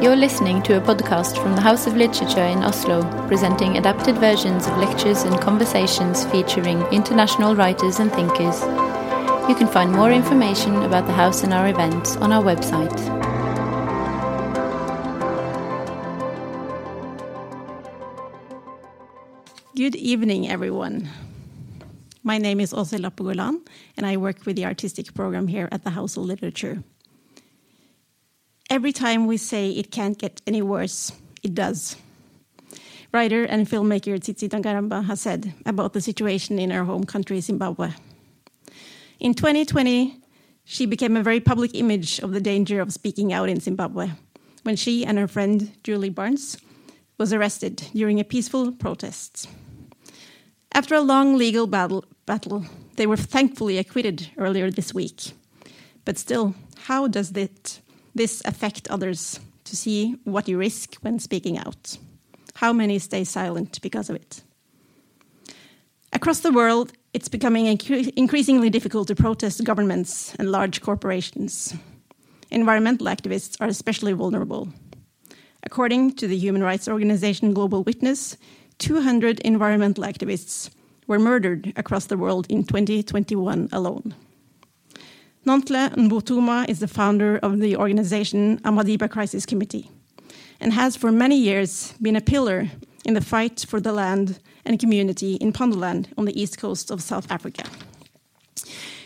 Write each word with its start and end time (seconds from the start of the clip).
You're 0.00 0.14
listening 0.14 0.62
to 0.62 0.76
a 0.76 0.80
podcast 0.80 1.42
from 1.42 1.56
the 1.56 1.60
House 1.60 1.88
of 1.88 1.96
Literature 1.96 2.44
in 2.44 2.62
Oslo, 2.62 3.02
presenting 3.26 3.78
adapted 3.78 4.16
versions 4.18 4.68
of 4.68 4.78
lectures 4.78 5.24
and 5.24 5.40
conversations 5.40 6.24
featuring 6.26 6.80
international 6.92 7.56
writers 7.56 7.98
and 7.98 8.08
thinkers. 8.12 8.60
You 9.48 9.56
can 9.56 9.66
find 9.66 9.90
more 9.90 10.12
information 10.12 10.76
about 10.84 11.08
the 11.08 11.12
House 11.12 11.42
and 11.42 11.52
our 11.52 11.66
events 11.66 12.16
on 12.18 12.30
our 12.30 12.44
website. 12.44 12.96
Good 19.74 19.96
evening, 19.96 20.48
everyone. 20.48 21.08
My 22.22 22.38
name 22.38 22.60
is 22.60 22.72
Åse 22.72 23.00
Lappegolan, 23.00 23.66
and 23.96 24.06
I 24.06 24.16
work 24.16 24.46
with 24.46 24.54
the 24.54 24.64
artistic 24.64 25.12
program 25.12 25.48
here 25.48 25.68
at 25.72 25.82
the 25.82 25.90
House 25.90 26.16
of 26.16 26.22
Literature. 26.22 26.84
Every 28.78 28.92
time 28.92 29.26
we 29.26 29.38
say 29.38 29.70
it 29.70 29.90
can't 29.90 30.16
get 30.16 30.40
any 30.46 30.62
worse, 30.62 31.10
it 31.42 31.52
does. 31.52 31.96
Writer 33.12 33.42
and 33.42 33.66
filmmaker 33.66 34.20
Tsitsi 34.20 34.48
Dangarembga 34.48 35.04
has 35.06 35.20
said 35.20 35.52
about 35.66 35.94
the 35.94 36.00
situation 36.00 36.60
in 36.60 36.70
her 36.70 36.84
home 36.84 37.02
country, 37.02 37.40
Zimbabwe. 37.40 37.90
In 39.18 39.34
2020, 39.34 40.20
she 40.62 40.86
became 40.86 41.16
a 41.16 41.24
very 41.24 41.40
public 41.40 41.74
image 41.74 42.20
of 42.20 42.30
the 42.30 42.40
danger 42.40 42.80
of 42.80 42.92
speaking 42.92 43.32
out 43.32 43.48
in 43.48 43.58
Zimbabwe 43.58 44.10
when 44.62 44.76
she 44.76 45.04
and 45.04 45.18
her 45.18 45.26
friend 45.26 45.72
Julie 45.82 46.08
Barnes 46.08 46.56
was 47.18 47.32
arrested 47.32 47.82
during 47.92 48.20
a 48.20 48.30
peaceful 48.32 48.70
protest. 48.70 49.48
After 50.70 50.94
a 50.94 51.00
long 51.00 51.36
legal 51.36 51.66
battle, 51.66 52.04
battle, 52.26 52.64
they 52.94 53.08
were 53.08 53.16
thankfully 53.16 53.76
acquitted 53.76 54.30
earlier 54.38 54.70
this 54.70 54.94
week. 54.94 55.32
But 56.04 56.16
still, 56.16 56.54
how 56.84 57.08
does 57.08 57.32
it, 57.32 57.80
this 58.18 58.42
affect 58.44 58.88
others 58.88 59.40
to 59.64 59.76
see 59.76 60.16
what 60.24 60.48
you 60.48 60.58
risk 60.58 60.96
when 60.96 61.18
speaking 61.18 61.56
out? 61.56 61.96
How 62.54 62.72
many 62.72 62.98
stay 62.98 63.24
silent 63.24 63.80
because 63.80 64.10
of 64.10 64.16
it? 64.16 64.42
Across 66.12 66.40
the 66.40 66.52
world, 66.52 66.92
it's 67.14 67.28
becoming 67.28 67.64
incre 67.66 68.12
increasingly 68.16 68.70
difficult 68.70 69.08
to 69.08 69.14
protest 69.14 69.64
governments 69.64 70.34
and 70.38 70.50
large 70.50 70.80
corporations. 70.80 71.74
Environmental 72.50 73.06
activists 73.06 73.56
are 73.60 73.68
especially 73.68 74.12
vulnerable. 74.12 74.68
According 75.62 76.14
to 76.16 76.26
the 76.26 76.36
human 76.36 76.62
rights 76.62 76.88
organization 76.88 77.54
Global 77.54 77.82
Witness, 77.84 78.36
200 78.78 79.40
environmental 79.40 80.04
activists 80.04 80.70
were 81.06 81.18
murdered 81.18 81.72
across 81.76 82.06
the 82.06 82.16
world 82.16 82.46
in 82.48 82.64
2021 82.64 83.68
alone. 83.72 84.14
Nonhle 85.48 85.88
Mbuthuma 85.96 86.68
is 86.68 86.80
the 86.80 86.86
founder 86.86 87.38
of 87.38 87.58
the 87.58 87.74
organization 87.74 88.58
Amadiba 88.64 89.08
Crisis 89.08 89.46
Committee 89.46 89.90
and 90.60 90.74
has 90.74 90.94
for 90.94 91.10
many 91.10 91.38
years 91.38 91.94
been 92.02 92.16
a 92.16 92.20
pillar 92.20 92.68
in 93.06 93.14
the 93.14 93.22
fight 93.22 93.64
for 93.66 93.80
the 93.80 93.90
land 93.90 94.40
and 94.66 94.78
community 94.78 95.36
in 95.36 95.54
Pondoland 95.54 96.08
on 96.18 96.26
the 96.26 96.38
east 96.38 96.58
coast 96.58 96.90
of 96.90 97.00
South 97.00 97.26
Africa. 97.30 97.64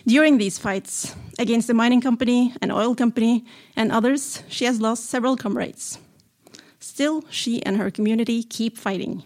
During 0.04 0.38
these 0.38 0.58
fights 0.58 1.14
against 1.38 1.68
the 1.68 1.74
mining 1.74 2.00
company, 2.00 2.52
an 2.60 2.72
oil 2.72 2.96
company, 2.96 3.44
and 3.76 3.92
others, 3.92 4.42
she 4.48 4.64
has 4.64 4.80
lost 4.80 5.04
several 5.04 5.36
comrades. 5.36 5.98
Still, 6.80 7.22
she 7.30 7.64
and 7.64 7.76
her 7.76 7.88
community 7.88 8.42
keep 8.42 8.76
fighting. 8.76 9.22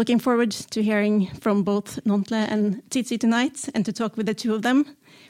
Looking 0.00 0.18
forward 0.18 0.52
to 0.52 0.82
hearing 0.82 1.26
from 1.42 1.62
both 1.62 2.02
Nonhle 2.06 2.50
and 2.50 2.82
Tsitsi 2.88 3.20
tonight 3.20 3.68
and 3.74 3.84
to 3.84 3.92
talk 3.92 4.16
with 4.16 4.24
the 4.24 4.32
two 4.32 4.54
of 4.54 4.62
them. 4.62 4.86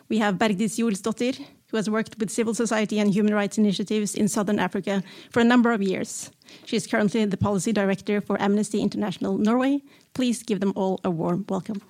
We 0.09 0.19
have 0.19 0.37
Bergdis 0.37 0.79
Joelsdottir, 0.79 1.45
who 1.71 1.77
has 1.77 1.91
worked 1.91 2.17
with 2.21 2.31
civil 2.31 2.55
society 2.55 3.01
and 3.01 3.13
human 3.13 3.35
rights 3.35 3.59
initiatives 3.59 4.15
in 4.15 4.29
Southern 4.29 4.61
Africa 4.61 5.03
for 5.33 5.41
a 5.41 5.45
number 5.45 5.73
of 5.73 5.83
years. 5.83 6.31
She 6.67 6.77
is 6.77 6.87
currently 6.87 7.25
the 7.25 7.37
policy 7.37 7.73
director 7.73 8.21
for 8.21 8.41
Amnesty 8.41 8.81
International 8.81 9.39
Norway. 9.39 9.83
Please 10.15 10.45
give 10.45 10.61
them 10.61 10.73
all 10.77 11.01
a 11.03 11.11
warm 11.11 11.45
welcome. 11.49 11.83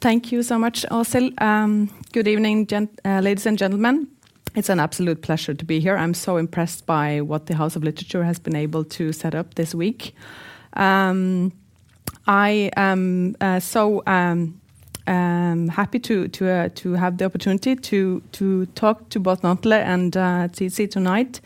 Thank 0.00 0.32
you 0.32 0.42
so 0.42 0.58
much, 0.58 0.84
Åshild. 0.90 1.40
Um, 1.40 1.88
good 2.12 2.26
evening, 2.26 2.66
uh, 3.04 3.20
ladies 3.20 3.46
and 3.46 3.56
gentlemen. 3.56 4.08
It's 4.54 4.68
an 4.68 4.80
absolute 4.80 5.22
pleasure 5.22 5.54
to 5.54 5.64
be 5.64 5.80
here. 5.80 5.96
I'm 5.96 6.12
so 6.12 6.36
impressed 6.36 6.84
by 6.84 7.22
what 7.22 7.46
the 7.46 7.56
House 7.56 7.74
of 7.74 7.82
Literature 7.82 8.22
has 8.22 8.38
been 8.38 8.54
able 8.54 8.84
to 8.84 9.12
set 9.12 9.34
up 9.34 9.54
this 9.54 9.74
week. 9.74 10.14
Um, 10.74 11.52
I 12.26 12.70
am 12.76 13.34
uh, 13.40 13.60
so 13.60 14.02
um, 14.06 14.60
um, 15.06 15.68
happy 15.68 15.98
to 16.00 16.28
to 16.28 16.50
uh, 16.50 16.68
to 16.74 16.92
have 16.92 17.16
the 17.16 17.24
opportunity 17.24 17.76
to 17.76 18.22
to 18.32 18.66
talk 18.74 19.08
to 19.08 19.20
both 19.20 19.40
Nonhle 19.40 19.82
and 19.82 20.16
uh, 20.16 20.48
Tsitsi 20.48 20.90
tonight. 20.90 21.40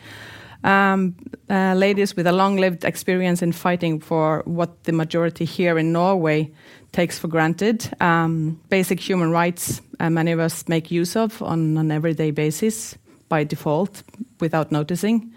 Um, 0.63 1.15
uh, 1.49 1.75
ladies 1.75 2.15
with 2.17 2.27
a 2.27 2.33
long-lived 2.33 2.83
experience 2.83 3.41
in 3.41 3.53
fighting 3.53 4.01
for 4.01 4.41
what 4.45 4.83
the 4.83 4.91
majority 4.91 5.45
here 5.45 5.77
in 5.77 5.93
Norway 5.93 6.51
takes 6.91 7.19
for 7.19 7.27
granted. 7.27 7.89
Um, 7.99 8.59
basic 8.69 8.99
human 8.99 9.31
rights 9.31 9.81
uh, 9.99 10.09
many 10.09 10.31
of 10.31 10.39
us 10.39 10.67
make 10.67 10.91
use 10.91 11.15
of 11.15 11.41
on 11.41 11.77
an 11.77 11.91
everyday 11.91 12.31
basis 12.31 12.97
by 13.29 13.43
default 13.43 14.03
without 14.39 14.71
noticing. 14.71 15.33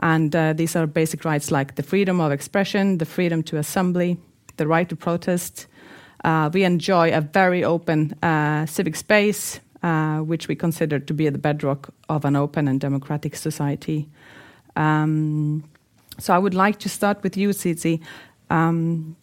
And 0.00 0.34
uh, 0.34 0.52
these 0.52 0.76
are 0.76 0.86
basic 0.86 1.24
rights 1.24 1.50
like 1.50 1.74
the 1.74 1.82
freedom 1.82 2.20
of 2.20 2.30
expression, 2.30 2.98
the 2.98 3.04
freedom 3.04 3.42
to 3.44 3.56
assembly, 3.56 4.16
the 4.56 4.66
right 4.66 4.88
to 4.88 4.96
protest. 4.96 5.66
Uh, 6.24 6.50
we 6.52 6.64
enjoy 6.64 7.12
a 7.12 7.20
very 7.20 7.64
open 7.64 8.12
uh, 8.22 8.66
civic 8.66 8.94
space, 8.94 9.60
uh, 9.82 10.18
which 10.18 10.46
we 10.46 10.54
consider 10.54 11.00
to 11.00 11.14
be 11.14 11.28
the 11.28 11.38
bedrock 11.38 11.92
of 12.08 12.24
an 12.24 12.36
open 12.36 12.68
and 12.68 12.80
democratic 12.80 13.34
society. 13.34 14.08
Um, 14.76 15.64
so 16.18 16.32
I 16.34 16.38
would 16.38 16.54
like 16.54 16.78
to 16.80 16.88
start 16.88 17.22
with 17.22 17.36
you, 17.36 17.50
Tsitsi. 17.50 18.00
Um, 18.50 19.16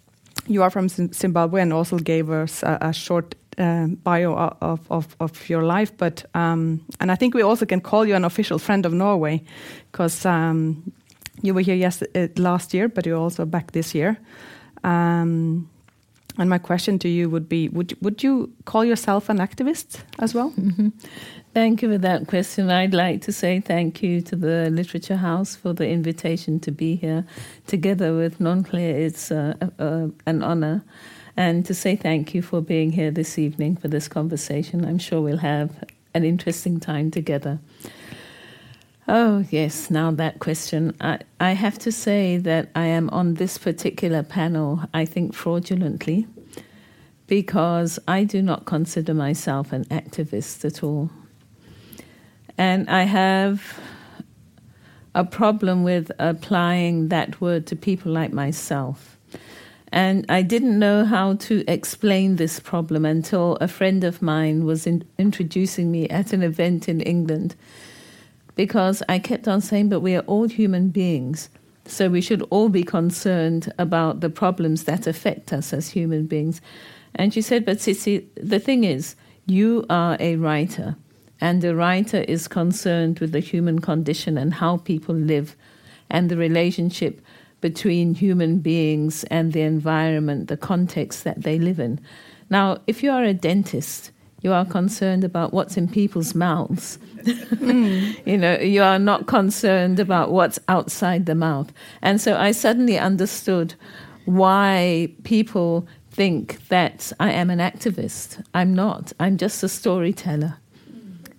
you 0.47 0.63
are 0.63 0.69
from 0.69 0.88
Zimbabwe 0.89 1.61
and 1.61 1.73
also 1.73 1.97
gave 1.97 2.29
us 2.29 2.63
a, 2.63 2.78
a 2.81 2.94
short 2.94 3.35
uh, 3.57 3.88
bio 4.03 4.33
of, 4.61 4.79
of, 4.91 5.16
of, 5.19 5.50
your 5.50 5.63
life, 5.63 5.95
but 5.97 6.25
um, 6.33 6.81
and 7.00 7.11
I 7.11 7.16
think 7.16 7.33
we 7.33 7.41
also 7.41 7.66
can 7.66 7.81
call 7.81 8.06
you 8.06 8.16
an 8.16 8.25
official 8.25 8.59
friend 8.59 8.85
of 8.85 8.94
Norway 8.94 9.41
because 9.91 10.25
um, 10.25 10.91
you 11.41 11.53
were 11.53 11.61
here 11.61 11.75
yes, 11.75 12.01
uh, 12.01 12.28
last 12.38 12.73
year, 12.73 12.89
but 12.89 13.06
you're 13.06 13.17
also 13.17 13.45
back 13.45 13.72
this 13.72 13.95
year. 13.95 14.17
Um, 14.83 15.69
and 16.38 16.50
my 16.50 16.57
question 16.57 17.00
to 17.00 17.07
you 17.07 17.29
would 17.29 17.47
be: 17.47 17.69
Would 17.69 17.95
would 18.01 18.23
you 18.23 18.51
call 18.66 18.83
yourself 18.83 19.29
an 19.29 19.38
activist 19.38 20.03
as 20.19 20.33
well? 20.33 20.51
Mm 20.57 20.73
-hmm. 20.77 20.91
Thank 21.56 21.82
you 21.82 21.90
for 21.90 21.98
that 22.00 22.28
question. 22.28 22.70
I'd 22.70 22.94
like 22.94 23.22
to 23.22 23.32
say 23.32 23.62
thank 23.62 24.04
you 24.04 24.20
to 24.24 24.36
the 24.36 24.70
Literature 24.70 25.16
House 25.16 25.56
for 25.56 25.72
the 25.72 25.88
invitation 25.88 26.60
to 26.60 26.70
be 26.70 26.98
here 26.98 27.26
together 27.66 28.14
with 28.14 28.40
Nonhle. 28.40 28.82
It's 28.82 29.32
uh, 29.32 29.54
uh, 29.80 30.08
an 30.26 30.44
honor. 30.44 30.84
And 31.38 31.66
to 31.66 31.74
say 31.74 31.96
thank 31.96 32.36
you 32.36 32.42
for 32.42 32.60
being 32.60 32.92
here 32.92 33.10
this 33.10 33.40
evening 33.40 33.78
for 33.78 33.88
this 33.88 34.10
conversation. 34.10 34.84
I'm 34.84 34.98
sure 34.98 35.22
we'll 35.22 35.38
have 35.38 35.82
an 36.14 36.26
interesting 36.26 36.78
time 36.78 37.10
together. 37.10 37.60
Oh, 39.08 39.46
yes, 39.50 39.90
now 39.90 40.12
that 40.12 40.40
question. 40.40 40.94
I, 41.00 41.20
I 41.40 41.52
have 41.52 41.80
to 41.80 41.92
say 41.94 42.36
that 42.36 42.68
I 42.76 42.88
am 42.88 43.10
on 43.12 43.36
this 43.36 43.58
particular 43.58 44.24
panel, 44.24 44.82
I 44.94 45.06
think, 45.06 45.34
fraudulently, 45.34 46.28
because 47.28 47.98
I 48.10 48.26
do 48.26 48.42
not 48.42 48.66
consider 48.66 49.14
myself 49.14 49.72
an 49.72 49.86
activist 49.86 50.66
at 50.66 50.84
all. 50.84 51.10
And 52.58 52.90
I 52.90 53.04
have 53.04 53.80
a 55.14 55.24
problem 55.24 55.84
with 55.84 56.12
applying 56.20 57.10
that 57.10 57.40
word 57.42 57.68
to 57.68 57.76
people 57.76 58.12
like 58.12 58.34
myself. 58.34 59.18
And 59.92 60.25
I 60.28 60.42
didn't 60.42 60.78
know 60.78 61.06
how 61.06 61.36
to 61.36 61.63
explain 61.68 62.36
this 62.36 62.60
problem 62.60 63.06
until 63.06 63.56
a 63.62 63.68
friend 63.68 64.04
of 64.04 64.22
mine 64.22 64.66
was 64.66 64.86
in, 64.86 65.07
introducing 65.18 65.90
me 65.90 66.10
at 66.10 66.34
an 66.34 66.44
event 66.44 66.90
in 66.90 67.00
England. 67.02 67.56
Because 68.56 69.01
I 69.08 69.19
kept 69.19 69.48
on 69.48 69.62
saying, 69.62 69.90
but 69.90 70.01
we 70.01 70.16
are 70.16 70.24
all 70.28 70.48
human 70.48 70.90
beings. 70.90 71.50
So 71.86 72.10
we 72.10 72.19
should 72.22 72.42
all 72.50 72.68
be 72.68 72.84
concerned 72.84 73.72
about 73.78 74.19
the 74.19 74.30
problems 74.30 74.84
that 74.84 75.08
affect 75.08 75.54
us 75.54 75.72
as 75.72 75.90
human 75.90 76.25
beings. 76.25 76.60
And 77.13 77.34
she 77.34 77.42
said, 77.42 77.63
but 77.63 77.78
Tsitsi, 77.78 78.25
the 78.36 78.60
thing 78.60 78.84
is, 78.84 79.16
you 79.46 79.86
are 79.90 80.18
a 80.19 80.36
writer. 80.36 80.98
And 81.42 81.62
the 81.62 81.76
writer 81.76 82.20
is 82.22 82.48
concerned 82.48 83.20
with 83.20 83.32
the 83.32 83.40
human 83.40 83.80
condition 83.80 84.38
and 84.38 84.54
how 84.54 84.78
people 84.78 85.16
live 85.16 85.56
and 86.10 86.30
the 86.30 86.38
relationship 86.38 87.22
between 87.62 88.14
human 88.14 88.60
beings 88.60 89.24
and 89.26 89.54
the 89.54 89.62
environment, 89.62 90.48
the 90.48 90.58
context 90.58 91.24
that 91.24 91.42
they 91.42 91.58
live 91.58 91.80
in. 91.80 92.00
Now, 92.50 92.78
if 92.88 93.02
you 93.02 93.12
are 93.12 93.24
a 93.24 93.34
dentist, 93.34 94.12
you 94.42 94.54
are 94.54 94.66
concerned 94.66 95.24
about 95.24 95.54
what's 95.54 95.76
in 95.76 95.88
people's 95.88 96.36
mouths. 96.36 97.00
mm. 97.24 98.16
You 98.26 98.38
know, 98.38 98.60
you 98.60 98.84
are 98.84 99.00
not 99.00 99.26
concerned 99.26 100.00
about 100.00 100.32
what's 100.32 100.60
outside 100.68 101.26
the 101.26 101.34
mouth. 101.34 101.74
And 102.04 102.22
so 102.22 102.38
I 102.38 102.52
suddenly 102.52 103.00
understood 103.00 103.74
why 104.26 105.10
people 105.24 105.88
think 106.12 106.68
that 106.68 107.12
I 107.20 107.32
am 107.32 107.50
an 107.50 107.60
activist. 107.60 108.44
I'm 108.54 108.74
not. 108.76 109.12
I'm 109.20 109.38
just 109.38 109.64
a 109.64 109.70
storyteller. 109.70 110.58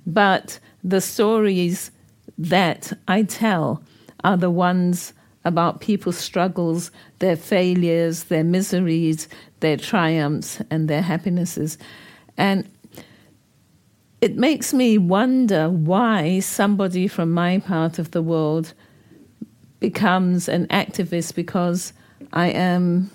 But 0.06 0.58
the 0.84 1.00
stories 1.00 1.90
that 2.38 2.92
I 3.08 3.22
tell 3.24 3.82
are 4.24 4.36
the 4.36 4.50
ones 4.50 5.12
about 5.44 5.80
people's 5.80 6.18
struggles, 6.18 6.90
their 7.20 7.36
failures, 7.36 8.24
their 8.24 8.44
miseries, 8.44 9.28
their 9.60 9.76
triumphs, 9.76 10.60
and 10.70 10.88
their 10.88 11.02
happinesses. 11.02 11.78
And 12.36 12.68
it 14.20 14.36
makes 14.36 14.74
me 14.74 14.98
wonder 14.98 15.70
why 15.70 16.40
somebody 16.40 17.06
from 17.06 17.30
my 17.30 17.58
part 17.58 17.98
of 17.98 18.10
the 18.10 18.22
world 18.22 18.72
becomes 19.78 20.48
an 20.48 20.66
activist 20.66 21.34
because 21.34 21.92
I 22.32 22.48
am 22.48 23.10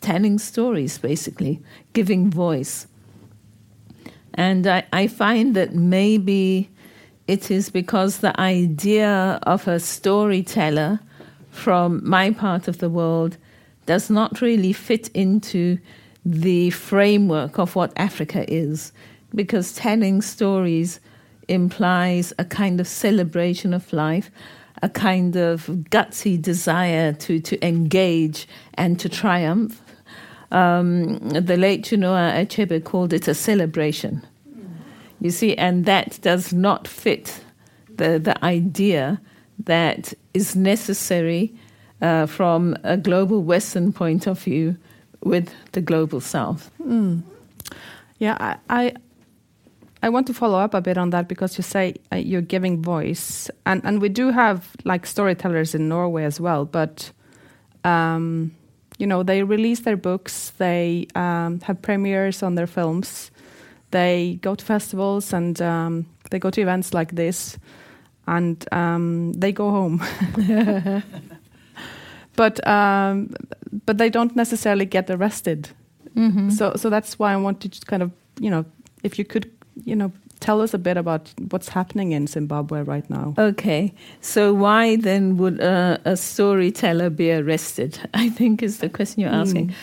telling 0.00 0.38
stories, 0.38 0.98
basically, 0.98 1.60
giving 1.92 2.30
voice. 2.30 2.86
And 4.34 4.66
I, 4.66 4.84
I 4.92 5.06
find 5.06 5.54
that 5.56 5.74
maybe 5.74 6.70
it 7.26 7.50
is 7.50 7.70
because 7.70 8.18
the 8.18 8.38
idea 8.40 9.38
of 9.44 9.66
a 9.66 9.80
storyteller 9.80 11.00
from 11.50 12.06
my 12.08 12.30
part 12.30 12.68
of 12.68 12.78
the 12.78 12.90
world 12.90 13.36
does 13.86 14.10
not 14.10 14.40
really 14.40 14.72
fit 14.72 15.08
into 15.14 15.78
the 16.24 16.70
framework 16.70 17.58
of 17.58 17.76
what 17.76 17.92
Africa 17.96 18.50
is, 18.52 18.92
because 19.34 19.74
telling 19.74 20.22
stories 20.22 21.00
implies 21.48 22.32
a 22.38 22.44
kind 22.44 22.80
of 22.80 22.88
celebration 22.88 23.74
of 23.74 23.92
life, 23.92 24.30
a 24.82 24.88
kind 24.88 25.36
of 25.36 25.66
gutsy 25.90 26.40
desire 26.40 27.12
to, 27.12 27.40
to 27.40 27.66
engage 27.66 28.48
and 28.74 28.98
to 28.98 29.08
triumph. 29.08 29.80
Um, 30.54 31.18
the 31.30 31.56
late 31.56 31.82
Chinua 31.82 32.32
Achebe 32.32 32.82
called 32.84 33.12
it 33.12 33.26
a 33.26 33.34
celebration. 33.34 34.24
You 35.20 35.30
see, 35.30 35.56
and 35.56 35.84
that 35.86 36.20
does 36.22 36.52
not 36.52 36.86
fit 36.86 37.40
the, 37.88 38.20
the 38.20 38.44
idea 38.44 39.20
that 39.64 40.14
is 40.32 40.54
necessary 40.54 41.52
uh, 42.00 42.26
from 42.26 42.76
a 42.84 42.96
global 42.96 43.42
Western 43.42 43.92
point 43.92 44.28
of 44.28 44.38
view 44.38 44.76
with 45.24 45.52
the 45.72 45.80
global 45.80 46.20
South. 46.20 46.70
Mm. 46.80 47.22
Yeah, 48.18 48.36
I, 48.38 48.56
I, 48.68 48.94
I 50.04 50.08
want 50.10 50.28
to 50.28 50.34
follow 50.34 50.58
up 50.58 50.74
a 50.74 50.80
bit 50.80 50.96
on 50.96 51.10
that 51.10 51.26
because 51.26 51.58
you 51.58 51.62
say 51.62 51.94
uh, 52.12 52.16
you're 52.16 52.42
giving 52.42 52.80
voice, 52.80 53.50
and 53.66 53.84
and 53.84 54.00
we 54.00 54.08
do 54.08 54.30
have 54.30 54.68
like 54.84 55.04
storytellers 55.04 55.74
in 55.74 55.88
Norway 55.88 56.24
as 56.24 56.38
well, 56.40 56.64
but. 56.64 57.10
Um, 57.82 58.52
you 58.98 59.06
know, 59.06 59.22
they 59.22 59.42
release 59.42 59.80
their 59.80 59.96
books, 59.96 60.52
they 60.58 61.06
um, 61.14 61.60
have 61.60 61.82
premieres 61.82 62.42
on 62.42 62.54
their 62.54 62.66
films, 62.66 63.30
they 63.90 64.38
go 64.42 64.54
to 64.54 64.64
festivals 64.64 65.32
and 65.32 65.60
um, 65.60 66.06
they 66.30 66.38
go 66.38 66.50
to 66.50 66.60
events 66.60 66.94
like 66.94 67.14
this, 67.14 67.58
and 68.26 68.66
um, 68.72 69.32
they 69.32 69.52
go 69.52 69.70
home. 69.70 70.02
but 72.36 72.66
um, 72.66 73.34
but 73.86 73.98
they 73.98 74.10
don't 74.10 74.34
necessarily 74.36 74.84
get 74.84 75.10
arrested. 75.10 75.70
Mm-hmm. 76.16 76.50
So 76.50 76.74
so 76.76 76.90
that's 76.90 77.18
why 77.18 77.32
I 77.32 77.36
want 77.36 77.60
to 77.60 77.68
just 77.68 77.86
kind 77.86 78.02
of 78.02 78.10
you 78.40 78.50
know 78.50 78.64
if 79.02 79.18
you 79.18 79.24
could 79.24 79.50
you 79.84 79.96
know 79.96 80.12
tell 80.44 80.60
us 80.60 80.74
a 80.74 80.78
bit 80.78 80.98
about 80.98 81.32
what's 81.48 81.70
happening 81.70 82.12
in 82.12 82.26
Zimbabwe 82.26 82.82
right 82.82 83.08
now. 83.08 83.32
Okay, 83.38 83.94
so 84.20 84.52
why 84.52 84.96
then 84.96 85.38
would 85.38 85.58
a, 85.60 85.98
a 86.04 86.18
storyteller 86.18 87.08
be 87.08 87.32
arrested? 87.32 87.98
I 88.14 88.28
think 88.28 88.62
is 88.62 88.78
the 88.78 88.90
question 88.90 89.22
you're 89.22 89.30
asking. 89.30 89.68
Mm. 89.68 89.74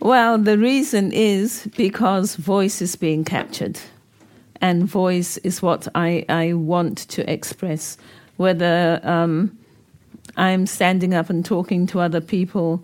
Well, 0.00 0.38
the 0.38 0.56
reason 0.56 1.12
is 1.12 1.68
because 1.76 2.36
voice 2.36 2.80
is 2.80 2.96
being 2.96 3.22
captured, 3.22 3.78
and 4.62 4.84
voice 4.84 5.36
is 5.38 5.60
what 5.60 5.86
I, 5.94 6.24
I 6.30 6.54
want 6.54 6.96
to 7.08 7.30
express. 7.30 7.98
Whether 8.38 8.98
um, 9.04 9.56
I'm 10.38 10.66
standing 10.66 11.12
up 11.12 11.28
and 11.28 11.44
talking 11.44 11.86
to 11.88 12.00
other 12.00 12.22
people, 12.22 12.82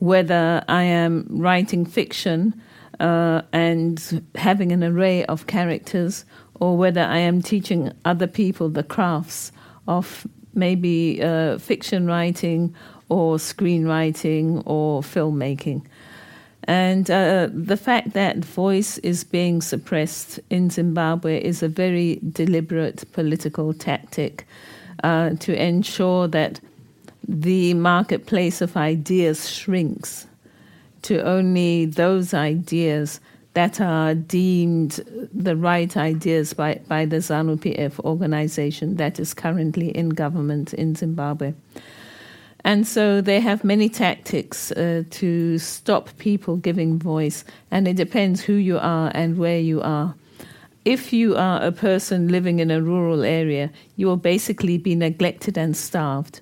whether 0.00 0.64
I 0.66 0.82
am 0.82 1.24
writing 1.30 1.86
fiction 1.86 2.60
uh, 3.00 3.42
and 3.52 4.24
having 4.34 4.72
an 4.72 4.82
array 4.82 5.24
of 5.26 5.46
characters, 5.46 6.24
or 6.60 6.76
whether 6.76 7.02
I 7.02 7.18
am 7.18 7.42
teaching 7.42 7.92
other 8.04 8.26
people 8.26 8.68
the 8.68 8.82
crafts 8.82 9.52
of 9.86 10.26
maybe 10.54 11.22
uh, 11.22 11.58
fiction 11.58 12.06
writing 12.06 12.74
or 13.08 13.36
screenwriting 13.36 14.62
or 14.66 15.02
filmmaking. 15.02 15.84
And 16.64 17.10
uh, 17.10 17.48
the 17.50 17.78
fact 17.78 18.12
that 18.12 18.44
voice 18.44 18.98
is 18.98 19.24
being 19.24 19.62
suppressed 19.62 20.38
in 20.50 20.68
Zimbabwe 20.68 21.42
is 21.42 21.62
a 21.62 21.68
very 21.68 22.20
deliberate 22.30 23.10
political 23.12 23.72
tactic 23.72 24.46
uh, 25.02 25.30
to 25.30 25.54
ensure 25.54 26.28
that 26.28 26.60
the 27.26 27.72
marketplace 27.74 28.60
of 28.60 28.76
ideas 28.76 29.50
shrinks 29.50 30.26
to 31.02 31.22
only 31.22 31.86
those 31.86 32.34
ideas 32.34 33.20
that 33.54 33.80
are 33.80 34.14
deemed 34.14 35.00
the 35.32 35.56
right 35.56 35.96
ideas 35.96 36.52
by, 36.52 36.80
by 36.86 37.04
the 37.04 37.16
ZANU 37.16 37.56
PF 37.56 37.98
organization 38.00 38.96
that 38.96 39.18
is 39.18 39.34
currently 39.34 39.90
in 39.90 40.10
government 40.10 40.74
in 40.74 40.94
Zimbabwe. 40.94 41.54
And 42.64 42.86
so 42.86 43.20
they 43.20 43.40
have 43.40 43.64
many 43.64 43.88
tactics 43.88 44.72
uh, 44.72 45.04
to 45.10 45.58
stop 45.58 46.16
people 46.18 46.56
giving 46.56 46.98
voice, 46.98 47.44
and 47.70 47.88
it 47.88 47.96
depends 47.96 48.42
who 48.42 48.54
you 48.54 48.78
are 48.78 49.10
and 49.14 49.38
where 49.38 49.60
you 49.60 49.80
are. 49.80 50.14
If 50.84 51.12
you 51.12 51.36
are 51.36 51.62
a 51.62 51.72
person 51.72 52.28
living 52.28 52.60
in 52.60 52.70
a 52.70 52.82
rural 52.82 53.22
area, 53.22 53.70
you 53.96 54.06
will 54.06 54.16
basically 54.16 54.78
be 54.78 54.94
neglected 54.94 55.56
and 55.56 55.76
starved. 55.76 56.40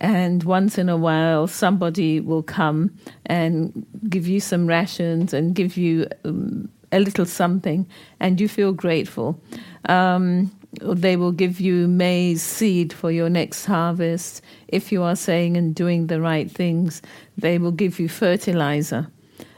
And 0.00 0.44
once 0.44 0.78
in 0.78 0.88
a 0.88 0.96
while, 0.96 1.46
somebody 1.46 2.20
will 2.20 2.42
come 2.42 2.96
and 3.26 3.84
give 4.08 4.28
you 4.28 4.40
some 4.40 4.66
rations 4.66 5.34
and 5.34 5.54
give 5.54 5.76
you 5.76 6.06
um, 6.24 6.68
a 6.92 7.00
little 7.00 7.26
something, 7.26 7.86
and 8.20 8.40
you 8.40 8.48
feel 8.48 8.72
grateful. 8.72 9.40
Um, 9.88 10.50
they 10.80 11.16
will 11.16 11.32
give 11.32 11.60
you 11.60 11.88
maize 11.88 12.42
seed 12.42 12.92
for 12.92 13.10
your 13.10 13.28
next 13.28 13.64
harvest. 13.64 14.42
If 14.68 14.92
you 14.92 15.02
are 15.02 15.16
saying 15.16 15.56
and 15.56 15.74
doing 15.74 16.06
the 16.06 16.20
right 16.20 16.50
things, 16.50 17.02
they 17.36 17.58
will 17.58 17.72
give 17.72 17.98
you 17.98 18.08
fertilizer. 18.08 19.08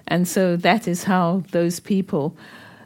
And 0.07 0.27
so 0.27 0.57
that 0.57 0.89
is 0.89 1.05
how 1.05 1.45
those 1.53 1.81
people, 1.81 2.37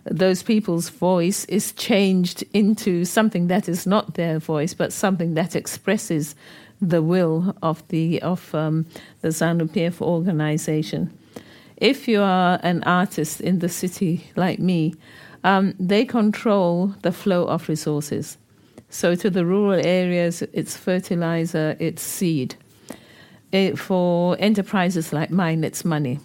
those 0.05 0.43
people's 0.43 0.89
voice 0.89 1.45
is 1.47 1.73
changed 1.73 2.45
into 2.53 3.05
something 3.05 3.49
that 3.49 3.69
is 3.69 3.87
not 3.87 4.15
their 4.15 4.39
voice, 4.39 4.75
but 4.75 4.93
something 4.93 5.35
that 5.35 5.57
expresses 5.57 6.35
the 6.81 7.03
will 7.03 7.55
of 7.63 7.87
the 7.89 8.21
of 8.23 8.55
um, 8.55 8.87
the 9.21 9.29
ZANU 9.29 9.69
PF 9.69 10.01
organization. 10.01 11.17
If 11.77 12.07
you 12.09 12.21
are 12.21 12.61
an 12.63 12.83
artist 12.85 13.41
in 13.41 13.59
the 13.59 13.69
city 13.69 14.31
like 14.37 14.59
me, 14.59 14.95
um, 15.43 15.75
they 15.79 16.05
control 16.05 16.95
the 17.03 17.13
flow 17.13 17.45
of 17.45 17.69
resources. 17.69 18.39
So 18.89 19.15
to 19.17 19.29
the 19.29 19.45
rural 19.45 19.85
areas, 19.85 20.43
it's 20.53 20.77
fertilizer, 20.77 21.77
it's 21.81 22.03
seed. 22.03 22.55
It, 23.51 23.79
for 23.79 24.37
enterprises 24.39 25.13
like 25.13 25.31
mine, 25.31 25.65
it's 25.65 25.85
money. 25.85 26.21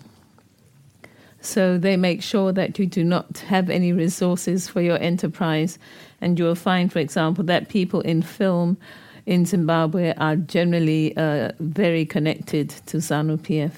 So 1.41 1.77
they 1.77 1.95
make 1.97 2.21
sure 2.21 2.51
that 2.51 2.77
you 2.77 2.85
do 2.85 3.03
not 3.03 3.39
have 3.39 3.69
any 3.69 3.93
resources 3.93 4.67
for 4.67 4.81
your 4.81 4.97
enterprise. 4.99 5.79
And 6.21 6.37
you 6.37 6.45
will 6.45 6.55
find, 6.55 6.91
for 6.91 6.99
example, 6.99 7.43
that 7.45 7.69
people 7.69 8.01
in 8.01 8.21
film 8.21 8.77
in 9.25 9.45
Zimbabwe 9.45 10.13
are 10.17 10.35
generally 10.35 11.15
uh, 11.17 11.51
very 11.59 12.05
connected 12.05 12.69
to 12.87 12.97
ZANU 12.97 13.37
PF. 13.37 13.71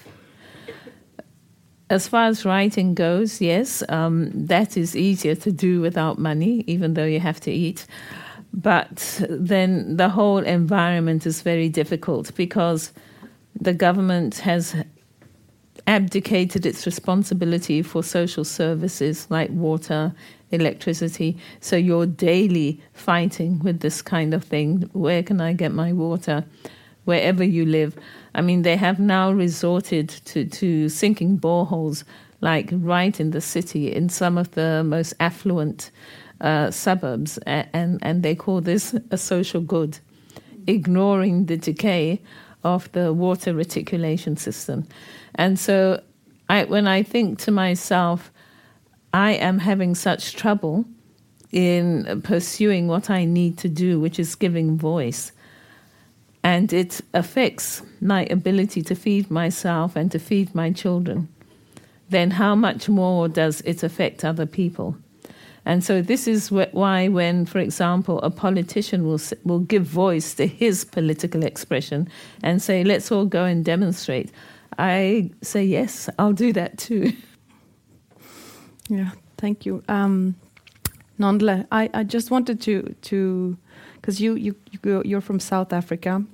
As 1.90 2.08
far 2.08 2.26
as 2.26 2.44
writing 2.44 2.94
goes, 2.94 3.40
yes, 3.40 3.82
um, 3.88 4.30
that 4.34 4.76
is 4.76 4.96
easier 4.96 5.34
to 5.34 5.52
do 5.52 5.80
without 5.80 6.18
money, 6.18 6.64
even 6.66 6.94
though 6.94 7.04
you 7.04 7.20
have 7.20 7.40
to 7.40 7.50
eat. 7.50 7.86
But 8.54 9.22
then 9.28 9.96
the 9.96 10.08
whole 10.08 10.38
environment 10.38 11.26
is 11.26 11.42
very 11.42 11.68
difficult 11.68 12.34
because 12.34 12.92
the 13.60 13.74
government 13.74 14.38
has 14.38 14.74
abdicated 15.86 16.66
its 16.66 16.86
responsibility 16.86 17.82
for 17.82 18.02
social 18.02 18.44
services 18.44 19.26
like 19.30 19.50
water, 19.50 20.14
electricity. 20.50 21.36
So 21.60 21.76
you're 21.76 22.06
daily 22.06 22.80
fighting 22.92 23.58
with 23.60 23.80
this 23.80 24.02
kind 24.02 24.34
of 24.34 24.44
thing. 24.44 24.88
Where 24.92 25.22
can 25.22 25.40
I 25.40 25.52
get 25.52 25.72
my 25.72 25.92
water? 25.92 26.44
Wherever 27.04 27.42
you 27.42 27.66
live. 27.66 27.96
I 28.34 28.42
mean, 28.42 28.62
they 28.62 28.76
have 28.76 29.00
now 29.00 29.32
resorted 29.32 30.08
to, 30.08 30.44
to 30.44 30.88
sinking 30.88 31.38
boreholes, 31.38 32.04
like 32.40 32.70
right 32.72 33.18
in 33.18 33.32
the 33.32 33.40
city, 33.40 33.92
in 33.92 34.08
some 34.08 34.38
of 34.38 34.52
the 34.52 34.84
most 34.84 35.14
affluent 35.18 35.90
uh, 36.40 36.70
suburbs, 36.70 37.38
and, 37.38 37.98
and 38.02 38.22
they 38.22 38.34
call 38.34 38.60
this 38.60 38.94
a 39.10 39.16
social 39.16 39.60
good, 39.60 39.98
ignoring 40.66 41.46
the 41.46 41.56
decay 41.56 42.20
of 42.64 42.90
the 42.92 43.12
water 43.12 43.54
reticulation 43.54 44.36
system. 44.36 44.86
And 45.34 45.58
so 45.58 46.02
I, 46.48 46.64
when 46.64 46.86
I 46.86 47.02
think 47.02 47.38
to 47.40 47.50
myself, 47.50 48.30
I 49.14 49.32
am 49.32 49.58
having 49.58 49.94
such 49.94 50.36
trouble 50.36 50.84
in 51.52 52.22
pursuing 52.22 52.88
what 52.88 53.10
I 53.10 53.24
need 53.24 53.58
to 53.58 53.68
do, 53.68 54.00
which 54.00 54.18
is 54.18 54.34
giving 54.34 54.78
voice. 54.78 55.32
And 56.42 56.72
it 56.72 57.00
affects 57.14 57.82
my 58.00 58.24
ability 58.30 58.82
to 58.82 58.94
feed 58.94 59.30
myself 59.30 59.94
and 59.94 60.10
to 60.12 60.18
feed 60.18 60.54
my 60.54 60.72
children. 60.72 61.28
Then, 62.08 62.32
how 62.32 62.54
much 62.54 62.88
more 62.88 63.28
does 63.28 63.60
it 63.62 63.82
affect 63.82 64.24
other 64.24 64.44
people? 64.44 64.96
And 65.64 65.84
so, 65.84 66.02
this 66.02 66.26
is 66.26 66.50
why, 66.50 67.08
when, 67.08 67.46
for 67.46 67.58
example, 67.58 68.20
a 68.22 68.30
politician 68.30 69.06
will, 69.06 69.20
will 69.44 69.60
give 69.60 69.84
voice 69.84 70.34
to 70.34 70.46
his 70.46 70.84
political 70.84 71.44
expression 71.44 72.08
and 72.42 72.60
say, 72.60 72.82
let's 72.82 73.12
all 73.12 73.24
go 73.24 73.44
and 73.44 73.64
demonstrate, 73.64 74.32
I 74.78 75.30
say, 75.42 75.64
yes, 75.64 76.08
I'll 76.18 76.32
do 76.32 76.52
that 76.52 76.78
too. 76.78 77.12
Yeah, 78.88 79.10
thank 79.38 79.64
you. 79.64 79.82
Um, 79.88 80.34
Nonhle, 81.18 81.66
I, 81.70 81.88
I 81.94 82.04
just 82.04 82.30
wanted 82.30 82.60
to 82.62 82.94
to 83.02 83.56
because 83.94 84.20
you 84.20 84.34
you 84.34 84.56
you 84.72 85.02
you're 85.04 85.20
from 85.20 85.40
South 85.40 85.72
Africa, 85.72 86.24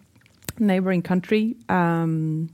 neighboring 0.59 1.03
country. 1.03 1.57
Um, 1.69 2.49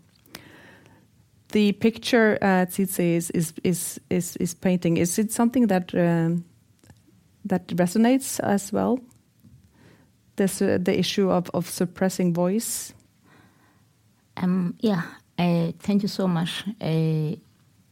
the 1.52 1.72
picture 1.72 2.36
uh, 2.42 2.66
Tsitsi 2.66 3.14
is, 3.14 3.30
is 3.30 3.54
is 3.62 4.00
is 4.10 4.36
is 4.36 4.54
painting 4.54 4.96
is 4.96 5.18
it 5.18 5.30
something 5.32 5.68
that 5.68 5.94
um, 5.94 6.44
that 7.44 7.68
resonates 7.68 8.40
as 8.40 8.72
well? 8.72 8.98
This 10.36 10.60
uh, 10.60 10.78
the 10.80 10.98
issue 10.98 11.30
of 11.30 11.50
of 11.54 11.70
suppressing 11.70 12.34
voice. 12.34 12.92
Um, 14.36 14.74
yeah, 14.80 15.02
uh, 15.38 15.72
thank 15.80 16.02
you 16.02 16.08
so 16.08 16.28
much. 16.28 16.64
Uh, 16.80 17.36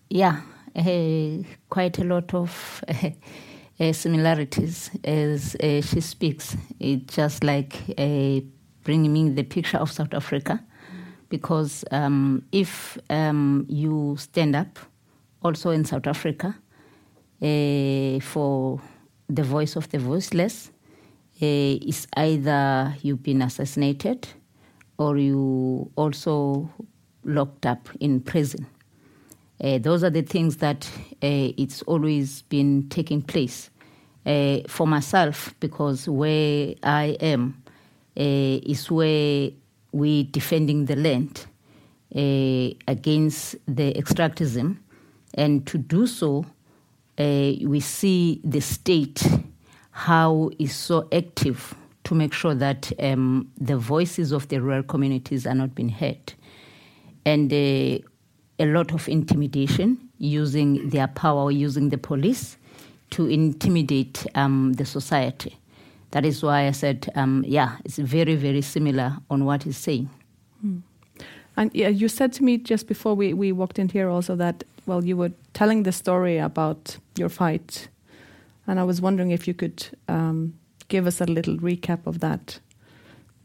yeah, 0.09 0.41
uh, 0.77 1.43
quite 1.69 1.99
a 1.99 2.05
lot 2.05 2.33
of 2.35 2.85
similarities 3.93 4.91
as 5.05 5.57
she 5.61 6.01
speaks. 6.01 6.57
It's 6.79 7.15
just 7.15 7.43
like 7.43 7.75
bringing 8.85 9.13
me 9.13 9.31
the 9.31 9.43
picture 9.43 9.79
of 9.79 9.91
South 9.91 10.15
Africa, 10.15 10.63
because 11.29 11.85
um, 11.91 12.45
if 12.53 12.99
um, 13.11 13.67
you 13.69 14.17
stand 14.19 14.55
up, 14.55 14.79
also 15.43 15.71
in 15.71 15.85
South 15.85 16.07
Africa, 16.07 16.57
for 17.41 18.81
the 19.29 19.43
voice 19.43 19.77
of 19.77 19.89
the 19.91 19.99
voiceless, 19.99 20.71
is 21.41 22.07
either 22.17 22.95
you've 23.03 23.23
been 23.23 23.43
assassinated 23.43 24.29
or 24.99 25.19
you 25.19 25.91
also 25.97 26.71
locked 27.25 27.67
up 27.67 27.89
in 28.01 28.21
prison. 28.21 28.67
Uh, 29.63 29.79
those 29.79 30.03
are 30.03 30.11
the 30.11 30.23
things 30.23 30.57
that 30.57 30.91
uh, 31.23 31.53
it's 31.57 31.83
always 31.83 32.43
been 32.43 32.89
taking 32.89 33.23
place 33.23 33.71
uh, 34.27 34.59
for 34.67 34.87
myself 34.87 35.55
because 35.61 36.09
where 36.09 36.75
I 36.83 37.17
am 37.21 37.63
uh, 38.17 38.21
is 38.23 38.91
where 38.91 39.51
we're 39.93 40.25
defending 40.25 40.87
the 40.87 40.97
land 40.97 41.47
against 42.15 43.57
the 43.67 43.95
extractivism, 43.95 44.77
and 45.35 45.67
to 45.67 45.79
do 45.79 46.07
so, 46.07 46.45
we 47.19 47.81
see 47.81 48.39
the 48.45 48.61
state 48.61 49.27
how 49.93 50.51
is 50.59 50.75
so 50.75 51.09
active 51.13 51.75
to 52.05 52.15
make 52.15 52.33
sure 52.33 52.55
that 52.55 52.93
um, 52.99 53.51
the 53.59 53.77
voices 53.77 54.33
of 54.33 54.49
the 54.49 54.61
rural 54.61 54.83
communities 54.83 55.47
are 55.47 55.55
not 55.55 55.75
being 55.75 55.89
heard, 55.89 56.35
and 57.25 57.53
a 57.53 58.03
lot 58.61 58.93
of 58.93 59.09
intimidation 59.09 59.99
using 60.19 60.89
their 60.91 61.09
power, 61.09 61.51
using 61.51 61.89
the 61.89 61.99
police 61.99 62.57
to 63.11 63.27
intimidate 63.27 64.27
um, 64.35 64.73
the 64.75 64.85
society. 64.85 65.59
That 66.13 66.25
is 66.25 66.43
why 66.43 66.67
I 66.67 66.73
said, 66.73 67.11
um, 67.15 67.45
yeah, 67.47 67.77
it's 67.85 67.99
very, 67.99 68.37
very 68.37 68.63
similar 68.63 69.17
on 69.31 69.45
what 69.45 69.63
he's 69.63 69.79
saying. 69.79 70.11
Hmm. 70.61 70.79
And 71.57 71.71
yeah, 71.75 71.89
you 71.89 72.09
said 72.09 72.33
to 72.35 72.45
me 72.45 72.59
just 72.59 72.87
before 72.87 73.15
we, 73.15 73.35
we 73.35 73.53
walked 73.53 73.79
in 73.79 73.89
here 73.89 74.09
also 74.09 74.37
that, 74.37 74.65
well, 74.87 75.05
you 75.05 75.17
were 75.17 75.33
telling 75.53 75.83
the 75.83 75.93
story 75.93 76.39
about 76.39 76.97
your 77.17 77.29
fight. 77.29 77.89
And 78.67 78.79
I 78.79 78.85
was 78.85 79.01
wondering 79.01 79.31
if 79.31 79.47
you 79.49 79.55
could 79.55 79.87
um, 80.09 80.55
give 80.89 81.07
us 81.07 81.21
a 81.21 81.25
little 81.25 81.57
recap 81.59 82.07
of 82.07 82.21
that 82.21 82.59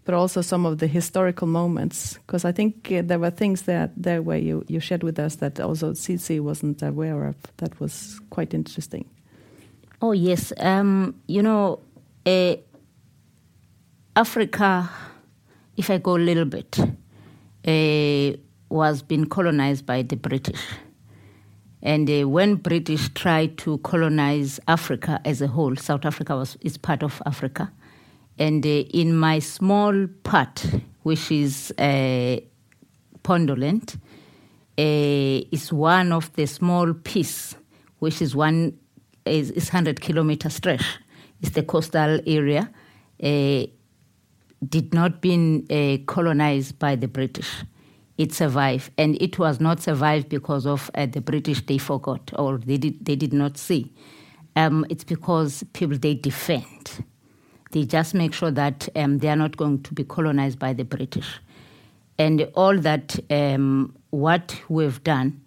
but 0.07 0.13
also 0.13 0.41
some 0.41 0.65
of 0.65 0.77
the 0.77 0.87
historical 0.87 1.47
moments. 1.47 2.13
Because 2.13 2.45
I 2.45 2.53
think 2.53 2.89
uh, 2.93 3.01
there 3.03 3.19
were 3.19 3.29
things 3.29 3.63
that 3.63 3.91
there 3.97 4.21
where 4.21 4.37
you, 4.37 4.63
you 4.69 4.79
shared 4.79 5.03
with 5.03 5.19
us 5.19 5.35
that 5.35 5.59
also 5.59 5.91
Tsitsi 5.91 6.39
wasn't 6.39 6.81
aware 6.81 7.25
of. 7.25 7.35
That 7.57 7.77
was 7.81 8.17
quite 8.29 8.53
interesting. 8.53 9.03
Oh, 10.01 10.13
yes. 10.13 10.53
Um, 10.59 11.13
you 11.27 11.43
know, 11.43 11.81
uh, 12.25 12.55
Africa, 14.15 14.89
if 15.75 15.89
I 15.89 15.97
go 15.97 16.15
a 16.15 16.23
little 16.23 16.45
bit, 16.45 16.79
uh, 16.79 18.37
was 18.69 19.01
being 19.01 19.25
colonized 19.25 19.85
by 19.85 20.03
the 20.03 20.15
British. 20.15 20.61
And 21.81 22.09
uh, 22.09 22.29
when 22.29 22.55
British 22.55 23.09
tried 23.09 23.57
to 23.57 23.79
colonize 23.79 24.57
Africa 24.69 25.19
as 25.25 25.41
a 25.41 25.47
whole, 25.47 25.75
South 25.75 26.05
Africa 26.05 26.37
was 26.37 26.57
is 26.61 26.77
part 26.77 27.03
of 27.03 27.21
Africa. 27.25 27.73
And 28.39 28.65
uh, 28.65 28.69
in 28.69 29.15
my 29.15 29.39
small 29.39 30.07
part, 30.23 30.65
which 31.03 31.31
is 31.31 31.73
uh, 31.77 32.37
Pondoland, 33.23 33.95
uh, 34.77 35.47
is 35.51 35.73
one 35.73 36.11
of 36.11 36.31
the 36.33 36.45
small 36.45 36.93
piece, 36.93 37.55
which 37.99 38.21
is 38.21 38.35
one 38.35 38.77
is, 39.25 39.51
is 39.51 39.69
100 39.69 40.01
kilometer 40.01 40.49
stretch. 40.49 40.85
It's 41.41 41.51
the 41.51 41.63
coastal 41.63 42.19
area. 42.27 42.69
Uh, 43.21 43.65
did 44.67 44.93
not 44.93 45.21
been 45.21 45.65
uh, 45.69 45.97
colonized 46.11 46.79
by 46.79 46.95
the 46.95 47.07
British. 47.07 47.63
It 48.17 48.33
survived, 48.33 48.91
and 48.97 49.19
it 49.21 49.37
was 49.37 49.59
not 49.59 49.79
survived 49.79 50.29
because 50.29 50.65
of 50.65 50.89
uh, 50.95 51.05
the 51.05 51.21
British. 51.21 51.63
They 51.65 51.77
forgot 51.77 52.31
or 52.37 52.57
they 52.57 52.77
did 52.77 53.05
they 53.05 53.15
did 53.15 53.33
not 53.33 53.57
see. 53.57 53.93
Um, 54.55 54.85
it's 54.89 55.03
because 55.03 55.63
people 55.73 55.97
they 55.99 56.15
defend 56.15 57.05
they 57.71 57.83
just 57.83 58.13
make 58.13 58.33
sure 58.33 58.51
that 58.51 58.87
um, 58.95 59.19
they 59.19 59.29
are 59.29 59.35
not 59.35 59.57
going 59.57 59.83
to 59.83 59.93
be 59.93 60.03
colonized 60.03 60.59
by 60.59 60.73
the 60.73 60.83
British. 60.83 61.39
And 62.17 62.49
all 62.55 62.77
that, 62.79 63.19
um, 63.29 63.95
what 64.09 64.59
we've 64.69 65.03
done 65.03 65.41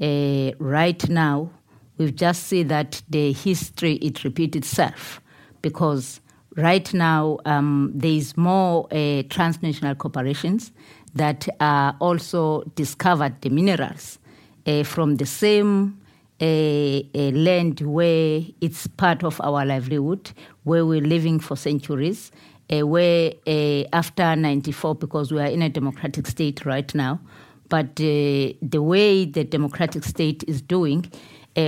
uh, 0.00 0.52
right 0.58 1.08
now, 1.08 1.50
we've 1.98 2.14
just 2.14 2.44
see 2.44 2.62
that 2.64 3.02
the 3.08 3.32
history, 3.32 3.94
it 3.94 4.24
repeats 4.24 4.56
itself 4.56 5.20
because 5.62 6.20
right 6.56 6.92
now 6.92 7.38
um, 7.44 7.92
there 7.94 8.12
is 8.12 8.36
more 8.36 8.86
uh, 8.92 9.22
transnational 9.30 9.94
corporations 9.94 10.72
that 11.14 11.48
are 11.60 11.96
also 12.00 12.62
discovered 12.74 13.40
the 13.42 13.50
minerals 13.50 14.18
uh, 14.66 14.82
from 14.82 15.16
the 15.16 15.26
same 15.26 15.98
a, 16.42 17.08
a, 17.14 17.30
land 17.30 17.80
where 17.82 18.42
it's 18.60 18.88
part 18.88 19.22
of 19.22 19.40
our 19.40 19.64
livelihood, 19.64 20.32
where 20.64 20.84
we're 20.84 21.00
living 21.00 21.38
for 21.38 21.56
centuries, 21.56 22.32
uh, 22.72 22.84
where 22.84 23.32
uh, 23.46 23.84
after 23.92 24.34
94, 24.34 24.96
because 24.96 25.30
we 25.30 25.40
are 25.40 25.46
in 25.46 25.62
a 25.62 25.68
democratic 25.68 26.26
state 26.26 26.66
right 26.66 26.92
now, 26.96 27.20
but 27.68 27.86
uh, 28.00 28.52
the 28.60 28.80
way 28.82 29.24
the 29.24 29.44
democratic 29.44 30.02
state 30.02 30.42
is 30.48 30.60
doing 30.60 31.10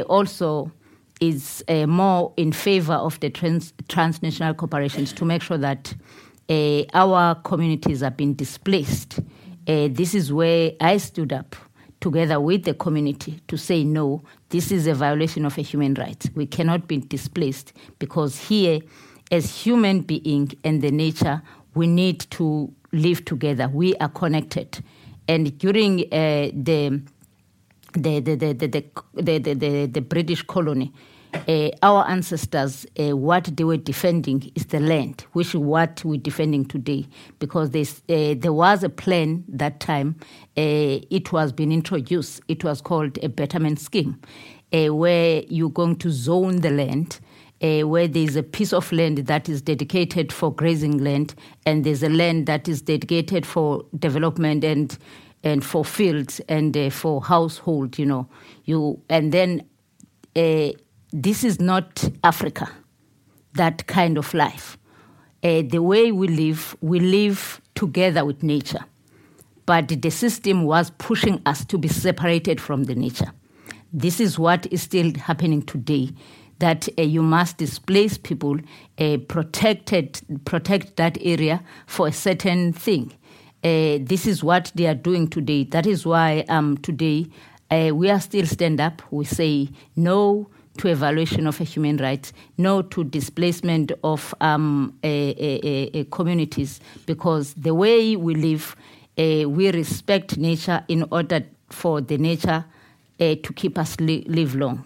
also 0.08 0.72
is 1.20 1.62
more 1.86 2.32
in 2.36 2.50
favor 2.52 2.94
of 2.94 3.20
the 3.20 3.30
trans- 3.30 3.72
transnational 3.88 4.54
corporations 4.54 5.12
to 5.12 5.24
make 5.24 5.40
sure 5.40 5.56
that 5.56 5.94
our 6.94 7.34
communities 7.36 8.02
are 8.02 8.10
being 8.10 8.34
displaced. 8.34 9.20
this 9.66 10.14
is 10.14 10.32
where 10.32 10.72
I 10.80 10.96
stood 10.96 11.32
up 11.32 11.54
together 12.04 12.38
with 12.38 12.64
the 12.64 12.74
community 12.74 13.40
to 13.48 13.56
say 13.56 13.82
no, 13.82 14.22
this 14.50 14.70
is 14.70 14.86
a 14.86 14.92
violation 14.92 15.46
of 15.46 15.56
a 15.56 15.62
human 15.62 15.94
right. 15.94 16.22
We 16.34 16.44
cannot 16.44 16.86
be 16.86 16.98
displaced 16.98 17.72
because 17.98 18.38
here, 18.38 18.80
as 19.32 19.64
human 19.64 20.02
being 20.02 20.52
and 20.64 20.82
the 20.82 20.90
nature, 20.90 21.40
we 21.74 21.86
need 21.86 22.20
to 22.32 22.70
live 22.92 23.24
together. 23.24 23.68
We 23.72 23.96
are 23.96 24.10
connected, 24.10 24.84
and 25.26 25.56
during 25.56 26.00
uh, 26.12 26.50
the 26.52 27.00
the 27.94 28.20
the 28.20 28.34
the 28.36 28.52
the, 28.52 28.84
the, 29.14 29.38
the, 29.38 29.54
the, 29.54 29.86
the 29.86 30.00
British 30.02 30.42
colony 30.42 30.92
uh, 31.48 31.70
our 31.82 32.06
ancestors, 32.08 32.86
uh, 32.98 33.16
what 33.16 33.44
they 33.56 33.64
were 33.64 33.76
defending 33.76 34.50
is 34.54 34.66
the 34.66 34.80
land, 34.80 35.26
which 35.32 35.48
is 35.48 35.56
what 35.56 36.02
we're 36.04 36.20
defending 36.20 36.64
today. 36.64 37.06
Because 37.38 37.68
uh, 37.70 38.34
there 38.38 38.52
was 38.52 38.82
a 38.82 38.88
plan 38.88 39.44
that 39.48 39.80
time, 39.80 40.16
uh, 40.56 41.00
it 41.10 41.32
was 41.32 41.52
being 41.52 41.72
introduced. 41.72 42.40
It 42.48 42.64
was 42.64 42.80
called 42.80 43.18
a 43.22 43.28
betterment 43.28 43.80
scheme, 43.80 44.20
uh, 44.72 44.94
where 44.94 45.42
you're 45.48 45.70
going 45.70 45.96
to 45.96 46.10
zone 46.10 46.60
the 46.60 46.70
land. 46.70 47.20
Uh, 47.62 47.82
where 47.82 48.08
there's 48.08 48.36
a 48.36 48.42
piece 48.42 48.74
of 48.74 48.92
land 48.92 49.16
that 49.18 49.48
is 49.48 49.62
dedicated 49.62 50.32
for 50.32 50.52
grazing 50.52 50.98
land, 50.98 51.34
and 51.64 51.84
there's 51.84 52.02
a 52.02 52.08
land 52.10 52.46
that 52.46 52.68
is 52.68 52.82
dedicated 52.82 53.46
for 53.46 53.86
development 53.98 54.64
and 54.64 54.98
and 55.44 55.64
for 55.64 55.84
fields 55.84 56.40
and 56.48 56.76
for 56.92 57.22
household. 57.22 57.98
You 57.98 58.06
know, 58.06 58.28
you 58.64 59.00
and 59.08 59.32
then 59.32 59.62
uh, 60.36 60.70
this 61.14 61.44
is 61.44 61.60
not 61.60 62.10
Africa. 62.24 62.68
That 63.54 63.86
kind 63.86 64.18
of 64.18 64.34
life. 64.34 64.76
Uh, 65.44 65.62
the 65.62 65.80
way 65.80 66.10
we 66.10 66.26
live, 66.26 66.76
we 66.80 66.98
live 66.98 67.60
together 67.76 68.24
with 68.24 68.42
nature, 68.42 68.84
but 69.64 69.88
the 69.88 70.10
system 70.10 70.64
was 70.64 70.90
pushing 70.98 71.40
us 71.46 71.64
to 71.66 71.78
be 71.78 71.86
separated 71.86 72.60
from 72.60 72.84
the 72.84 72.96
nature. 72.96 73.30
This 73.92 74.18
is 74.18 74.38
what 74.40 74.66
is 74.72 74.82
still 74.82 75.14
happening 75.14 75.62
today 75.62 76.10
that 76.58 76.88
uh, 76.98 77.02
you 77.02 77.22
must 77.22 77.58
displace 77.58 78.18
people, 78.18 78.58
uh, 78.98 79.18
protected, 79.28 80.20
protect 80.44 80.96
that 80.96 81.16
area 81.20 81.62
for 81.86 82.08
a 82.08 82.12
certain 82.12 82.72
thing. 82.72 83.12
Uh, 83.62 83.98
this 84.00 84.26
is 84.26 84.42
what 84.42 84.72
they 84.74 84.86
are 84.86 84.94
doing 84.94 85.28
today. 85.28 85.64
That 85.64 85.86
is 85.86 86.04
why 86.04 86.44
um, 86.48 86.76
today 86.78 87.26
uh, 87.70 87.90
we 87.94 88.10
are 88.10 88.20
still 88.20 88.46
stand 88.46 88.80
up. 88.80 89.02
We 89.12 89.24
say 89.26 89.68
no 89.94 90.48
to 90.78 90.88
evaluation 90.88 91.46
of 91.46 91.58
human 91.58 91.96
rights, 91.98 92.32
no 92.58 92.82
to 92.82 93.04
displacement 93.04 93.92
of 94.02 94.34
um, 94.40 94.92
communities, 96.10 96.80
because 97.06 97.54
the 97.54 97.72
way 97.74 98.16
we 98.16 98.34
live, 98.34 98.74
uh, 99.16 99.48
we 99.48 99.70
respect 99.70 100.36
nature 100.36 100.84
in 100.88 101.04
order 101.10 101.44
for 101.70 102.00
the 102.00 102.18
nature 102.18 102.64
uh, 103.20 103.34
to 103.42 103.52
keep 103.54 103.78
us 103.78 103.98
li- 104.00 104.24
live 104.26 104.56
long. 104.56 104.84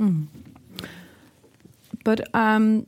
Mm. 0.00 0.26
But 2.04 2.34
um, 2.34 2.86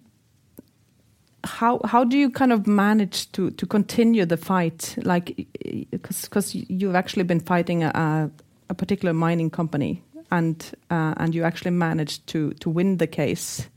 how 1.44 1.80
how 1.84 2.04
do 2.04 2.16
you 2.18 2.30
kind 2.30 2.52
of 2.52 2.66
manage 2.66 3.30
to 3.32 3.50
to 3.50 3.66
continue 3.66 4.26
the 4.26 4.36
fight? 4.36 4.96
Like, 5.02 5.46
because 5.90 6.54
you've 6.54 6.94
actually 6.94 7.24
been 7.24 7.40
fighting 7.40 7.84
a, 7.84 8.30
a 8.68 8.74
particular 8.74 9.14
mining 9.14 9.50
company, 9.50 10.02
and 10.30 10.72
uh, 10.90 11.14
and 11.16 11.34
you 11.34 11.44
actually 11.44 11.72
managed 11.72 12.26
to 12.28 12.52
to 12.54 12.70
win 12.70 12.98
the 12.98 13.06
case. 13.06 13.68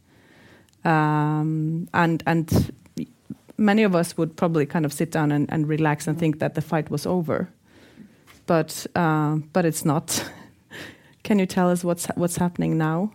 Um, 0.86 1.88
and 1.94 2.24
and 2.26 2.74
many 3.58 3.84
of 3.84 3.96
us 3.96 4.18
would 4.18 4.36
probably 4.36 4.66
kind 4.66 4.86
of 4.86 4.94
sit 4.94 5.12
down 5.12 5.32
and, 5.32 5.52
and 5.52 5.68
relax 5.68 6.08
and 6.08 6.18
think 6.18 6.40
that 6.40 6.56
the 6.56 6.62
fight 6.62 6.90
was 6.90 7.06
over, 7.06 7.50
but 8.46 8.86
uh, 8.96 9.38
but 9.54 9.66
it's 9.66 9.86
not. 9.86 10.30
Can 11.24 11.40
you 11.40 11.46
tell 11.46 11.70
us 11.70 11.84
what's 11.84 12.08
what's 12.16 12.38
happening 12.38 12.78
now? 12.78 13.12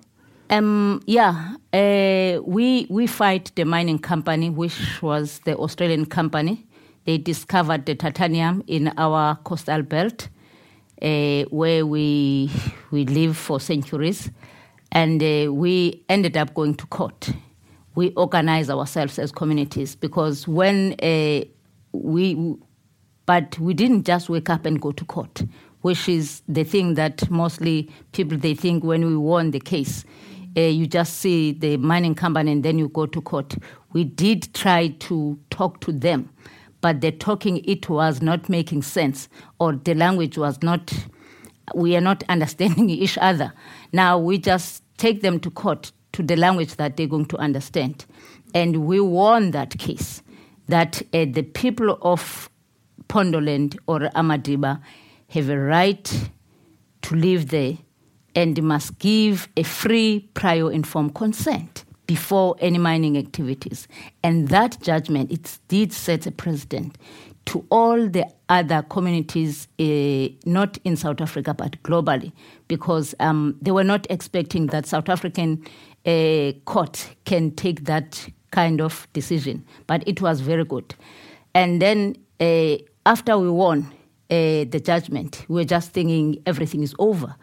Um, 0.51 1.03
yeah, 1.07 1.57
uh, 1.75 2.41
we 2.43 2.87
we 2.89 3.07
fight 3.07 3.53
the 3.55 3.65
mining 3.65 3.99
company, 3.99 4.49
which 4.51 5.03
was 5.03 5.41
the 5.41 5.57
Australian 5.57 6.07
company. 6.07 6.65
They 7.05 7.19
discovered 7.19 7.87
the 7.87 7.95
titanium 7.95 8.63
in 8.67 8.93
our 8.97 9.37
coastal 9.45 9.83
belt, 9.83 10.29
uh, 11.03 11.43
where 11.51 11.87
we 11.87 12.51
we 12.91 13.05
live 13.07 13.37
for 13.37 13.61
centuries, 13.61 14.31
and 14.93 15.23
uh, 15.23 15.53
we 15.53 16.05
ended 16.09 16.37
up 16.37 16.55
going 16.55 16.75
to 16.75 16.87
court. 16.87 17.31
We 17.95 18.11
organized 18.11 18.71
ourselves 18.71 19.19
as 19.19 19.33
communities 19.33 19.97
because 19.97 20.47
when 20.47 20.95
uh, 21.03 21.45
we, 21.93 22.57
but 23.27 23.59
we 23.59 23.75
didn't 23.75 24.05
just 24.05 24.29
wake 24.29 24.51
up 24.51 24.67
and 24.67 24.81
go 24.81 24.93
to 24.93 25.05
court, 25.05 25.43
which 25.83 26.09
is 26.09 26.43
the 26.49 26.65
thing 26.65 26.95
that 26.95 27.29
mostly 27.31 27.91
people 28.13 28.39
they 28.39 28.55
think 28.55 28.85
when 28.85 29.05
we 29.05 29.17
won 29.17 29.51
the 29.51 29.61
case 29.61 30.05
uh, 30.57 30.63
you 30.63 30.87
just 30.87 31.17
see 31.17 31.53
the 31.53 31.77
mining 31.77 32.15
company 32.15 32.53
and 32.53 32.65
then 32.65 32.79
you 32.79 32.89
go 32.89 33.07
to 33.07 33.21
court. 33.21 33.55
We 33.93 34.05
did 34.05 34.53
try 34.55 34.89
to 34.89 35.39
talk 35.51 35.81
to 35.83 35.93
them, 35.93 36.31
but 36.81 37.01
the 37.01 37.13
talking 37.13 37.65
it 37.65 37.89
was 37.89 38.23
not 38.23 38.49
making 38.49 38.83
sense, 38.83 39.29
or 39.59 39.73
the 39.73 39.95
language 39.95 40.39
was 40.39 40.63
not. 40.63 40.93
We 41.75 41.97
are 41.97 42.01
not 42.01 42.25
understanding 42.29 42.89
each 42.91 43.19
other. 43.19 43.53
Now 43.93 44.19
we 44.19 44.39
just 44.39 44.83
take 44.97 45.23
them 45.23 45.41
to 45.41 45.51
court 45.51 45.93
to 46.13 46.23
the 46.23 46.37
language 46.37 46.77
that 46.77 46.97
they're 46.97 47.07
going 47.07 47.27
to 47.27 47.37
understand, 47.39 48.07
and 48.55 48.87
we 48.87 49.01
won 49.01 49.51
that 49.53 49.79
case. 49.79 50.23
That 50.69 51.01
uh, 51.15 51.25
the 51.31 51.43
people 51.43 51.99
of 52.03 52.51
Pondoland 53.09 53.79
or 53.87 54.01
Amadiba 54.15 54.81
have 55.31 55.49
a 55.49 55.59
right 55.59 56.31
to 57.03 57.15
live 57.15 57.49
there 57.49 57.79
and 58.35 58.63
must 58.63 58.99
give 58.99 59.49
a 59.57 59.63
free 59.63 60.29
prior 60.35 60.71
informed 60.71 61.15
consent 61.15 61.85
before 62.09 62.57
any 62.59 62.79
mining 62.79 63.17
activities. 63.17 63.87
And 64.25 64.49
that 64.49 64.81
judgment, 64.83 65.31
it 65.31 65.59
did 65.69 65.93
set 65.93 66.27
a 66.27 66.33
precedent 66.33 66.97
to 67.45 67.65
all 67.71 68.09
the 68.09 68.27
other 68.49 68.83
communities, 68.83 69.69
uh, 69.79 70.35
not 70.45 70.79
in 70.85 70.97
South 70.97 71.21
Africa, 71.21 71.55
but 71.55 71.81
globally, 71.83 72.33
because 72.67 73.15
um, 73.21 73.57
they 73.63 73.71
were 73.71 73.85
not 73.85 74.07
expecting 74.11 74.67
that 74.69 74.87
South 74.87 75.09
African 75.09 75.63
uh, 76.07 76.53
court 76.65 77.15
can 77.27 77.51
take 77.53 77.85
that 77.85 78.29
kind 78.51 78.81
of 78.81 79.07
decision. 79.13 79.65
But 79.87 80.03
it 80.09 80.23
was 80.23 80.41
very 80.41 80.65
good. 80.65 80.95
And 81.55 81.81
then 81.81 82.17
uh, 82.41 82.77
after 83.05 83.39
we 83.39 83.51
won 83.51 83.93
the 84.31 84.83
judgment, 84.85 85.45
we 85.49 85.57
were 85.57 85.65
just 85.65 85.93
thinking 85.93 86.43
everything 86.45 86.83
is 86.83 86.95
over 86.99 87.35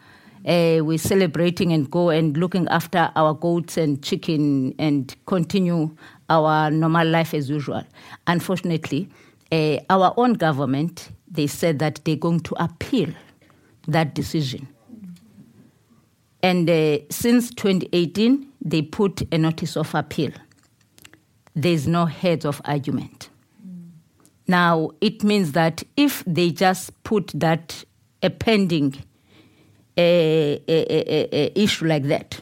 uh, 0.46 0.80
we're 0.84 0.98
celebrating 0.98 1.74
and 1.74 1.90
go 1.90 2.10
and 2.10 2.38
looking 2.38 2.68
after 2.68 3.12
our 3.16 3.34
goats 3.34 3.78
and 3.78 4.04
chicken 4.04 4.76
and 4.78 5.16
continue 5.26 5.96
our 6.30 6.70
normal 6.70 7.08
life 7.08 7.34
as 7.34 7.50
usual. 7.50 7.84
Unfortunately, 8.28 9.10
uh, 9.52 9.78
our 9.90 10.14
own 10.18 10.34
government, 10.34 11.10
they 11.30 11.48
said 11.48 11.80
that 11.80 12.00
they're 12.06 12.16
going 12.16 12.42
to 12.42 12.56
appeal 12.64 13.10
that 13.88 14.14
decision. 14.14 14.68
And 16.44 16.70
uh, 16.70 17.00
since 17.10 17.50
2018, 17.50 18.48
they 18.62 18.84
put 18.84 19.24
a 19.34 19.38
notice 19.38 19.76
of 19.76 19.96
appeal. 19.96 20.32
There's 21.56 21.88
no 21.88 22.06
heads 22.06 22.46
of 22.46 22.62
argument. 22.66 23.30
Now, 24.48 24.92
it 25.02 25.24
means 25.24 25.54
that 25.54 25.82
if 25.98 26.24
they 26.28 26.52
just 26.52 27.04
put 27.04 27.32
that 27.34 27.84
a 28.22 28.30
pending 28.30 29.04
issue 29.98 31.86
like 31.86 32.04
that. 32.04 32.40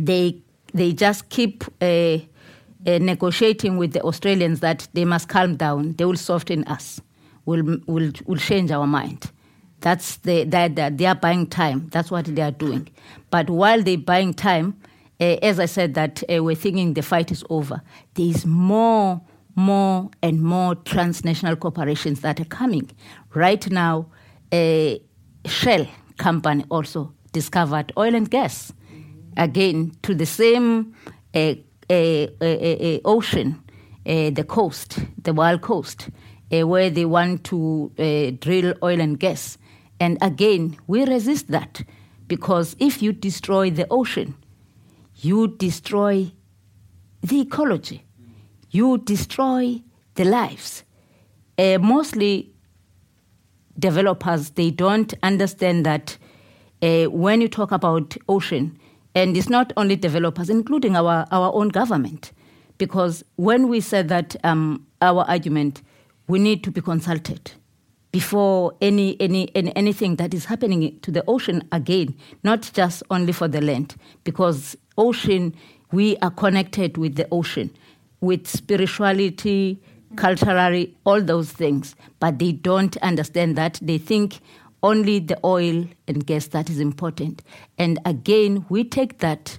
They 0.00 0.42
they 0.72 0.92
just 0.92 1.28
keep 1.30 1.64
uh, 1.80 1.84
uh, 1.84 2.18
negotiating 2.84 3.76
with 3.76 3.92
the 3.92 4.02
Australians 4.02 4.60
that 4.60 4.88
they 4.92 5.04
must 5.04 5.28
calm 5.28 5.56
down. 5.56 5.94
They 5.94 6.04
will 6.04 6.16
soften 6.16 6.64
us. 6.64 7.00
Will 7.44 7.78
will 7.86 8.12
will 8.26 8.38
change 8.38 8.70
our 8.70 8.86
mind. 8.86 9.30
That's 9.80 10.16
the 10.18 10.44
that 10.44 10.76
they, 10.76 10.90
they 10.90 11.06
are 11.06 11.14
buying 11.14 11.46
time. 11.46 11.88
That's 11.90 12.10
what 12.10 12.26
they 12.26 12.42
are 12.42 12.50
doing. 12.50 12.88
But 13.30 13.50
while 13.50 13.82
they're 13.82 13.98
buying 13.98 14.34
time, 14.34 14.76
uh, 15.20 15.36
as 15.42 15.58
I 15.60 15.66
said, 15.66 15.94
that 15.94 16.22
uh, 16.32 16.42
we're 16.42 16.54
thinking 16.56 16.94
the 16.94 17.02
fight 17.02 17.30
is 17.30 17.44
over. 17.50 17.82
There 18.14 18.26
is 18.26 18.46
more, 18.46 19.20
more, 19.54 20.10
and 20.22 20.42
more 20.42 20.74
transnational 20.74 21.56
corporations 21.56 22.20
that 22.20 22.40
are 22.40 22.44
coming. 22.46 22.90
Right 23.34 23.70
now, 23.70 24.06
uh, 24.52 24.94
Shell 25.46 25.86
company 26.20 26.64
also 26.70 27.12
discovered 27.32 27.92
oil 27.96 28.14
and 28.14 28.30
gas. 28.30 28.72
Again, 29.36 29.92
to 30.02 30.14
the 30.14 30.26
same 30.26 30.94
uh, 31.34 31.54
uh, 31.88 32.26
uh, 32.40 32.98
ocean, 33.04 33.62
the 34.04 34.44
coast, 34.46 34.98
the 35.22 35.32
wild 35.32 35.62
coast, 35.62 36.10
where 36.50 36.90
they 36.90 37.04
want 37.04 37.44
to 37.44 37.90
drill 38.40 38.74
oil 38.82 39.00
and 39.00 39.18
gas. 39.18 39.58
And 39.98 40.18
again, 40.20 40.76
we 40.86 41.04
resist 41.04 41.48
that 41.48 41.82
because 42.26 42.76
if 42.78 43.02
you 43.02 43.12
destroy 43.12 43.70
the 43.70 43.86
ocean, 43.90 44.34
you 45.16 45.48
destroy 45.48 46.32
the 47.22 47.40
ecology, 47.40 48.04
you 48.70 48.98
destroy 48.98 49.82
the 50.14 50.24
lives. 50.24 50.84
Uh, 51.58 51.78
mostly 51.78 52.52
developers 53.80 54.50
they 54.50 54.70
don't 54.70 55.14
understand 55.22 55.84
that 55.86 56.16
uh, 56.82 57.04
when 57.06 57.40
you 57.40 57.48
talk 57.48 57.72
about 57.72 58.16
ocean, 58.28 58.78
and 59.14 59.36
it's 59.36 59.48
not 59.48 59.72
only 59.76 59.96
developers, 59.96 60.48
including 60.48 60.96
our, 60.96 61.26
our 61.30 61.52
own 61.54 61.68
government, 61.68 62.32
because 62.78 63.24
when 63.36 63.68
we 63.68 63.80
said 63.80 64.08
that 64.08 64.36
um, 64.44 64.86
our 65.02 65.24
argument, 65.28 65.82
we 66.28 66.38
need 66.38 66.62
to 66.64 66.70
be 66.70 66.80
consulted 66.80 67.52
before 68.12 68.72
any, 68.80 69.20
any, 69.20 69.54
any 69.54 69.74
anything 69.76 70.16
that 70.16 70.34
is 70.34 70.44
happening 70.46 70.98
to 71.00 71.10
the 71.10 71.24
ocean 71.28 71.62
again, 71.72 72.14
not 72.42 72.70
just 72.72 73.02
only 73.10 73.32
for 73.32 73.48
the 73.48 73.60
land, 73.60 73.94
because 74.24 74.76
ocean, 74.96 75.54
we 75.92 76.16
are 76.18 76.30
connected 76.30 76.96
with 76.96 77.16
the 77.16 77.26
ocean, 77.30 77.70
with 78.20 78.46
spirituality, 78.46 79.80
culturally, 80.16 80.96
all 81.04 81.22
those 81.22 81.52
things, 81.52 81.94
but 82.18 82.38
they 82.38 82.52
don't 82.52 82.96
understand 82.98 83.56
that. 83.56 83.78
They 83.82 83.98
think 83.98 84.40
only 84.82 85.18
the 85.18 85.38
oil 85.44 85.86
and 86.08 86.26
gas 86.26 86.48
that 86.48 86.70
is 86.70 86.80
important. 86.80 87.42
And 87.78 87.98
again, 88.04 88.64
we 88.68 88.84
take 88.84 89.18
that 89.18 89.58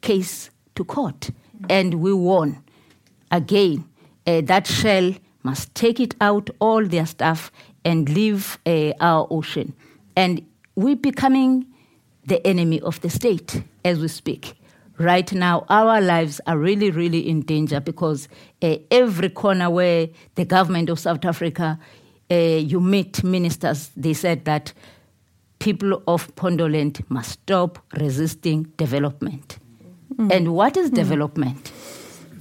case 0.00 0.50
to 0.74 0.84
court 0.84 1.30
and 1.68 1.94
we 1.94 2.12
won. 2.12 2.62
Again, 3.30 3.84
uh, 4.26 4.40
that 4.42 4.66
Shell 4.66 5.14
must 5.42 5.74
take 5.74 6.00
it 6.00 6.14
out, 6.20 6.50
all 6.60 6.84
their 6.86 7.06
stuff, 7.06 7.50
and 7.84 8.08
leave 8.08 8.58
uh, 8.66 8.92
our 9.00 9.26
ocean. 9.30 9.74
And 10.16 10.46
we're 10.76 10.96
becoming 10.96 11.66
the 12.26 12.44
enemy 12.46 12.80
of 12.80 13.00
the 13.00 13.10
state 13.10 13.62
as 13.84 13.98
we 13.98 14.08
speak. 14.08 14.54
Right 15.02 15.32
now, 15.32 15.66
our 15.68 16.00
lives 16.00 16.40
are 16.46 16.56
really, 16.56 16.92
really 16.92 17.28
in 17.28 17.40
danger 17.40 17.80
because 17.80 18.28
uh, 18.62 18.76
every 18.88 19.30
corner 19.30 19.68
where 19.68 20.08
the 20.36 20.44
government 20.44 20.88
of 20.90 21.00
South 21.00 21.24
Africa, 21.24 21.76
uh, 22.30 22.34
you 22.36 22.80
meet 22.80 23.24
ministers, 23.24 23.90
they 23.96 24.14
said 24.14 24.44
that 24.44 24.72
people 25.58 26.00
of 26.06 26.32
Pondoland 26.36 27.02
must 27.10 27.32
stop 27.32 27.80
resisting 27.98 28.62
development. 28.76 29.58
Mm. 30.14 30.32
And 30.32 30.54
what 30.54 30.76
is 30.76 30.92
mm. 30.92 30.94
development? 30.94 31.72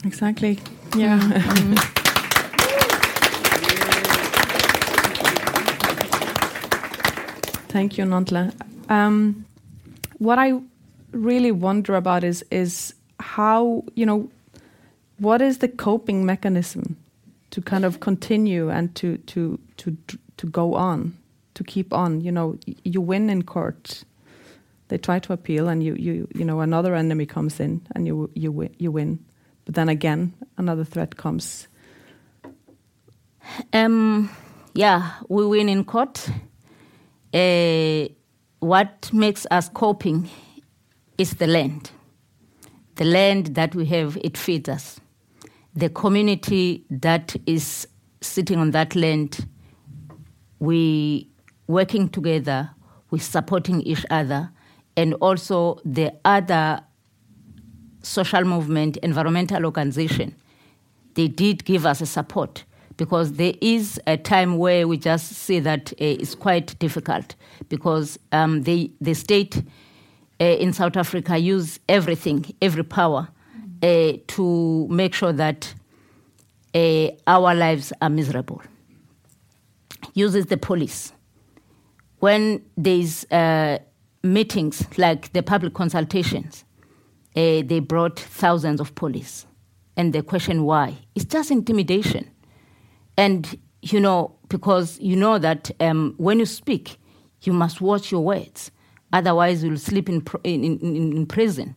Exactly. 0.06 0.60
Yeah. 0.96 1.20
Mm. 1.20 1.98
Thank 7.70 7.98
you, 7.98 8.06
Nonhle. 8.06 8.54
Um, 8.88 9.48
what 10.20 10.38
I 10.38 10.62
really 11.12 11.52
wonder 11.52 11.96
about 11.96 12.24
is 12.24 12.44
is 12.52 12.94
how 13.20 13.84
you 13.96 14.06
know 14.06 14.30
what 15.20 15.42
is 15.42 15.60
the 15.60 15.68
coping 15.68 16.26
mechanism 16.26 16.98
to 17.52 17.62
kind 17.62 17.86
of 17.86 18.00
continue 18.00 18.70
and 18.70 18.96
to 18.96 19.18
to 19.18 19.60
to 19.78 19.98
to 20.38 20.48
go 20.48 20.74
on, 20.74 21.18
to 21.54 21.64
keep 21.64 21.94
on. 21.94 22.22
You 22.22 22.32
know, 22.32 22.58
you 22.84 23.02
win 23.02 23.30
in 23.30 23.44
court, 23.44 24.04
they 24.88 24.98
try 24.98 25.20
to 25.20 25.34
appeal, 25.34 25.68
and 25.68 25.84
you 25.84 25.96
you 25.96 26.28
you 26.34 26.46
know 26.46 26.62
another 26.62 26.96
enemy 26.96 27.26
comes 27.26 27.60
in, 27.60 27.82
and 27.96 28.08
you 28.08 28.30
you 28.34 28.52
win, 28.52 28.74
you 28.78 28.92
win, 28.92 29.20
but 29.66 29.76
then 29.76 29.90
again 29.90 30.34
another 30.58 30.84
threat 30.84 31.18
comes. 31.18 31.68
Um, 33.74 34.30
yeah, 34.74 35.12
we 35.30 35.46
win 35.46 35.68
in 35.68 35.84
court 35.84 36.30
uh, 37.34 38.08
what 38.60 39.10
makes 39.14 39.46
us 39.52 39.70
coping 39.70 40.30
is 41.22 41.36
the 41.36 41.48
land. 41.48 41.92
The 42.96 43.06
land 43.06 43.56
that 43.56 43.76
we 43.76 43.86
have, 43.86 44.18
it 44.24 44.38
feeds 44.38 44.68
us. 44.68 45.00
The 45.76 45.90
community 45.90 46.84
that 46.90 47.36
is 47.46 47.88
sitting 48.22 48.58
on 48.58 48.72
that 48.72 48.96
land, 48.96 49.48
we 50.60 51.30
working 51.68 52.10
together, 52.10 52.72
we 53.12 53.20
supporting 53.20 53.82
each 53.82 54.06
other, 54.10 54.52
and 54.98 55.14
also 55.16 55.80
the 55.86 56.12
other 56.26 56.82
social 58.02 58.44
movement, 58.44 58.98
environmental 58.98 59.64
organization, 59.66 60.36
they 61.14 61.28
did 61.28 61.64
give 61.66 61.86
us 61.86 62.02
a 62.02 62.06
support 62.06 62.66
because 62.98 63.34
there 63.34 63.54
is 63.62 64.00
a 64.08 64.18
time 64.18 64.58
where 64.58 64.88
we 64.88 64.98
just 64.98 65.34
see 65.34 65.60
that 65.60 65.94
uh, 65.94 65.96
it's 66.00 66.36
quite 66.36 66.78
difficult 66.80 67.36
because 67.70 68.20
um, 68.32 68.64
the, 68.64 68.92
the 69.00 69.14
state 69.14 69.64
uh, 70.42 70.44
in 70.44 70.74
South 70.74 70.98
Africa 70.98 71.38
use 71.38 71.80
everything, 71.88 72.44
every 72.62 72.84
power, 72.84 73.28
uh, 73.84 74.14
to 74.28 74.88
make 74.90 75.14
sure 75.14 75.32
that 75.32 75.74
uh, 76.74 77.10
our 77.28 77.54
lives 77.54 77.94
are 78.02 78.10
miserable. 78.10 78.62
Uses 80.16 80.48
the 80.48 80.58
police. 80.58 81.14
When 82.20 82.64
there's 82.76 83.26
uh, 83.32 83.80
meetings 84.24 84.86
like 84.98 85.32
the 85.34 85.44
public 85.44 85.76
consultations, 85.76 86.66
uh, 87.36 87.62
they 87.64 87.80
brought 87.80 88.20
thousands 88.20 88.82
of 88.82 88.96
police. 88.96 89.46
And 89.96 90.12
the 90.12 90.24
question 90.24 90.64
why? 90.64 90.98
It's 91.16 91.26
just 91.26 91.52
intimidation 91.52 92.30
and, 93.16 93.60
you 93.82 94.00
know, 94.00 94.36
because 94.48 95.00
you 95.00 95.16
know 95.16 95.38
that 95.38 95.70
um, 95.80 96.16
when 96.18 96.40
you 96.40 96.46
speak, 96.46 96.98
you 97.44 97.54
must 97.54 97.80
watch 97.80 98.12
your 98.12 98.24
words. 98.24 98.72
Otherwise, 99.14 99.64
you'll 99.64 99.78
sleep 99.78 100.10
in, 100.10 100.26
in, 100.44 100.64
in, 100.64 101.14
in 101.14 101.26
prison 101.26 101.76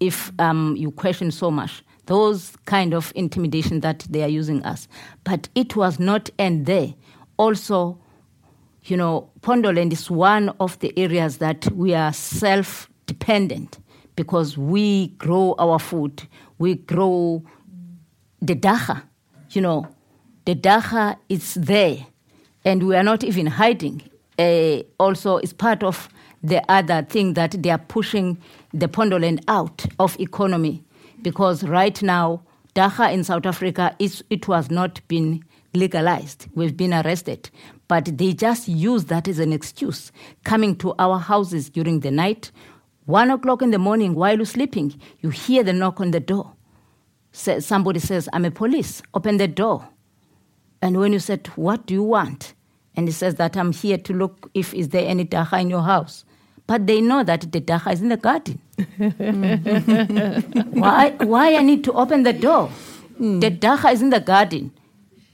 if 0.00 0.32
um, 0.38 0.76
you 0.76 0.90
question 0.90 1.30
so 1.30 1.50
much. 1.50 1.82
Those 2.06 2.54
kind 2.66 2.94
of 2.94 3.12
intimidation 3.16 3.80
that 3.80 4.06
they 4.10 4.22
are 4.22 4.28
using 4.28 4.62
us. 4.64 4.88
But 5.24 5.48
it 5.54 5.74
was 5.74 5.98
not 5.98 6.30
end 6.38 6.66
there. 6.66 6.94
Also, 7.36 7.98
you 8.84 8.96
know, 8.96 9.30
Pondoland 9.40 9.92
is 9.92 10.10
one 10.10 10.50
of 10.60 10.78
the 10.78 10.96
areas 10.96 11.38
that 11.38 11.70
we 11.72 11.94
are 11.94 12.12
self 12.12 12.88
dependent 13.06 13.78
because 14.14 14.56
we 14.56 15.08
grow 15.18 15.54
our 15.58 15.78
food, 15.78 16.22
we 16.58 16.76
grow 16.76 17.44
the 18.40 18.54
dagga, 18.54 19.02
you 19.50 19.60
know, 19.60 19.86
the 20.44 20.54
dagga 20.54 21.16
is 21.28 21.54
there, 21.54 22.06
and 22.64 22.84
we 22.84 22.96
are 22.96 23.02
not 23.02 23.24
even 23.24 23.46
hiding. 23.46 24.02
Uh, 24.38 24.82
also, 24.98 25.38
it's 25.38 25.52
part 25.52 25.82
of 25.82 26.08
the 26.46 26.62
other 26.70 27.02
thing 27.02 27.34
that 27.34 27.62
they 27.62 27.70
are 27.70 27.78
pushing 27.78 28.38
the 28.72 28.88
Pondoland 28.88 29.42
out 29.48 29.86
of 29.98 30.18
economy, 30.20 30.82
because 31.22 31.62
right 31.64 32.00
now 32.02 32.42
Dagga 32.74 33.12
in 33.12 33.24
South 33.24 33.46
Africa 33.46 33.94
is 33.98 34.22
it 34.30 34.48
was 34.48 34.70
not 34.70 35.00
been 35.08 35.42
legalized. 35.74 36.46
We've 36.54 36.76
been 36.76 36.94
arrested, 36.94 37.50
but 37.88 38.16
they 38.18 38.32
just 38.32 38.68
use 38.68 39.04
that 39.06 39.28
as 39.28 39.38
an 39.38 39.52
excuse, 39.52 40.12
coming 40.44 40.76
to 40.76 40.94
our 40.98 41.18
houses 41.18 41.70
during 41.70 42.00
the 42.00 42.10
night. 42.10 42.50
One 43.06 43.30
o'clock 43.30 43.62
in 43.62 43.70
the 43.70 43.78
morning, 43.78 44.14
while 44.14 44.36
you're 44.36 44.46
sleeping, 44.46 45.00
you 45.20 45.30
hear 45.30 45.62
the 45.62 45.72
knock 45.72 46.00
on 46.00 46.10
the 46.10 46.20
door. 46.20 46.52
somebody 47.32 48.00
says, 48.00 48.28
"I'm 48.32 48.44
a 48.44 48.50
police." 48.50 49.02
Open 49.14 49.36
the 49.36 49.48
door 49.48 49.88
and 50.82 50.98
when 50.98 51.12
you 51.12 51.18
said, 51.18 51.46
What 51.56 51.86
do 51.86 51.94
you 51.94 52.02
want? 52.02 52.54
And 52.94 53.08
he 53.08 53.12
says 53.12 53.34
that 53.36 53.56
I'm 53.56 53.72
here 53.72 53.98
to 53.98 54.12
look 54.12 54.50
if 54.54 54.72
is 54.74 54.90
there 54.90 55.06
any 55.06 55.24
dagga 55.24 55.60
in 55.60 55.70
your 55.70 55.82
house. 55.82 56.24
But 56.66 56.86
they 56.86 57.00
know 57.00 57.22
that 57.22 57.52
the 57.52 57.60
dagga 57.60 57.92
is 57.92 58.02
in 58.02 58.08
the 58.08 58.16
garden. 58.16 58.60
why, 60.72 61.10
why 61.20 61.54
I 61.54 61.62
need 61.62 61.84
to 61.84 61.92
open 61.92 62.24
the 62.24 62.32
door? 62.32 62.70
Mm. 63.20 63.40
The 63.40 63.50
dagga 63.50 63.92
is 63.92 64.02
in 64.02 64.10
the 64.10 64.20
garden. 64.20 64.72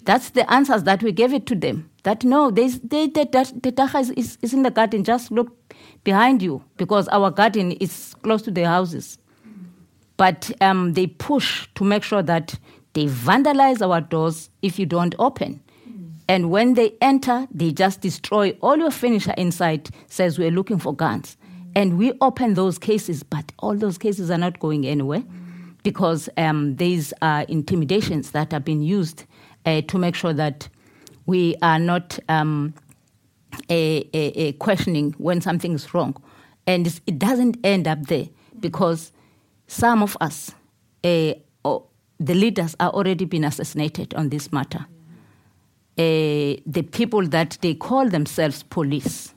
That's 0.05 0.31
the 0.31 0.51
answers 0.53 0.83
that 0.83 1.03
we 1.03 1.13
gave 1.13 1.33
it 1.33 1.47
to 1.47 1.55
them. 1.55 1.89
That 2.03 2.25
no, 2.25 2.51
they, 2.51 2.69
they, 2.69 3.07
the, 3.07 3.25
the 3.63 3.73
dagga 3.73 4.01
is, 4.01 4.11
is, 4.11 4.39
is 4.43 4.53
in 4.53 4.63
the 4.63 4.71
garden. 4.71 5.05
Just 5.05 5.31
look 5.31 5.57
behind 6.05 6.43
you 6.43 6.63
because 6.77 7.09
our 7.09 7.31
garden 7.31 7.73
is 7.73 8.15
close 8.23 8.43
to 8.43 8.51
the 8.51 8.65
houses. 8.65 9.19
But 10.17 10.53
um, 10.61 10.93
they 10.93 11.07
push 11.07 11.67
to 11.77 11.85
make 11.85 12.03
sure 12.03 12.23
that 12.23 12.59
they 12.93 13.07
vandalize 13.07 13.81
our 13.81 14.01
doors 14.01 14.51
if 14.61 14.79
you 14.79 14.87
don't 14.87 15.15
open. 15.19 15.63
And 16.29 16.51
when 16.51 16.75
they 16.75 16.95
enter, 17.01 17.47
they 17.51 17.73
just 17.73 18.01
destroy 18.01 18.57
all 18.61 18.77
your 18.77 18.91
furniture 18.91 19.35
inside, 19.37 19.91
says 20.07 20.39
we're 20.39 20.51
looking 20.51 20.79
for 20.79 20.95
guns. 20.95 21.37
And 21.75 21.99
we 21.99 22.13
open 22.21 22.55
those 22.55 22.79
cases, 22.79 23.23
but 23.23 23.51
all 23.59 23.75
those 23.75 23.99
cases 23.99 24.31
are 24.31 24.39
not 24.39 24.61
going 24.61 24.87
anywhere 24.87 25.23
because 25.83 26.29
um, 26.37 26.77
these 26.77 27.13
are 27.23 27.43
intimidations 27.43 28.31
that 28.33 28.53
have 28.53 28.65
been 28.65 28.83
used 28.83 29.25
uh, 29.67 29.83
to 29.83 29.99
make 29.99 30.15
sure 30.15 30.33
that 30.33 30.69
we 31.27 31.57
are 31.63 31.79
not 31.79 32.19
um, 32.29 32.75
a, 33.71 34.09
a, 34.13 34.19
a 34.39 34.53
questioning 34.53 35.13
when 35.19 35.41
something 35.41 35.73
is 35.73 35.93
wrong. 35.95 36.17
And 36.67 36.87
it 37.07 37.19
doesn't 37.19 37.59
end 37.65 37.89
up 37.89 38.03
there 38.03 38.29
because 38.61 39.13
some 39.67 40.03
of 40.03 40.17
us 40.21 40.53
uh, 41.03 41.35
the 42.23 42.35
leaders 42.35 42.77
are 42.79 42.91
already 42.91 43.25
been 43.25 43.45
assassinated 43.45 44.15
on 44.15 44.29
this 44.29 44.53
matter. 44.53 44.87
Uh, 45.99 46.57
the 46.67 46.83
people 46.91 47.27
that 47.29 47.59
they 47.61 47.75
call 47.75 48.09
themselves 48.09 48.63
police. 48.63 49.35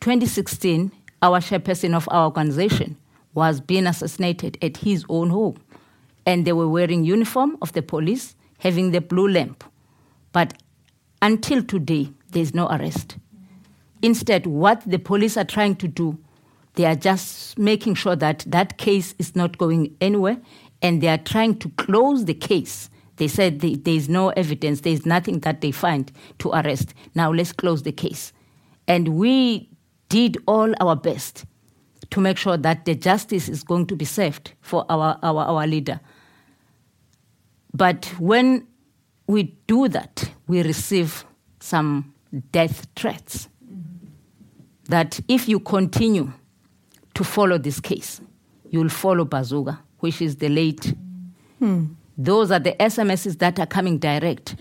2016, 0.00 0.92
our 1.22 1.40
chairperson 1.40 1.94
of 1.94 2.06
our 2.10 2.26
organization 2.26 2.96
was 3.34 3.60
being 3.60 3.86
assassinated 3.86 4.58
at 4.62 4.78
his 4.78 5.04
own 5.08 5.30
home. 5.30 5.56
And 6.24 6.44
they 6.44 6.52
were 6.52 6.68
wearing 6.68 7.04
uniform 7.04 7.56
of 7.62 7.72
the 7.72 7.82
police, 7.82 8.34
having 8.58 8.90
the 8.90 9.00
blue 9.00 9.28
lamp. 9.28 9.64
But 10.32 10.54
until 11.22 11.62
today, 11.62 12.10
there 12.30 12.42
is 12.42 12.54
no 12.54 12.68
arrest. 12.68 13.16
Instead, 14.02 14.46
what 14.46 14.82
the 14.86 14.98
police 14.98 15.36
are 15.36 15.44
trying 15.44 15.76
to 15.76 15.88
do, 15.88 16.18
they 16.74 16.84
are 16.84 16.94
just 16.94 17.58
making 17.58 17.94
sure 17.94 18.16
that 18.16 18.44
that 18.46 18.76
case 18.76 19.14
is 19.18 19.34
not 19.34 19.56
going 19.56 19.96
anywhere 20.00 20.38
and 20.82 21.02
they 21.02 21.08
are 21.08 21.18
trying 21.18 21.58
to 21.58 21.70
close 21.70 22.26
the 22.26 22.34
case. 22.34 22.90
They 23.16 23.28
said 23.28 23.60
they, 23.60 23.74
there 23.74 23.94
is 23.94 24.08
no 24.08 24.30
evidence, 24.30 24.80
there 24.80 24.92
is 24.92 25.06
nothing 25.06 25.40
that 25.40 25.60
they 25.60 25.70
find 25.70 26.10
to 26.38 26.50
arrest. 26.50 26.94
Now 27.14 27.32
let's 27.32 27.52
close 27.52 27.82
the 27.82 27.92
case. 27.92 28.32
And 28.86 29.08
we 29.08 29.70
did 30.08 30.36
all 30.46 30.72
our 30.80 30.96
best 30.96 31.44
to 32.10 32.20
make 32.20 32.36
sure 32.38 32.56
that 32.56 32.84
the 32.84 32.94
justice 32.94 33.48
is 33.48 33.64
going 33.64 33.86
to 33.86 33.96
be 33.96 34.04
served 34.04 34.52
for 34.60 34.84
our, 34.88 35.18
our, 35.22 35.44
our 35.44 35.66
leader. 35.66 35.98
But 37.74 38.06
when 38.18 38.66
we 39.26 39.54
do 39.66 39.88
that, 39.88 40.30
we 40.46 40.62
receive 40.62 41.24
some 41.60 42.14
death 42.52 42.86
threats. 42.94 43.48
That 44.88 45.18
if 45.26 45.48
you 45.48 45.58
continue 45.58 46.32
to 47.14 47.24
follow 47.24 47.58
this 47.58 47.80
case, 47.80 48.20
you'll 48.70 48.88
follow 48.88 49.24
Bazooka 49.24 49.80
which 50.00 50.22
is 50.22 50.36
the 50.36 50.48
late. 50.48 50.94
Hmm. 51.58 51.86
Those 52.16 52.50
are 52.50 52.58
the 52.58 52.72
SMSs 52.72 53.38
that 53.38 53.58
are 53.58 53.66
coming 53.66 53.98
direct 53.98 54.56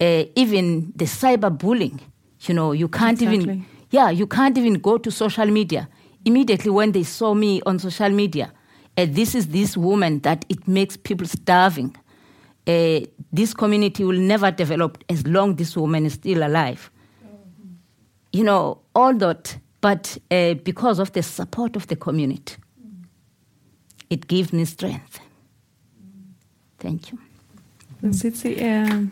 uh, 0.00 0.24
even 0.36 0.92
the 0.94 1.04
cyberbullying. 1.04 2.00
You 2.42 2.54
know, 2.54 2.72
you 2.72 2.88
can't 2.88 3.20
Exactly. 3.20 3.42
even, 3.42 3.66
yeah, 3.90 4.10
you 4.10 4.26
can't 4.26 4.56
even 4.56 4.74
go 4.74 4.98
to 4.98 5.10
social 5.10 5.46
media. 5.46 5.88
Immediately 6.24 6.70
when 6.70 6.92
they 6.92 7.02
saw 7.02 7.34
me 7.34 7.60
on 7.66 7.78
social 7.78 8.10
media, 8.10 8.52
uh, 8.96 9.06
this 9.08 9.34
is 9.34 9.48
this 9.48 9.76
woman 9.76 10.20
that 10.20 10.44
it 10.48 10.66
makes 10.68 10.96
people 10.96 11.26
starving. 11.26 11.96
Uh, 12.66 13.00
this 13.32 13.54
community 13.54 14.04
will 14.04 14.18
never 14.18 14.50
develop 14.50 15.02
as 15.08 15.26
long 15.26 15.56
this 15.56 15.76
woman 15.76 16.06
is 16.06 16.14
still 16.14 16.42
alive. 16.46 16.90
You 18.32 18.44
know, 18.44 18.82
all 18.94 19.14
that, 19.14 19.58
but 19.80 20.18
uh, 20.30 20.54
because 20.54 20.98
of 20.98 21.12
the 21.12 21.22
support 21.22 21.76
of 21.76 21.86
the 21.86 21.96
community, 21.96 22.56
it 24.10 24.26
gives 24.28 24.52
me 24.52 24.64
strength. 24.64 25.20
Thank 26.78 27.12
you. 27.12 27.18
Tsitsi, 28.02 28.62
um, 28.62 29.10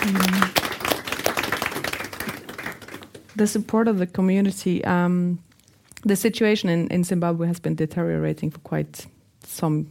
mm, 0.00 0.52
the 3.36 3.46
support 3.46 3.86
of 3.86 3.98
the 3.98 4.06
community. 4.06 4.84
Um, 4.84 5.38
the 6.04 6.16
situation 6.16 6.68
in, 6.68 6.88
in 6.88 7.04
Zimbabwe 7.04 7.46
has 7.46 7.60
been 7.60 7.76
deteriorating 7.76 8.50
for 8.50 8.58
quite 8.60 9.06
some 9.44 9.88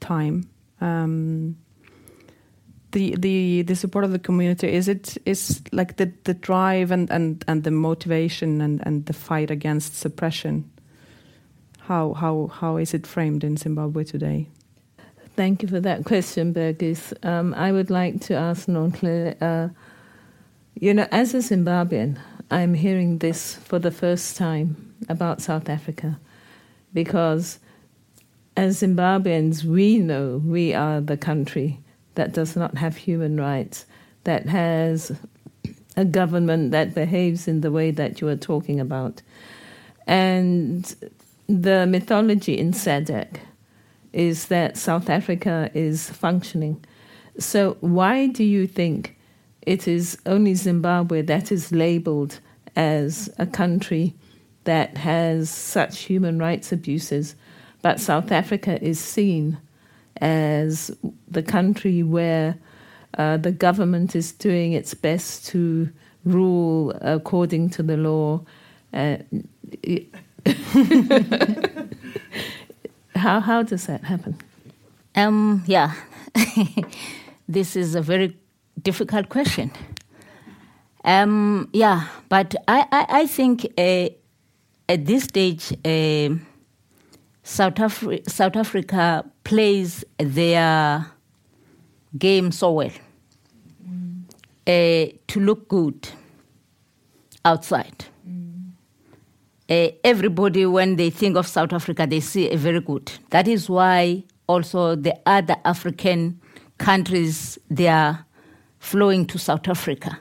time. 0.00 0.48
Um, 0.80 1.56
the 2.92 3.14
the 3.18 3.62
the 3.62 3.76
support 3.76 4.04
of 4.04 4.12
the 4.12 4.18
community 4.18 4.72
is 4.72 4.88
it 4.88 5.18
is 5.26 5.60
like 5.72 5.96
the 5.96 6.10
the 6.24 6.32
drive 6.32 6.90
and 6.90 7.10
and 7.10 7.44
and 7.46 7.64
the 7.64 7.70
motivation 7.70 8.62
and 8.62 8.80
and 8.86 9.04
the 9.04 9.12
fight 9.12 9.50
against 9.50 9.98
suppression. 9.98 10.70
How 11.80 12.14
how 12.14 12.46
how 12.46 12.78
is 12.78 12.94
it 12.94 13.06
framed 13.06 13.44
in 13.44 13.56
Zimbabwe 13.58 14.04
today? 14.04 14.48
Thank 15.36 15.62
you 15.62 15.68
for 15.68 15.80
that 15.80 16.06
question, 16.06 16.54
Bergdis. 16.54 17.12
Um, 17.22 17.52
I 17.52 17.70
would 17.70 17.90
like 17.90 18.22
to 18.22 18.34
ask 18.34 18.66
Nonhle, 18.68 19.36
uh, 19.42 19.68
you 20.80 20.94
know, 20.94 21.06
as 21.12 21.34
a 21.34 21.38
Zimbabwean, 21.38 22.18
I'm 22.50 22.72
hearing 22.72 23.18
this 23.18 23.56
for 23.56 23.78
the 23.78 23.90
first 23.90 24.38
time 24.38 24.94
about 25.10 25.42
South 25.42 25.68
Africa 25.68 26.18
because 26.94 27.58
as 28.56 28.80
Zimbabweans, 28.80 29.62
we 29.62 29.98
know 29.98 30.40
we 30.42 30.72
are 30.72 31.02
the 31.02 31.18
country 31.18 31.80
that 32.14 32.32
does 32.32 32.56
not 32.56 32.78
have 32.78 32.96
human 32.96 33.38
rights, 33.38 33.84
that 34.24 34.46
has 34.46 35.12
a 35.98 36.06
government 36.06 36.70
that 36.70 36.94
behaves 36.94 37.46
in 37.46 37.60
the 37.60 37.70
way 37.70 37.90
that 37.90 38.22
you 38.22 38.28
are 38.28 38.36
talking 38.36 38.80
about. 38.80 39.20
And 40.06 41.12
the 41.46 41.86
mythology 41.86 42.56
in 42.56 42.72
SADC 42.72 43.36
is 44.16 44.46
that 44.46 44.78
South 44.78 45.10
Africa 45.10 45.70
is 45.74 46.08
functioning. 46.08 46.82
So, 47.38 47.76
why 47.80 48.28
do 48.28 48.44
you 48.44 48.66
think 48.66 49.14
it 49.60 49.86
is 49.86 50.16
only 50.24 50.54
Zimbabwe 50.54 51.20
that 51.22 51.52
is 51.52 51.70
labeled 51.70 52.40
as 52.74 53.28
a 53.38 53.46
country 53.46 54.14
that 54.64 54.96
has 54.96 55.50
such 55.50 56.04
human 56.04 56.38
rights 56.38 56.72
abuses, 56.72 57.34
but 57.82 58.00
South 58.00 58.32
Africa 58.32 58.82
is 58.82 58.98
seen 58.98 59.58
as 60.22 60.90
the 61.28 61.42
country 61.42 62.02
where 62.02 62.56
uh, 63.18 63.36
the 63.36 63.52
government 63.52 64.16
is 64.16 64.32
doing 64.32 64.72
its 64.72 64.94
best 64.94 65.46
to 65.48 65.90
rule 66.24 66.92
according 67.02 67.68
to 67.68 67.82
the 67.82 67.98
law? 67.98 68.40
Uh, 68.94 69.18
how, 73.16 73.40
how 73.40 73.62
does 73.62 73.86
that 73.86 74.04
happen? 74.04 74.36
Um, 75.14 75.64
yeah, 75.66 75.94
this 77.48 77.76
is 77.76 77.94
a 77.94 78.02
very 78.02 78.36
difficult 78.82 79.28
question. 79.28 79.70
Um, 81.04 81.68
yeah, 81.72 82.08
but 82.28 82.54
I, 82.66 82.86
I, 82.90 83.06
I 83.20 83.26
think 83.26 83.64
uh, 83.78 84.08
at 84.88 85.06
this 85.06 85.24
stage, 85.24 85.72
uh, 85.84 86.34
South, 87.42 87.76
Afri- 87.76 88.28
South 88.28 88.56
Africa 88.56 89.24
plays 89.44 90.04
their 90.18 91.06
game 92.18 92.50
so 92.50 92.72
well 92.72 92.90
uh, 94.66 95.06
to 95.28 95.40
look 95.40 95.68
good 95.68 96.08
outside. 97.44 98.06
Uh, 99.68 99.88
everybody, 100.04 100.64
when 100.64 100.96
they 100.96 101.10
think 101.10 101.36
of 101.36 101.46
South 101.46 101.72
Africa, 101.72 102.06
they 102.06 102.20
see 102.20 102.48
a 102.50 102.56
very 102.56 102.80
good. 102.80 103.10
That 103.30 103.48
is 103.48 103.68
why 103.68 104.24
also 104.46 104.94
the 104.94 105.16
other 105.26 105.56
African 105.64 106.40
countries 106.78 107.58
they 107.68 107.88
are 107.88 108.24
flowing 108.78 109.26
to 109.26 109.38
South 109.38 109.66
Africa 109.66 110.20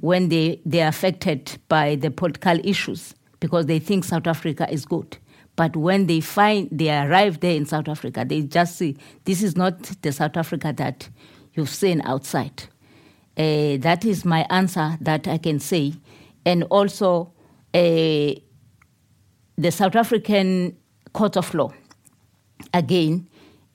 when 0.00 0.28
they, 0.28 0.60
they 0.64 0.82
are 0.82 0.88
affected 0.88 1.58
by 1.68 1.96
the 1.96 2.10
political 2.10 2.58
issues 2.64 3.14
because 3.40 3.66
they 3.66 3.78
think 3.80 4.04
South 4.04 4.26
Africa 4.26 4.70
is 4.70 4.84
good. 4.84 5.18
But 5.56 5.74
when 5.74 6.06
they 6.06 6.20
find 6.20 6.68
they 6.70 6.90
arrive 6.90 7.40
there 7.40 7.56
in 7.56 7.66
South 7.66 7.88
Africa, 7.88 8.24
they 8.28 8.42
just 8.42 8.76
see 8.76 8.96
this 9.24 9.42
is 9.42 9.56
not 9.56 9.82
the 10.02 10.12
South 10.12 10.36
Africa 10.36 10.72
that 10.76 11.08
you've 11.54 11.70
seen 11.70 12.02
outside. 12.02 12.64
Uh, 13.36 13.76
that 13.78 14.04
is 14.04 14.24
my 14.24 14.46
answer 14.50 14.96
that 15.00 15.26
I 15.26 15.38
can 15.38 15.58
say. 15.58 15.94
And 16.44 16.62
also, 16.64 17.32
uh, 17.74 18.32
the 19.58 19.70
South 19.70 19.96
African 19.96 20.76
Court 21.12 21.36
of 21.36 21.54
Law, 21.54 21.72
again, 22.74 23.28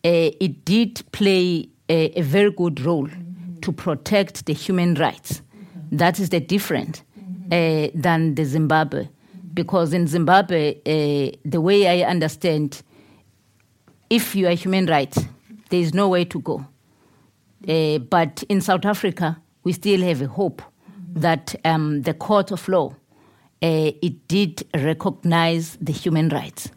uh, 0.03 0.31
it 0.39 0.65
did 0.65 1.01
play 1.11 1.69
a, 1.89 2.19
a 2.19 2.21
very 2.21 2.51
good 2.51 2.81
role 2.81 3.07
to 3.61 3.71
protect 3.71 4.45
the 4.45 4.53
human 4.53 4.95
rights. 4.95 5.41
That 5.91 6.19
is 6.19 6.29
the 6.29 6.39
difference 6.39 7.03
uh, 7.51 7.89
than 7.93 8.35
the 8.35 8.45
Zimbabwe, 8.45 9.09
because 9.53 9.93
in 9.93 10.07
Zimbabwe, 10.07 10.75
uh, 10.85 11.37
the 11.43 11.61
way 11.61 11.87
I 11.87 12.09
understand, 12.09 12.81
if 14.09 14.35
you 14.35 14.47
are 14.47 14.53
human 14.55 14.85
rights, 14.85 15.19
there 15.69 15.79
is 15.79 15.93
no 15.93 16.09
way 16.09 16.25
to 16.25 16.39
go. 16.39 16.65
Uh, 17.67 17.99
but 17.99 18.43
in 18.49 18.61
South 18.61 18.85
Africa, 18.85 19.39
we 19.63 19.73
still 19.73 20.01
have 20.01 20.21
a 20.21 20.27
hope 20.27 20.61
that 21.13 21.55
um, 21.65 22.01
the 22.01 22.13
court 22.13 22.51
of 22.51 22.67
law 22.67 22.95
uh, 23.63 23.91
it 24.01 24.27
did 24.27 24.63
recognize 24.73 25.77
the 25.81 25.93
human 25.93 26.29
rights 26.29 26.69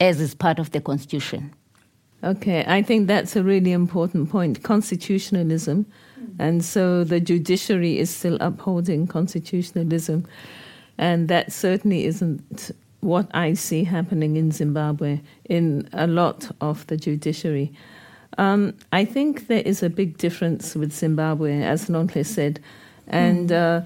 as 0.00 0.20
is 0.20 0.34
part 0.34 0.58
of 0.58 0.70
the 0.70 0.80
constitution. 0.80 1.52
Okay, 2.24 2.64
I 2.66 2.82
think 2.82 3.06
that's 3.06 3.36
a 3.36 3.42
really 3.42 3.72
important 3.72 4.30
point 4.30 4.62
constitutionalism. 4.62 5.86
And 6.38 6.64
so 6.64 7.04
the 7.04 7.20
judiciary 7.20 7.98
is 7.98 8.10
still 8.10 8.38
upholding 8.40 9.06
constitutionalism. 9.06 10.26
And 10.96 11.28
that 11.28 11.52
certainly 11.52 12.04
isn't 12.04 12.70
what 13.00 13.26
I 13.32 13.54
see 13.54 13.84
happening 13.84 14.36
in 14.36 14.50
Zimbabwe 14.52 15.20
in 15.46 15.88
a 15.92 16.06
lot 16.06 16.50
of 16.60 16.86
the 16.88 16.96
judiciary. 16.96 17.72
Um, 18.38 18.74
I 18.92 19.04
think 19.04 19.48
there 19.48 19.62
is 19.62 19.82
a 19.82 19.90
big 19.90 20.18
difference 20.18 20.74
with 20.74 20.92
Zimbabwe, 20.92 21.62
as 21.62 21.86
Nonhle 21.86 22.24
said. 22.24 22.60
And 23.06 23.50
uh, 23.50 23.82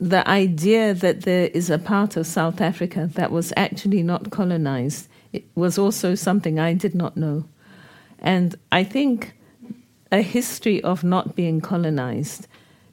the 0.00 0.26
idea 0.28 0.94
that 0.94 1.22
there 1.22 1.46
is 1.48 1.70
a 1.70 1.78
part 1.78 2.16
of 2.16 2.26
South 2.26 2.60
Africa 2.60 3.08
that 3.14 3.30
was 3.30 3.52
actually 3.56 4.02
not 4.02 4.30
colonized 4.30 5.08
it 5.34 5.44
was 5.56 5.78
also 5.78 6.14
something 6.14 6.60
I 6.60 6.74
did 6.74 6.94
not 6.94 7.16
know. 7.16 7.44
And 8.20 8.54
I 8.70 8.84
think 8.84 9.34
a 10.12 10.22
history 10.22 10.80
of 10.84 11.02
not 11.02 11.34
being 11.34 11.60
colonized 11.60 12.46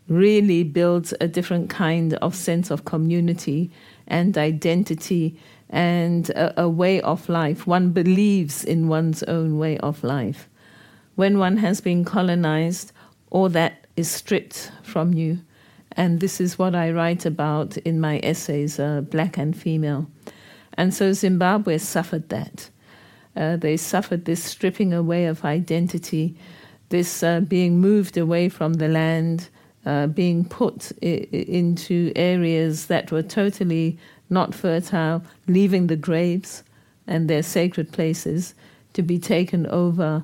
really 0.07 0.63
builds 0.63 1.13
a 1.21 1.27
different 1.27 1.69
kind 1.69 2.15
of 2.15 2.33
sense 2.33 2.71
of 2.71 2.83
community 2.83 3.69
and 4.07 4.35
identity 4.39 5.39
and 5.69 6.31
a, 6.31 6.63
a 6.63 6.67
way 6.67 6.99
of 7.01 7.29
life. 7.29 7.67
One 7.67 7.91
believes 7.91 8.63
in 8.63 8.87
one's 8.87 9.21
own 9.23 9.59
way 9.59 9.77
of 9.77 10.03
life. 10.03 10.49
When 11.13 11.37
one 11.37 11.57
has 11.57 11.79
been 11.79 12.03
colonized, 12.03 12.91
all 13.29 13.49
that 13.49 13.85
is 13.95 14.09
stripped 14.09 14.71
from 14.81 15.13
you. 15.13 15.41
And 15.93 16.19
this 16.19 16.39
is 16.39 16.57
what 16.57 16.75
I 16.75 16.91
write 16.91 17.25
about 17.25 17.77
in 17.77 17.99
my 17.99 18.19
essays, 18.23 18.79
uh, 18.79 19.01
Black 19.01 19.37
and 19.37 19.55
Female. 19.55 20.07
And 20.73 20.93
so 20.93 21.13
Zimbabwe 21.13 21.77
suffered 21.77 22.29
that. 22.29 22.69
Uh, 23.35 23.57
they 23.57 23.77
suffered 23.77 24.25
this 24.25 24.43
stripping 24.43 24.93
away 24.93 25.25
of 25.25 25.45
identity, 25.45 26.35
this 26.89 27.23
uh, 27.23 27.39
being 27.41 27.79
moved 27.79 28.17
away 28.17 28.49
from 28.49 28.73
the 28.73 28.87
land, 28.87 29.49
uh, 29.85 30.07
being 30.07 30.45
put 30.45 30.91
I- 31.01 31.27
into 31.31 32.11
areas 32.15 32.87
that 32.87 33.11
were 33.11 33.23
totally 33.23 33.97
not 34.29 34.53
fertile, 34.53 35.23
leaving 35.47 35.87
the 35.87 35.95
graves 35.95 36.63
and 37.07 37.29
their 37.29 37.43
sacred 37.43 37.91
places 37.91 38.53
to 38.93 39.01
be 39.01 39.19
taken 39.19 39.65
over 39.67 40.23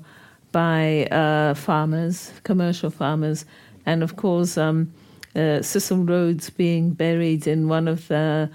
by 0.51 1.06
uh, 1.06 1.53
farmers, 1.53 2.32
commercial 2.43 2.89
farmers, 2.89 3.45
and 3.86 4.03
of 4.03 4.15
course, 4.15 4.58
um, 4.58 4.91
uh, 5.38 5.62
Cecil 5.62 6.04
Rhodes 6.04 6.50
being 6.50 6.91
buried 6.91 7.47
in 7.47 7.67
one 7.67 7.88
of 7.88 8.08
the 8.08 8.50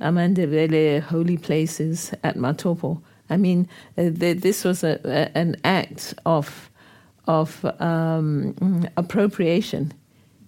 Amandebele 0.00 1.00
holy 1.00 1.36
places 1.36 2.12
at 2.22 2.36
Matopo. 2.36 3.02
I 3.28 3.36
mean, 3.36 3.68
uh, 3.96 4.10
th- 4.10 4.38
this 4.38 4.64
was 4.64 4.84
a, 4.84 5.00
a, 5.04 5.36
an 5.36 5.56
act 5.64 6.14
of 6.24 6.70
of 7.26 7.62
um, 7.78 8.88
appropriation, 8.96 9.92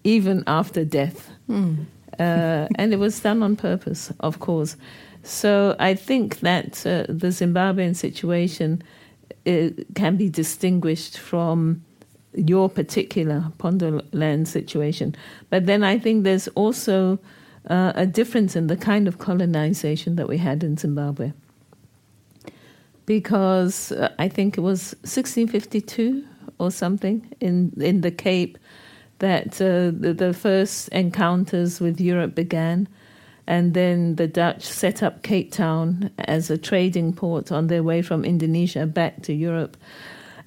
even 0.03 0.42
after 0.46 0.83
death. 0.83 1.31
Mm. 1.48 1.85
Uh, 2.18 2.68
and 2.76 2.92
it 2.92 2.98
was 2.98 3.20
done 3.20 3.42
on 3.42 3.55
purpose, 3.55 4.12
of 4.20 4.40
course. 4.40 4.76
So 5.22 5.76
I 5.79 5.94
think 5.94 6.40
that 6.40 6.87
uh, 6.87 7.05
the 7.09 7.29
Zimbabwean 7.29 7.94
situation 7.94 8.83
uh, 9.46 9.68
can 9.94 10.16
be 10.16 10.31
distinguished 10.31 11.18
from 11.18 11.83
your 12.35 12.69
particular 12.69 13.53
Pondoland 13.59 14.47
situation. 14.47 15.14
But 15.49 15.66
then 15.66 15.83
I 15.83 15.99
think 15.99 16.25
there's 16.25 16.49
also 16.49 17.19
uh, 17.69 17.93
a 17.95 18.07
difference 18.07 18.57
in 18.57 18.69
the 18.69 18.77
kind 18.77 19.09
of 19.09 19.19
colonization 19.19 20.16
that 20.16 20.29
we 20.29 20.38
had 20.38 20.62
in 20.62 20.77
Zimbabwe. 20.77 21.33
Because 23.07 23.93
uh, 23.93 24.12
I 24.19 24.29
think 24.29 24.57
it 24.57 24.61
was 24.61 24.95
1652 25.03 26.25
or 26.59 26.71
something 26.71 27.27
in, 27.40 27.73
in 27.81 28.03
the 28.03 28.11
Cape 28.11 28.59
that 29.19 29.61
uh, 29.61 29.90
the, 29.93 30.14
the 30.16 30.33
first 30.33 30.88
encounters 30.88 31.81
with 31.81 32.01
Europe 32.01 32.35
began. 32.35 32.88
And 33.47 33.75
then 33.75 34.14
the 34.14 34.29
Dutch 34.29 34.62
set 34.62 35.03
up 35.03 35.23
Cape 35.23 35.51
Town 35.51 36.11
as 36.19 36.51
a 36.51 36.59
trading 36.59 37.12
port 37.12 37.51
on 37.51 37.66
their 37.66 37.83
way 37.83 38.01
from 38.01 38.25
Indonesia 38.25 38.87
back 38.87 39.23
to 39.23 39.33
Europe. 39.33 39.77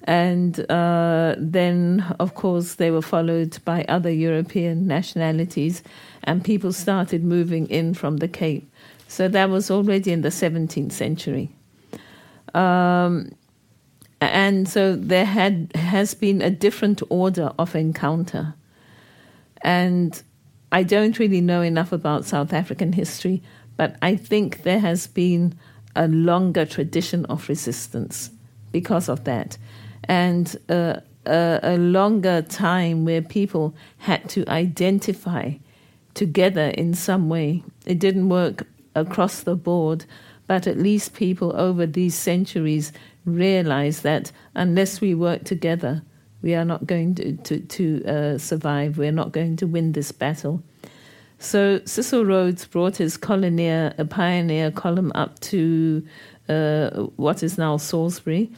And 0.04 0.70
uh, 0.70 1.34
then, 1.38 2.14
of 2.20 2.34
course, 2.34 2.74
they 2.74 2.90
were 2.90 3.02
followed 3.02 3.58
by 3.64 3.84
other 3.88 4.10
European 4.10 4.86
nationalities, 4.86 5.82
and 6.24 6.44
people 6.44 6.72
started 6.72 7.24
moving 7.24 7.66
in 7.68 7.94
from 7.94 8.18
the 8.18 8.28
Cape. 8.28 8.70
So 9.08 9.28
that 9.28 9.48
was 9.48 9.70
already 9.70 10.12
in 10.12 10.20
the 10.20 10.28
17th 10.28 10.92
century. 10.92 11.50
Um, 12.54 13.32
and 14.20 14.68
so 14.68 14.94
there 14.94 15.24
had 15.24 15.70
has 15.74 16.14
been 16.14 16.40
a 16.40 16.50
different 16.50 17.02
order 17.08 17.52
of 17.58 17.74
encounter. 17.74 18.54
And 19.62 20.22
I 20.70 20.82
don't 20.82 21.18
really 21.18 21.40
know 21.40 21.62
enough 21.62 21.92
about 21.92 22.24
South 22.24 22.52
African 22.52 22.92
history, 22.92 23.42
but 23.76 23.96
I 24.02 24.16
think 24.16 24.62
there 24.62 24.80
has 24.80 25.06
been 25.06 25.54
a 25.96 26.08
longer 26.08 26.66
tradition 26.66 27.24
of 27.26 27.48
resistance 27.48 28.30
because 28.72 29.08
of 29.08 29.24
that 29.24 29.56
and 30.08 30.56
a, 30.68 31.02
a 31.26 31.76
longer 31.78 32.42
time 32.42 33.04
where 33.04 33.22
people 33.22 33.74
had 33.98 34.28
to 34.30 34.48
identify 34.48 35.52
together 36.14 36.68
in 36.68 36.94
some 36.94 37.28
way. 37.28 37.62
It 37.86 37.98
didn't 37.98 38.28
work 38.28 38.66
across 38.94 39.40
the 39.40 39.56
board, 39.56 40.04
but 40.46 40.66
at 40.66 40.78
least 40.78 41.14
people 41.14 41.54
over 41.56 41.86
these 41.86 42.14
centuries 42.14 42.92
realized 43.24 44.02
that 44.02 44.30
unless 44.54 45.00
we 45.00 45.14
work 45.14 45.44
together, 45.44 46.02
we 46.42 46.54
are 46.54 46.64
not 46.64 46.86
going 46.86 47.14
to, 47.14 47.36
to, 47.38 47.60
to 47.60 48.04
uh, 48.04 48.38
survive, 48.38 48.98
we're 48.98 49.12
not 49.12 49.32
going 49.32 49.56
to 49.56 49.66
win 49.66 49.92
this 49.92 50.12
battle. 50.12 50.62
So 51.38 51.80
Cecil 51.84 52.24
Rhodes 52.24 52.66
brought 52.66 52.96
his 52.96 53.16
colonier, 53.16 53.94
a 53.98 54.04
pioneer 54.04 54.70
column 54.70 55.10
up 55.14 55.40
to 55.40 56.06
uh, 56.48 56.90
what 57.16 57.42
is 57.42 57.58
now 57.58 57.76
Salisbury, 57.76 58.50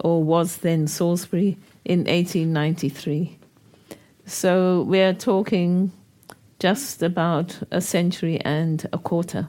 or 0.00 0.22
was 0.22 0.58
then 0.58 0.86
Salisbury 0.86 1.56
in 1.84 2.00
1893. 2.00 3.38
So 4.26 4.82
we're 4.82 5.14
talking 5.14 5.92
just 6.58 7.02
about 7.02 7.58
a 7.70 7.80
century 7.80 8.40
and 8.40 8.86
a 8.92 8.98
quarter. 8.98 9.48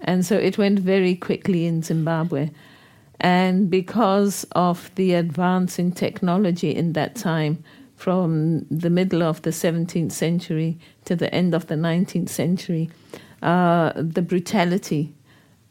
And 0.00 0.24
so 0.24 0.36
it 0.36 0.58
went 0.58 0.78
very 0.78 1.14
quickly 1.14 1.66
in 1.66 1.82
Zimbabwe. 1.82 2.50
And 3.20 3.68
because 3.68 4.44
of 4.52 4.90
the 4.94 5.14
advance 5.14 5.78
in 5.78 5.92
technology 5.92 6.74
in 6.74 6.92
that 6.92 7.16
time, 7.16 7.64
from 7.96 8.64
the 8.70 8.90
middle 8.90 9.24
of 9.24 9.42
the 9.42 9.50
17th 9.50 10.12
century 10.12 10.78
to 11.04 11.16
the 11.16 11.32
end 11.34 11.52
of 11.52 11.66
the 11.66 11.74
19th 11.74 12.28
century, 12.28 12.88
uh, 13.42 13.92
the 13.96 14.22
brutality 14.22 15.14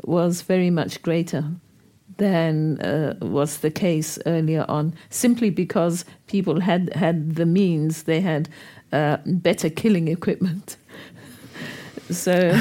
was 0.03 0.41
very 0.41 0.69
much 0.69 1.01
greater 1.01 1.45
than 2.17 2.80
uh, 2.82 3.15
was 3.21 3.60
the 3.60 3.71
case 3.71 4.19
earlier 4.25 4.65
on, 4.67 4.93
simply 5.10 5.49
because 5.49 6.06
people 6.27 6.62
had 6.62 6.93
had 6.93 7.36
the 7.36 7.45
means, 7.45 8.03
they 8.03 8.21
had 8.21 8.49
uh, 8.91 9.17
better 9.25 9.69
killing 9.69 10.08
equipment. 10.08 10.77
so, 12.12 12.60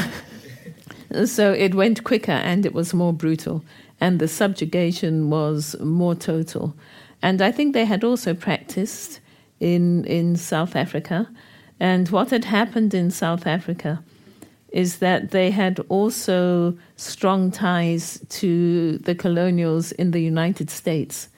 so 1.24 1.52
it 1.52 1.74
went 1.74 2.04
quicker 2.04 2.32
and 2.32 2.64
it 2.66 2.74
was 2.74 2.94
more 2.94 3.12
brutal, 3.12 3.64
and 4.00 4.18
the 4.18 4.28
subjugation 4.28 5.30
was 5.30 5.76
more 5.80 6.14
total. 6.14 6.74
And 7.22 7.40
I 7.40 7.50
think 7.50 7.72
they 7.72 7.86
had 7.86 8.04
also 8.04 8.34
practiced 8.34 9.20
in 9.60 10.04
in 10.04 10.36
South 10.36 10.76
Africa, 10.76 11.28
and 11.80 12.08
what 12.10 12.30
had 12.30 12.44
happened 12.44 12.94
in 12.94 13.10
South 13.10 13.46
Africa 13.46 14.02
is 14.76 14.98
that 14.98 15.30
they 15.30 15.50
had 15.50 15.80
also 15.88 16.76
strong 16.96 17.50
ties 17.50 18.20
to 18.28 18.98
the 18.98 19.14
colonials 19.14 19.90
in 19.92 20.10
the 20.10 20.20
United 20.20 20.68
States. 20.68 21.30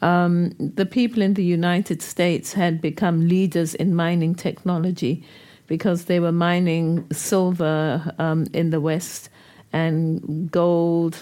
Um, 0.00 0.52
the 0.60 0.86
people 0.86 1.20
in 1.20 1.34
the 1.34 1.42
United 1.42 2.00
States 2.00 2.52
had 2.52 2.80
become 2.80 3.26
leaders 3.26 3.74
in 3.74 3.96
mining 3.96 4.36
technology 4.36 5.24
because 5.66 6.04
they 6.04 6.20
were 6.20 6.30
mining 6.30 7.04
silver 7.10 8.14
um, 8.20 8.46
in 8.52 8.70
the 8.70 8.80
West 8.80 9.28
and 9.72 10.48
gold 10.48 11.18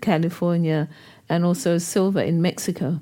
California 0.00 0.88
and 1.28 1.44
also 1.44 1.78
silver 1.78 2.20
in 2.20 2.42
Mexico. 2.42 2.98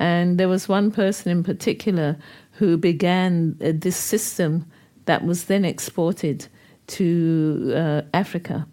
And 0.00 0.36
there 0.36 0.48
was 0.48 0.68
one 0.68 0.90
person 0.90 1.30
in 1.30 1.44
particular 1.44 2.16
who 2.58 2.76
began 2.76 3.56
uh, 3.64 3.70
this 3.72 3.96
system 3.96 4.66
that 5.04 5.24
was 5.24 5.44
then 5.44 5.64
exported 5.64 6.48
to 6.90 7.72
uh, 7.74 8.02
Africa. 8.14 8.66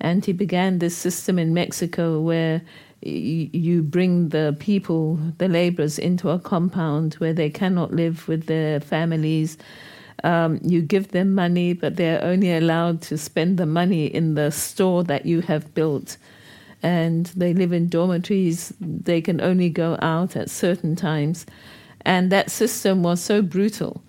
And 0.00 0.24
he 0.24 0.32
began 0.32 0.78
this 0.78 0.96
system 0.96 1.38
in 1.38 1.52
Mexico 1.52 2.20
where 2.20 2.62
you 3.02 3.82
bring 3.82 4.28
the 4.28 4.56
people, 4.58 5.18
the 5.38 5.48
laborers, 5.48 5.98
into 5.98 6.30
a 6.30 6.38
compound 6.38 7.14
where 7.14 7.32
they 7.32 7.50
cannot 7.50 7.92
live 7.92 8.28
with 8.28 8.46
their 8.46 8.80
families. 8.80 9.56
Um, 10.22 10.60
you 10.62 10.82
give 10.82 11.08
them 11.12 11.34
money, 11.34 11.72
but 11.72 11.96
they're 11.96 12.22
only 12.22 12.54
allowed 12.54 13.00
to 13.02 13.16
spend 13.16 13.58
the 13.58 13.66
money 13.66 14.06
in 14.06 14.34
the 14.34 14.50
store 14.50 15.02
that 15.04 15.24
you 15.24 15.40
have 15.42 15.72
built. 15.74 16.18
And 16.82 17.26
they 17.36 17.54
live 17.54 17.72
in 17.72 17.88
dormitories, 17.88 18.72
they 18.80 19.20
can 19.20 19.40
only 19.40 19.70
go 19.70 19.98
out 20.00 20.36
at 20.36 20.50
certain 20.50 20.96
times. 20.96 21.46
And 22.02 22.32
that 22.32 22.50
system 22.50 23.02
was 23.02 23.20
so 23.20 23.42
brutal 23.42 24.02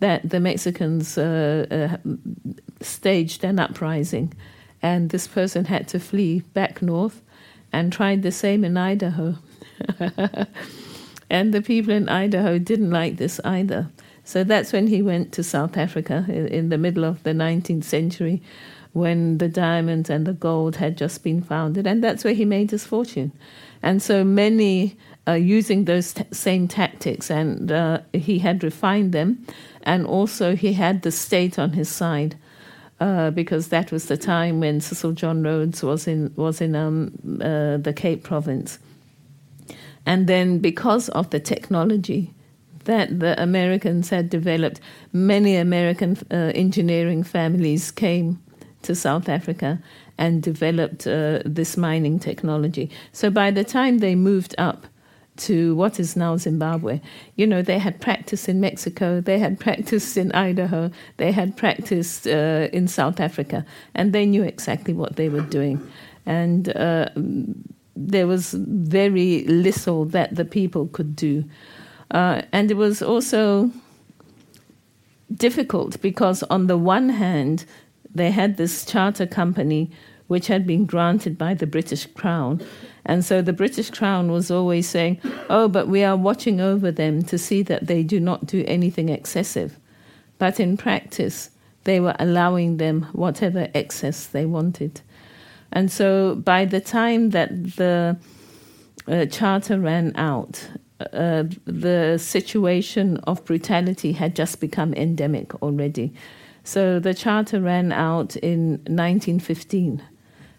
that 0.00 0.28
the 0.28 0.40
Mexicans 0.40 1.18
uh, 1.18 1.66
uh, 1.70 1.96
staged 2.80 3.44
an 3.44 3.58
uprising, 3.58 4.32
and 4.82 5.10
this 5.10 5.26
person 5.26 5.66
had 5.66 5.88
to 5.88 6.00
flee 6.00 6.40
back 6.54 6.82
north 6.82 7.22
and 7.72 7.92
tried 7.92 8.22
the 8.22 8.32
same 8.32 8.64
in 8.64 8.76
Idaho. 8.76 9.36
and 11.30 11.52
the 11.52 11.62
people 11.62 11.92
in 11.92 12.08
Idaho 12.08 12.58
didn't 12.58 12.90
like 12.90 13.16
this 13.16 13.40
either. 13.44 13.88
So 14.24 14.44
that's 14.44 14.72
when 14.72 14.88
he 14.88 15.02
went 15.02 15.32
to 15.32 15.42
South 15.42 15.76
Africa 15.76 16.26
in, 16.28 16.68
the 16.68 16.78
middle 16.78 17.04
of 17.04 17.22
the 17.22 17.32
19th 17.32 17.84
century 17.84 18.42
when 18.92 19.38
the 19.38 19.48
diamonds 19.48 20.10
and 20.10 20.26
the 20.26 20.32
gold 20.32 20.76
had 20.76 20.96
just 20.96 21.22
been 21.22 21.42
founded, 21.42 21.86
and 21.86 22.02
that's 22.02 22.24
where 22.24 22.34
he 22.34 22.44
made 22.44 22.70
his 22.70 22.84
fortune. 22.84 23.32
And 23.82 24.02
so 24.02 24.24
many 24.24 24.96
uh, 25.26 25.32
using 25.32 25.84
those 25.84 26.14
t- 26.14 26.24
same 26.32 26.68
tactics, 26.68 27.30
and 27.30 27.70
uh, 27.70 28.00
he 28.12 28.38
had 28.38 28.64
refined 28.64 29.12
them, 29.12 29.46
and 29.82 30.06
also 30.06 30.56
he 30.56 30.72
had 30.72 31.02
the 31.02 31.12
state 31.12 31.58
on 31.58 31.72
his 31.72 31.88
side 31.88 32.36
uh, 33.00 33.30
because 33.30 33.68
that 33.68 33.92
was 33.92 34.06
the 34.06 34.16
time 34.16 34.60
when 34.60 34.80
Cecil 34.80 35.12
John 35.12 35.42
Rhodes 35.42 35.82
was 35.82 36.06
in 36.06 36.32
was 36.36 36.60
in 36.60 36.74
um, 36.74 37.12
uh, 37.40 37.76
the 37.76 37.92
Cape 37.94 38.22
Province, 38.22 38.78
and 40.04 40.26
then 40.26 40.58
because 40.58 41.08
of 41.10 41.30
the 41.30 41.40
technology 41.40 42.32
that 42.84 43.20
the 43.20 43.40
Americans 43.40 44.08
had 44.10 44.30
developed, 44.30 44.80
many 45.12 45.56
American 45.56 46.16
uh, 46.30 46.52
engineering 46.54 47.22
families 47.22 47.90
came 47.90 48.42
to 48.82 48.94
South 48.94 49.28
Africa 49.28 49.78
and 50.16 50.42
developed 50.42 51.06
uh, 51.06 51.40
this 51.44 51.76
mining 51.76 52.18
technology. 52.18 52.90
So 53.12 53.30
by 53.30 53.50
the 53.50 53.64
time 53.64 53.98
they 53.98 54.14
moved 54.14 54.54
up 54.58 54.86
to 55.38 55.74
what 55.74 55.98
is 55.98 56.16
now 56.16 56.36
Zimbabwe. 56.36 57.00
You 57.36 57.46
know, 57.46 57.62
they 57.62 57.78
had 57.78 58.00
practiced 58.00 58.48
in 58.48 58.60
Mexico, 58.60 59.20
they 59.20 59.38
had 59.38 59.58
practiced 59.60 60.16
in 60.16 60.32
Idaho, 60.32 60.90
they 61.16 61.32
had 61.32 61.56
practiced 61.56 62.26
uh, 62.26 62.68
in 62.72 62.88
South 62.88 63.20
Africa, 63.20 63.64
and 63.94 64.12
they 64.12 64.26
knew 64.26 64.42
exactly 64.42 64.94
what 64.94 65.16
they 65.16 65.28
were 65.28 65.42
doing. 65.42 65.80
And 66.26 66.76
uh, 66.76 67.08
there 67.96 68.26
was 68.26 68.52
very 68.52 69.44
little 69.44 70.04
that 70.06 70.34
the 70.36 70.44
people 70.44 70.88
could 70.88 71.16
do. 71.16 71.44
Uh, 72.10 72.42
and 72.52 72.70
it 72.70 72.76
was 72.76 73.02
also 73.02 73.70
difficult 75.34 76.00
because, 76.00 76.42
on 76.44 76.66
the 76.66 76.76
one 76.78 77.08
hand, 77.08 77.64
they 78.14 78.30
had 78.30 78.56
this 78.56 78.84
charter 78.84 79.26
company 79.26 79.90
which 80.28 80.46
had 80.46 80.66
been 80.66 80.84
granted 80.84 81.36
by 81.36 81.54
the 81.54 81.66
British 81.66 82.06
Crown 82.06 82.60
And 83.04 83.24
so 83.24 83.40
the 83.42 83.52
British 83.52 83.90
Crown 83.90 84.30
was 84.30 84.50
always 84.50 84.88
saying, 84.88 85.20
oh, 85.48 85.68
but 85.68 85.88
we 85.88 86.04
are 86.04 86.16
watching 86.16 86.60
over 86.60 86.90
them 86.90 87.22
to 87.24 87.38
see 87.38 87.62
that 87.62 87.86
they 87.86 88.02
do 88.02 88.20
not 88.20 88.46
do 88.46 88.64
anything 88.66 89.08
excessive. 89.08 89.78
But 90.38 90.60
in 90.60 90.76
practice, 90.76 91.50
they 91.84 92.00
were 92.00 92.16
allowing 92.18 92.76
them 92.76 93.06
whatever 93.12 93.68
excess 93.74 94.26
they 94.26 94.44
wanted. 94.44 95.00
And 95.72 95.90
so 95.90 96.34
by 96.34 96.64
the 96.64 96.80
time 96.80 97.30
that 97.30 97.76
the 97.76 98.18
uh, 99.06 99.26
charter 99.26 99.78
ran 99.78 100.12
out, 100.16 100.68
uh, 101.12 101.44
the 101.64 102.18
situation 102.18 103.18
of 103.18 103.44
brutality 103.44 104.12
had 104.12 104.34
just 104.34 104.60
become 104.60 104.92
endemic 104.94 105.54
already. 105.62 106.12
So 106.64 106.98
the 106.98 107.14
charter 107.14 107.60
ran 107.60 107.92
out 107.92 108.36
in 108.36 108.72
1915, 108.86 110.02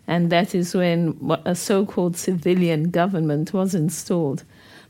and 0.10 0.32
that 0.32 0.55
is 0.55 0.74
when 0.74 1.16
a 1.45 1.53
so 1.53 1.86
called 1.86 2.18
civilian 2.18 2.89
government 2.89 3.53
was 3.53 3.76
installed. 3.76 4.43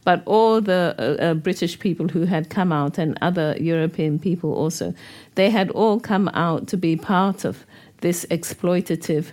But 0.06 0.24
all 0.26 0.62
the 0.62 0.96
uh, 0.98 1.24
uh, 1.24 1.34
British 1.34 1.78
people 1.78 2.08
who 2.08 2.24
had 2.24 2.50
come 2.50 2.72
out 2.72 2.98
and 2.98 3.18
other 3.22 3.58
European 3.60 4.18
people 4.18 4.54
also, 4.54 4.94
they 5.36 5.50
had 5.50 5.72
all 5.72 6.00
come 6.00 6.30
out 6.30 6.70
to 6.70 6.78
be 6.78 6.96
part 6.96 7.44
of 7.44 7.66
this 8.00 8.26
exploitative, 8.32 9.26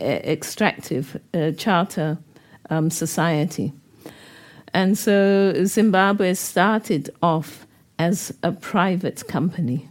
uh, 0.00 0.04
extractive 0.04 1.20
charter 1.58 2.16
um, 2.70 2.88
society. 2.88 3.74
And 4.72 4.96
so 4.96 5.52
Zimbabwe 5.66 6.32
started 6.32 7.10
off 7.22 7.66
as 7.98 8.32
a 8.42 8.50
private 8.50 9.28
company 9.28 9.90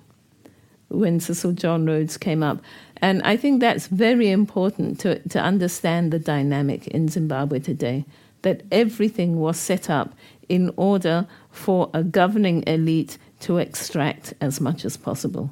when 0.89 1.19
Cecil 1.19 1.53
John 1.53 1.85
Rhodes 1.85 2.17
came 2.17 2.41
up. 2.41 2.59
And 3.03 3.21
I 3.23 3.35
think 3.35 3.59
that's 3.59 3.87
very 3.87 4.29
important 4.29 4.97
to, 5.01 5.19
to 5.27 5.37
understand 5.37 6.13
the 6.13 6.19
dynamic 6.19 6.87
in 6.87 7.09
Zimbabwe 7.09 7.59
today 7.59 8.05
that 8.43 8.61
everything 8.71 9.41
was 9.41 9.59
set 9.59 9.89
up 9.89 10.13
in 10.47 10.71
order 10.77 11.27
for 11.51 11.89
a 11.93 12.01
governing 12.01 12.63
elite 12.65 13.17
to 13.41 13.57
extract 13.57 14.33
as 14.39 14.61
much 14.61 14.85
as 14.85 14.95
possible. 14.95 15.51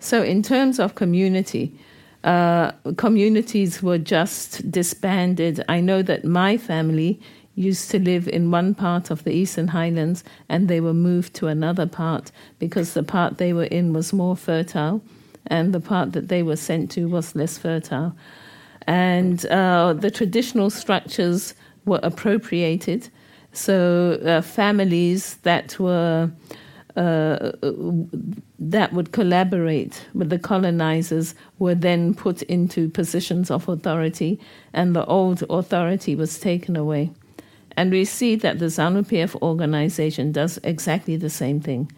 So, 0.00 0.20
in 0.20 0.42
terms 0.42 0.80
of 0.80 0.96
community, 0.96 1.78
uh, 2.24 2.72
communities 2.96 3.84
were 3.84 3.98
just 3.98 4.68
disbanded. 4.68 5.62
I 5.68 5.80
know 5.80 6.02
that 6.02 6.24
my 6.24 6.56
family 6.56 7.20
used 7.54 7.90
to 7.90 7.98
live 7.98 8.28
in 8.28 8.50
one 8.50 8.74
part 8.74 9.10
of 9.10 9.24
the 9.24 9.32
Eastern 9.32 9.68
Highlands 9.68 10.24
and 10.48 10.68
they 10.68 10.80
were 10.80 10.94
moved 10.94 11.34
to 11.34 11.46
another 11.46 11.86
part 11.86 12.32
because 12.58 12.94
the 12.94 13.02
part 13.02 13.38
they 13.38 13.52
were 13.52 13.64
in 13.64 13.92
was 13.92 14.12
more 14.12 14.36
fertile 14.36 15.02
and 15.46 15.72
the 15.72 15.80
part 15.80 16.12
that 16.12 16.28
they 16.28 16.42
were 16.42 16.56
sent 16.56 16.90
to 16.92 17.08
was 17.08 17.34
less 17.34 17.58
fertile. 17.58 18.16
And 18.86 19.44
uh, 19.46 19.94
the 19.94 20.10
traditional 20.10 20.70
structures 20.70 21.54
were 21.84 22.00
appropriated. 22.02 23.08
So 23.52 24.18
uh, 24.24 24.42
families 24.42 25.36
that 25.42 25.78
were 25.78 26.30
uh, 26.96 27.50
that 28.60 28.92
would 28.92 29.10
collaborate 29.10 30.06
with 30.14 30.30
the 30.30 30.38
colonizers 30.38 31.34
were 31.58 31.74
then 31.74 32.14
put 32.14 32.42
into 32.42 32.88
positions 32.88 33.50
of 33.50 33.68
authority, 33.68 34.38
and 34.72 34.94
the 34.94 35.04
old 35.06 35.42
authority 35.50 36.14
was 36.14 36.38
taken 36.38 36.76
away. 36.76 37.10
And 37.76 37.90
we 37.90 38.04
see 38.04 38.36
that 38.36 38.58
the 38.58 38.66
ZANU 38.66 39.02
PF 39.06 39.40
organization 39.42 40.32
does 40.32 40.58
exactly 40.62 41.16
the 41.16 41.30
same 41.30 41.60
thing. 41.60 41.90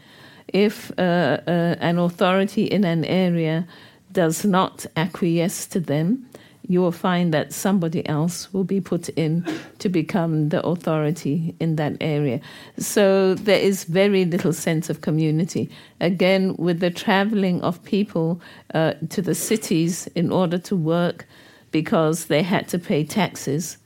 If 0.49 0.91
uh, 0.99 1.39
uh, 1.47 1.77
an 1.81 1.99
authority 1.99 2.65
in 2.65 2.85
an 2.85 3.05
area 3.05 3.67
does 4.13 4.45
not 4.45 4.87
acquiesce 4.97 5.67
to 5.67 5.81
them, 5.81 6.27
you 6.69 6.81
will 6.81 6.93
find 6.93 7.33
that 7.33 7.53
somebody 7.53 8.07
else 8.09 8.53
will 8.53 8.65
be 8.65 8.81
put 8.81 9.09
in 9.11 9.45
to 9.79 9.89
become 9.89 10.49
the 10.49 10.65
authority 10.67 11.55
in 11.61 11.77
that 11.77 11.97
area. 12.01 12.41
So 12.79 13.35
there 13.35 13.61
is 13.61 13.85
very 13.85 14.25
little 14.25 14.53
sense 14.53 14.91
of 14.91 15.01
community. 15.01 15.71
Again, 16.01 16.57
with 16.57 16.81
the 16.81 16.91
traveling 16.91 17.63
of 17.63 17.83
people 17.85 18.41
uh, 18.75 18.95
to 19.11 19.23
the 19.23 19.35
cities 19.35 20.09
in 20.15 20.33
order 20.33 20.59
to 20.59 20.77
work 20.77 21.27
because 21.71 22.27
they 22.27 22.43
had 22.43 22.69
to 22.69 22.79
pay 22.79 23.05
taxes. 23.05 23.79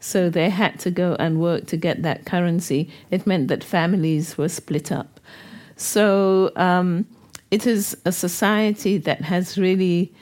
So 0.00 0.30
they 0.30 0.50
had 0.50 0.78
to 0.80 0.90
go 0.90 1.16
and 1.18 1.40
work 1.40 1.66
to 1.66 1.76
get 1.76 2.02
that 2.02 2.26
currency. 2.26 2.90
It 3.10 3.26
meant 3.26 3.48
that 3.48 3.64
families 3.64 4.38
were 4.38 4.48
split 4.48 4.92
up. 4.92 5.20
So 5.76 6.52
um, 6.56 7.06
it 7.50 7.66
is 7.66 7.96
a 8.04 8.12
society 8.12 8.98
that 8.98 9.22
has 9.22 9.58
really 9.58 10.12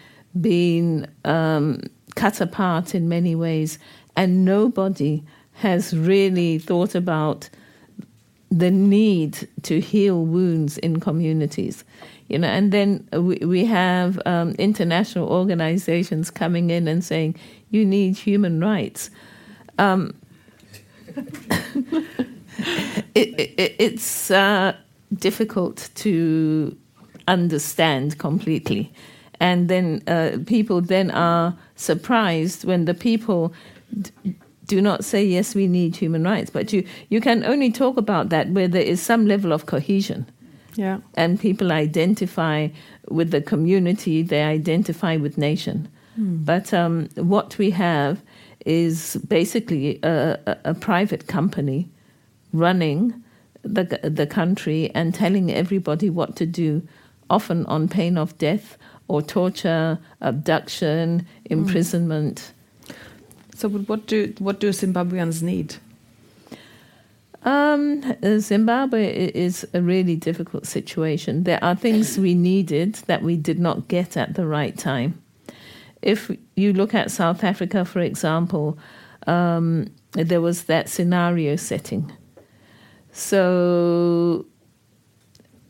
been 0.40 1.08
um, 1.24 1.82
cut 2.14 2.40
apart 2.40 2.94
in 2.94 3.08
many 3.08 3.34
ways, 3.34 3.78
and 4.16 4.44
nobody 4.44 5.22
has 5.54 5.96
really 5.96 6.58
thought 6.58 6.94
about 6.94 7.48
the 8.50 8.70
need 8.70 9.48
to 9.62 9.80
heal 9.80 10.24
wounds 10.24 10.78
in 10.78 11.00
communities. 11.00 11.84
You 12.28 12.38
know, 12.38 12.48
and 12.48 12.72
then 12.72 13.06
we, 13.12 13.36
we 13.36 13.64
have 13.66 14.20
um, 14.26 14.52
international 14.52 15.28
organizations 15.28 16.30
coming 16.30 16.70
in 16.70 16.88
and 16.88 17.04
saying, 17.04 17.36
you 17.70 17.84
need 17.84 18.16
human 18.16 18.60
rights. 18.60 19.10
Um, 19.78 20.14
it, 23.14 23.38
it, 23.38 23.76
it's 23.78 24.30
uh, 24.30 24.74
difficult 25.14 25.90
to 25.96 26.76
understand 27.28 28.18
completely. 28.18 28.92
And 29.40 29.68
then 29.68 30.02
uh, 30.06 30.38
people 30.46 30.80
then 30.80 31.10
are 31.10 31.56
surprised 31.76 32.64
when 32.64 32.84
the 32.84 32.94
people 32.94 33.52
d- 34.00 34.10
do 34.66 34.80
not 34.80 35.04
say 35.04 35.24
yes 35.24 35.54
we 35.54 35.66
need 35.66 35.96
human 35.96 36.24
rights. 36.24 36.50
But 36.50 36.72
you 36.72 36.86
you 37.08 37.20
can 37.20 37.44
only 37.44 37.70
talk 37.70 37.96
about 37.96 38.28
that 38.30 38.48
where 38.50 38.68
there 38.68 38.82
is 38.82 39.02
some 39.02 39.26
level 39.26 39.52
of 39.52 39.66
cohesion. 39.66 40.26
Yeah. 40.76 40.98
And 41.14 41.38
people 41.38 41.72
identify 41.72 42.68
with 43.08 43.30
the 43.30 43.40
community 43.40 44.22
they 44.22 44.42
identify 44.42 45.16
with 45.16 45.38
nation. 45.38 45.88
Mm. 46.18 46.44
but 46.44 46.72
um, 46.72 47.08
what 47.16 47.58
we 47.58 47.70
have 47.70 48.22
is 48.64 49.16
basically 49.28 50.00
a, 50.02 50.38
a, 50.64 50.74
private 50.74 51.26
company 51.26 51.88
running 52.52 53.22
the 53.62 54.00
the 54.02 54.26
country 54.26 54.90
and 54.94 55.14
telling 55.14 55.52
everybody 55.52 56.08
what 56.10 56.36
to 56.36 56.46
do 56.46 56.82
often 57.30 57.66
on 57.66 57.88
pain 57.88 58.16
of 58.18 58.36
death 58.38 58.76
or 59.08 59.22
torture, 59.22 59.98
abduction, 60.20 61.26
imprisonment. 61.46 62.52
So, 63.54 63.68
what 63.68 64.06
do 64.06 64.34
what 64.38 64.60
do 64.60 64.70
Zimbabweans 64.70 65.42
need? 65.42 65.76
Um, 67.44 68.16
Zimbabwe 68.38 69.30
is 69.34 69.66
a 69.74 69.82
really 69.82 70.16
difficult 70.16 70.66
situation. 70.66 71.44
There 71.44 71.62
are 71.62 71.74
things 71.74 72.18
we 72.18 72.34
needed 72.34 72.94
that 73.06 73.22
we 73.22 73.36
did 73.36 73.58
not 73.58 73.86
get 73.88 74.16
at 74.16 74.34
the 74.34 74.46
right 74.46 74.76
time. 74.76 75.22
If 76.04 76.30
you 76.54 76.74
look 76.74 76.94
at 76.94 77.10
South 77.10 77.42
Africa, 77.42 77.84
for 77.84 78.00
example, 78.00 78.78
um, 79.26 79.86
there 80.12 80.42
was 80.42 80.64
that 80.64 80.90
scenario 80.90 81.56
setting. 81.56 82.12
So 83.10 84.44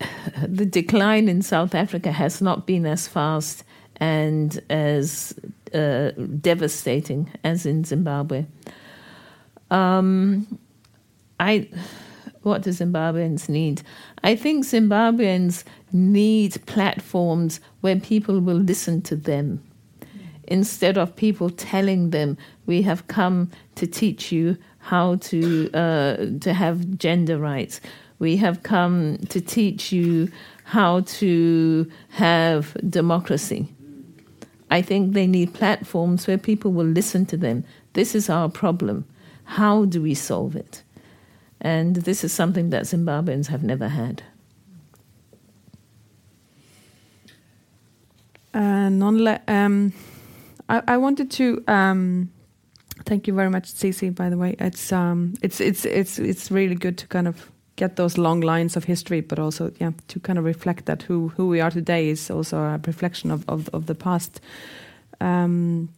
the 0.46 0.66
decline 0.66 1.28
in 1.28 1.40
South 1.40 1.74
Africa 1.74 2.10
has 2.10 2.42
not 2.42 2.66
been 2.66 2.84
as 2.84 3.06
fast 3.06 3.62
and 3.98 4.60
as 4.70 5.38
uh, 5.72 6.10
devastating 6.40 7.30
as 7.44 7.64
in 7.64 7.84
Zimbabwe. 7.84 8.44
Um, 9.70 10.58
I, 11.38 11.68
what 12.42 12.62
do 12.62 12.70
Zimbabweans 12.70 13.48
need? 13.48 13.82
I 14.24 14.34
think 14.34 14.64
Zimbabweans 14.64 15.62
need 15.92 16.64
platforms 16.66 17.60
where 17.82 18.00
people 18.00 18.40
will 18.40 18.56
listen 18.56 19.00
to 19.02 19.14
them 19.14 19.62
instead 20.48 20.98
of 20.98 21.14
people 21.16 21.50
telling 21.50 22.10
them 22.10 22.36
we 22.66 22.82
have 22.82 23.06
come 23.08 23.50
to 23.74 23.86
teach 23.86 24.32
you 24.32 24.56
how 24.78 25.16
to 25.16 25.70
uh, 25.72 26.16
to 26.40 26.52
have 26.52 26.98
gender 26.98 27.38
rights 27.38 27.80
we 28.18 28.36
have 28.36 28.62
come 28.62 29.18
to 29.28 29.40
teach 29.40 29.92
you 29.92 30.30
how 30.64 31.00
to 31.00 31.90
have 32.10 32.76
democracy. 32.88 33.68
I 34.70 34.82
think 34.82 35.12
they 35.12 35.26
need 35.26 35.52
platforms 35.52 36.26
where 36.26 36.38
people 36.38 36.72
will 36.72 36.86
listen 36.86 37.26
to 37.26 37.36
them. 37.36 37.64
This 37.92 38.14
is 38.14 38.30
our 38.30 38.48
problem. 38.48 39.04
How 39.44 39.84
do 39.84 40.00
we 40.00 40.14
solve 40.14 40.56
it? 40.56 40.82
And 41.60 41.96
this 41.96 42.24
is 42.24 42.32
something 42.32 42.70
that 42.70 42.84
Zimbabweans 42.84 43.48
have 43.48 43.62
never 43.62 43.88
had. 43.88 44.22
Uh, 48.52 48.88
non 48.88 49.38
um, 49.48 49.92
I, 50.68 50.82
I, 50.88 50.96
wanted 50.96 51.30
to 51.32 51.62
um, 51.68 52.30
thank 53.04 53.26
you 53.26 53.34
very 53.34 53.50
much, 53.50 53.74
Tsitsi. 53.74 54.14
By 54.14 54.30
the 54.30 54.38
way, 54.38 54.56
it's 54.58 54.92
um, 54.92 55.34
it's 55.42 55.60
it's 55.60 55.84
it's 55.84 56.18
it's 56.18 56.50
really 56.50 56.74
good 56.74 56.98
to 56.98 57.06
kind 57.06 57.28
of 57.28 57.50
get 57.76 57.96
those 57.96 58.16
long 58.16 58.40
lines 58.40 58.76
of 58.76 58.84
history, 58.84 59.20
but 59.20 59.38
also 59.38 59.72
yeah 59.80 59.92
to 60.08 60.20
kind 60.20 60.38
of 60.38 60.44
reflect 60.44 60.86
that 60.86 61.02
who 61.02 61.28
who 61.36 61.48
we 61.48 61.60
are 61.60 61.70
today 61.70 62.08
is 62.08 62.30
also 62.30 62.58
a 62.58 62.80
reflection 62.86 63.30
of 63.30 63.44
of, 63.48 63.68
of 63.72 63.86
the 63.86 63.94
past. 63.94 64.40
Um, 65.20 65.88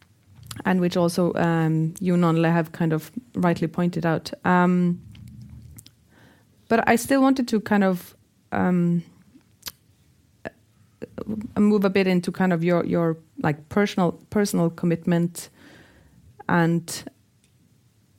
and 0.65 0.81
which 0.81 0.97
also 0.97 1.33
um, 1.35 1.93
you, 1.99 2.15
Nonhle, 2.15 2.51
have 2.51 2.71
kind 2.71 2.93
of 2.93 3.11
rightly 3.35 3.67
pointed 3.67 4.05
out. 4.05 4.31
Um, 4.43 4.99
but 6.67 6.87
I 6.87 6.95
still 6.95 7.21
wanted 7.21 7.47
to 7.49 7.61
kind 7.61 7.83
of 7.83 8.15
um, 8.51 9.03
move 11.55 11.85
a 11.85 11.89
bit 11.89 12.07
into 12.07 12.31
kind 12.31 12.53
of 12.53 12.63
your 12.63 12.85
your 12.85 13.17
like 13.39 13.69
personal 13.69 14.13
personal 14.29 14.69
commitment 14.69 15.49
and 16.49 17.03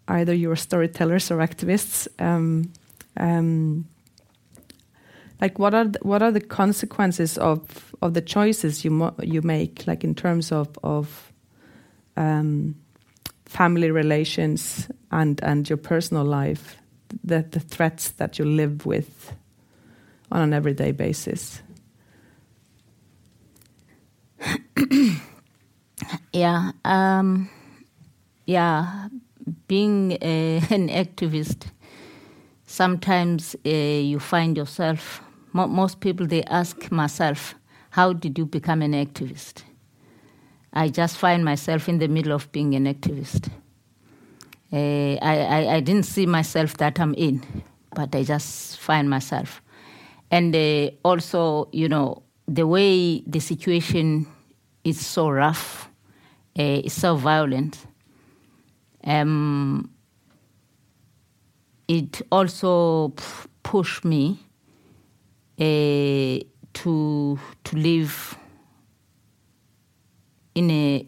either 0.09 0.35
you're 0.35 0.57
storytellers 0.57 1.31
or 1.31 1.39
activists 1.39 2.09
um, 2.20 2.70
um, 3.16 3.87
like 5.41 5.59
what 5.59 5.74
are 5.74 5.85
the, 5.85 5.99
what 6.03 6.22
are 6.22 6.31
the 6.31 6.41
consequences 6.41 7.39
of 7.39 7.95
of 8.03 8.14
the 8.14 8.20
choices 8.20 8.85
you 8.85 9.12
you 9.22 9.43
make 9.43 9.87
like 9.87 10.05
in 10.05 10.14
terms 10.14 10.53
of 10.53 10.79
of 10.83 11.33
um, 12.16 12.74
family 13.45 13.91
relations 13.91 14.89
and 15.11 15.43
and 15.43 15.68
your 15.68 15.79
personal 15.79 16.24
life 16.24 16.76
the 17.24 17.45
the 17.51 17.61
threats 17.61 18.11
that 18.11 18.39
you 18.39 18.45
live 18.45 18.87
with 18.87 19.35
on 20.31 20.43
an 20.43 20.53
everyday 20.53 20.93
basis 20.93 21.62
yeah 26.33 26.72
um, 26.85 27.49
yeah 28.47 29.09
being 29.66 30.12
uh, 30.12 30.16
an 30.74 30.89
activist 30.89 31.66
sometimes 32.66 33.57
uh, 33.66 33.68
you 33.68 34.18
find 34.18 34.57
yourself 34.57 35.22
Mo- 35.53 35.66
most 35.66 36.01
people 36.01 36.26
they 36.26 36.43
ask 36.45 36.91
myself, 36.93 37.55
"How 37.91 38.12
did 38.12 38.39
you 38.39 38.47
become 38.47 38.83
an 38.83 38.93
activist?" 38.93 39.64
I 40.72 40.89
just 40.89 41.16
find 41.16 41.45
myself 41.45 41.89
in 41.89 41.99
the 41.99 42.09
middle 42.09 42.33
of 42.33 42.53
being 42.53 42.74
an 42.74 42.85
activist. 42.85 43.49
Uh, 44.70 45.16
I, 45.22 45.39
I, 45.39 45.74
I, 45.76 45.81
didn't 45.81 46.05
see 46.05 46.26
myself 46.26 46.76
that 46.76 47.01
I'm 47.01 47.14
in, 47.14 47.43
but 47.95 48.14
I 48.14 48.22
just 48.22 48.79
find 48.79 49.09
myself. 49.09 49.62
And 50.31 50.55
uh, 50.55 50.91
also, 51.03 51.70
you 51.72 51.89
know, 51.89 52.22
the 52.47 52.66
way 52.66 53.22
the 53.26 53.41
situation 53.41 54.26
is 54.85 55.05
so 55.05 55.31
rough, 55.31 55.89
uh, 56.59 56.83
it's 56.85 56.95
so 56.95 57.16
violent. 57.16 57.87
Um, 59.05 59.91
it 61.89 62.22
also 62.31 63.09
p- 63.11 63.24
pushed 63.62 64.05
me 64.05 64.39
uh, 65.59 66.45
to 66.74 67.39
to 67.64 67.76
live 67.76 68.37
in 70.55 70.70
a 70.70 71.07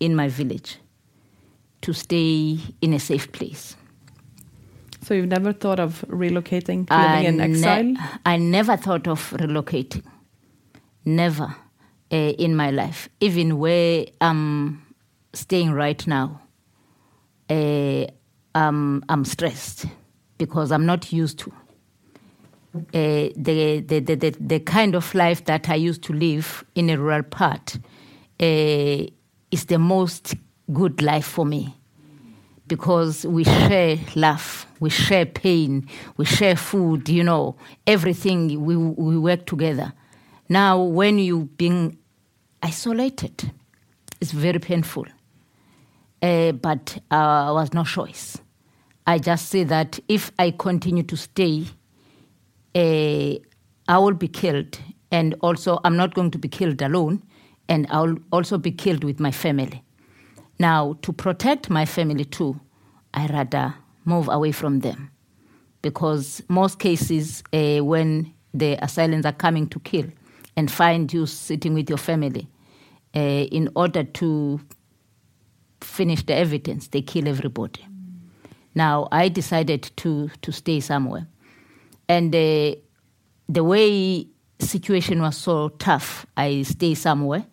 in 0.00 0.14
my 0.16 0.28
village, 0.28 0.78
to 1.82 1.92
stay 1.92 2.58
in 2.80 2.92
a 2.92 2.98
safe 2.98 3.32
place. 3.32 3.76
So 5.02 5.14
you've 5.14 5.28
never 5.28 5.52
thought 5.52 5.80
of 5.80 6.04
relocating, 6.08 6.88
living 6.90 7.24
in 7.26 7.40
exile? 7.40 7.82
Ne- 7.84 7.96
I 8.24 8.36
never 8.38 8.76
thought 8.76 9.06
of 9.06 9.30
relocating. 9.38 10.02
Never 11.04 11.54
uh, 12.12 12.16
in 12.16 12.54
my 12.56 12.70
life. 12.70 13.08
Even 13.20 13.58
where 13.58 14.06
I'm 14.20 14.82
staying 15.32 15.72
right 15.72 16.06
now, 16.06 16.40
uh, 17.50 18.06
um, 18.54 19.04
I'm 19.08 19.24
stressed 19.24 19.86
because 20.38 20.72
I'm 20.72 20.86
not 20.86 21.12
used 21.12 21.38
to 21.40 21.52
uh, 22.74 22.82
the, 23.36 23.84
the, 23.86 24.00
the, 24.00 24.14
the, 24.16 24.30
the 24.40 24.60
kind 24.60 24.94
of 24.94 25.14
life 25.14 25.44
that 25.44 25.68
I 25.68 25.76
used 25.76 26.02
to 26.04 26.12
live 26.12 26.64
in 26.74 26.90
a 26.90 26.96
rural 26.98 27.22
part 27.22 27.76
uh, 28.40 29.06
is 29.50 29.64
the 29.66 29.78
most 29.78 30.34
good 30.72 31.00
life 31.00 31.26
for 31.26 31.46
me 31.46 31.76
because 32.66 33.24
we 33.26 33.44
share 33.44 33.98
laugh, 34.16 34.66
we 34.80 34.90
share 34.90 35.26
pain, 35.26 35.86
we 36.16 36.24
share 36.24 36.56
food, 36.56 37.08
you 37.08 37.22
know, 37.22 37.56
everything, 37.86 38.64
we, 38.64 38.76
we 38.76 39.18
work 39.18 39.46
together. 39.46 39.92
Now, 40.48 40.82
when 40.82 41.18
you 41.18 41.48
being 41.56 41.98
isolated, 42.62 43.50
it's 44.20 44.32
very 44.32 44.58
painful. 44.58 45.06
Uh, 46.22 46.52
but 46.52 46.98
uh, 47.10 47.50
was 47.54 47.72
no 47.74 47.84
choice. 47.84 48.38
I 49.06 49.18
just 49.18 49.48
say 49.48 49.64
that 49.64 50.00
if 50.08 50.32
I 50.38 50.50
continue 50.52 51.02
to 51.02 51.16
stay 51.16 51.66
uh, 52.74 53.34
I 53.86 53.98
will 53.98 54.14
be 54.14 54.28
killed, 54.28 54.78
and 55.10 55.34
also 55.40 55.78
I'm 55.84 55.96
not 55.96 56.14
going 56.14 56.30
to 56.32 56.38
be 56.38 56.48
killed 56.48 56.82
alone, 56.82 57.22
and 57.68 57.86
I'll 57.90 58.16
also 58.32 58.58
be 58.58 58.72
killed 58.72 59.04
with 59.04 59.20
my 59.20 59.30
family. 59.30 59.82
Now, 60.58 60.98
to 61.02 61.12
protect 61.12 61.70
my 61.70 61.84
family 61.84 62.24
too, 62.24 62.60
I 63.12 63.26
rather 63.26 63.74
move 64.04 64.28
away 64.28 64.52
from 64.52 64.80
them, 64.80 65.10
because 65.82 66.42
most 66.48 66.78
cases 66.78 67.42
uh, 67.52 67.84
when 67.84 68.32
the 68.52 68.76
assailants 68.82 69.26
are 69.26 69.32
coming 69.32 69.68
to 69.68 69.80
kill 69.80 70.06
and 70.56 70.70
find 70.70 71.12
you 71.12 71.26
sitting 71.26 71.74
with 71.74 71.88
your 71.88 71.98
family, 71.98 72.48
uh, 73.14 73.18
in 73.18 73.68
order 73.74 74.04
to 74.04 74.60
finish 75.80 76.24
the 76.24 76.34
evidence, 76.34 76.88
they 76.88 77.02
kill 77.02 77.28
everybody. 77.28 77.86
Now, 78.74 79.08
I 79.12 79.28
decided 79.28 79.90
to 79.96 80.30
to 80.42 80.52
stay 80.52 80.80
somewhere 80.80 81.26
and 82.08 82.34
uh, 82.34 82.74
the 83.48 83.64
way 83.64 84.26
situation 84.58 85.20
was 85.22 85.36
so 85.36 85.68
tough, 85.70 86.26
I 86.36 86.62
stay 86.62 86.94
somewhere, 86.94 87.44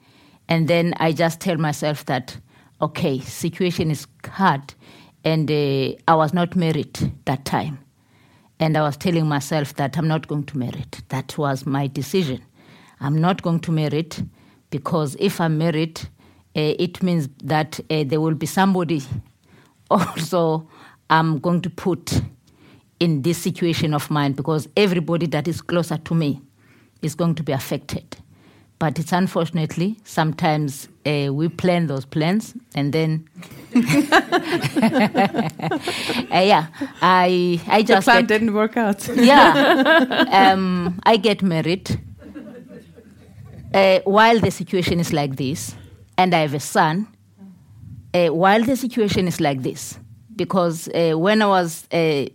and 0.47 0.67
then 0.67 0.93
I 0.97 1.11
just 1.11 1.39
tell 1.39 1.57
myself 1.57 2.05
that 2.05 2.37
okay, 2.81 3.19
situation 3.19 3.91
is 3.91 4.07
hard, 4.25 4.73
and 5.23 5.49
uh, 5.49 5.93
I 6.07 6.15
was 6.15 6.33
not 6.33 6.55
married 6.55 6.97
that 7.25 7.45
time, 7.45 7.79
and 8.59 8.77
I 8.77 8.81
was 8.81 8.97
telling 8.97 9.27
myself 9.27 9.75
that 9.75 9.97
I'm 9.97 10.07
not 10.07 10.27
going 10.27 10.45
to 10.45 10.57
marry. 10.57 10.81
It. 10.81 11.01
That 11.09 11.37
was 11.37 11.65
my 11.65 11.87
decision. 11.87 12.41
I'm 13.01 13.19
not 13.19 13.41
going 13.41 13.59
to 13.61 13.71
marry 13.71 13.99
it 13.99 14.21
because 14.69 15.15
if 15.19 15.41
I'm 15.41 15.57
married, 15.57 15.99
uh, 16.55 16.75
it 16.79 17.01
means 17.01 17.29
that 17.43 17.79
uh, 17.89 18.03
there 18.05 18.21
will 18.21 18.35
be 18.35 18.45
somebody 18.45 19.01
also 19.89 20.67
I'm 21.09 21.39
going 21.39 21.61
to 21.61 21.69
put 21.69 22.21
in 22.99 23.23
this 23.23 23.37
situation 23.39 23.93
of 23.93 24.09
mine 24.11 24.33
because 24.33 24.67
everybody 24.77 25.25
that 25.27 25.47
is 25.47 25.61
closer 25.61 25.97
to 25.97 26.15
me 26.15 26.41
is 27.01 27.15
going 27.15 27.35
to 27.35 27.43
be 27.43 27.51
affected. 27.51 28.17
But 28.79 28.97
it's 28.99 29.11
unfortunately 29.11 29.97
sometimes 30.03 30.87
uh, 31.05 31.29
we 31.31 31.49
plan 31.49 31.87
those 31.87 32.05
plans 32.05 32.53
and 32.75 32.93
then 32.93 33.27
uh, 33.75 33.79
yeah, 36.31 36.67
I 37.01 37.59
I 37.67 37.83
just 37.83 38.05
the 38.05 38.11
plan 38.11 38.21
get, 38.21 38.27
didn't 38.27 38.53
work 38.53 38.77
out. 38.77 39.07
yeah, 39.15 40.25
um, 40.53 40.99
I 41.03 41.17
get 41.17 41.41
married 41.43 41.99
uh, 43.73 43.99
while 44.03 44.39
the 44.39 44.51
situation 44.51 44.99
is 44.99 45.13
like 45.13 45.35
this, 45.35 45.75
and 46.17 46.33
I 46.33 46.39
have 46.39 46.53
a 46.53 46.59
son. 46.59 47.07
Uh, 48.13 48.27
while 48.27 48.61
the 48.61 48.75
situation 48.75 49.25
is 49.27 49.39
like 49.39 49.61
this, 49.61 49.97
because 50.35 50.89
uh, 50.89 51.13
when 51.17 51.41
I 51.41 51.47
was 51.47 51.87
uh, 51.93 52.25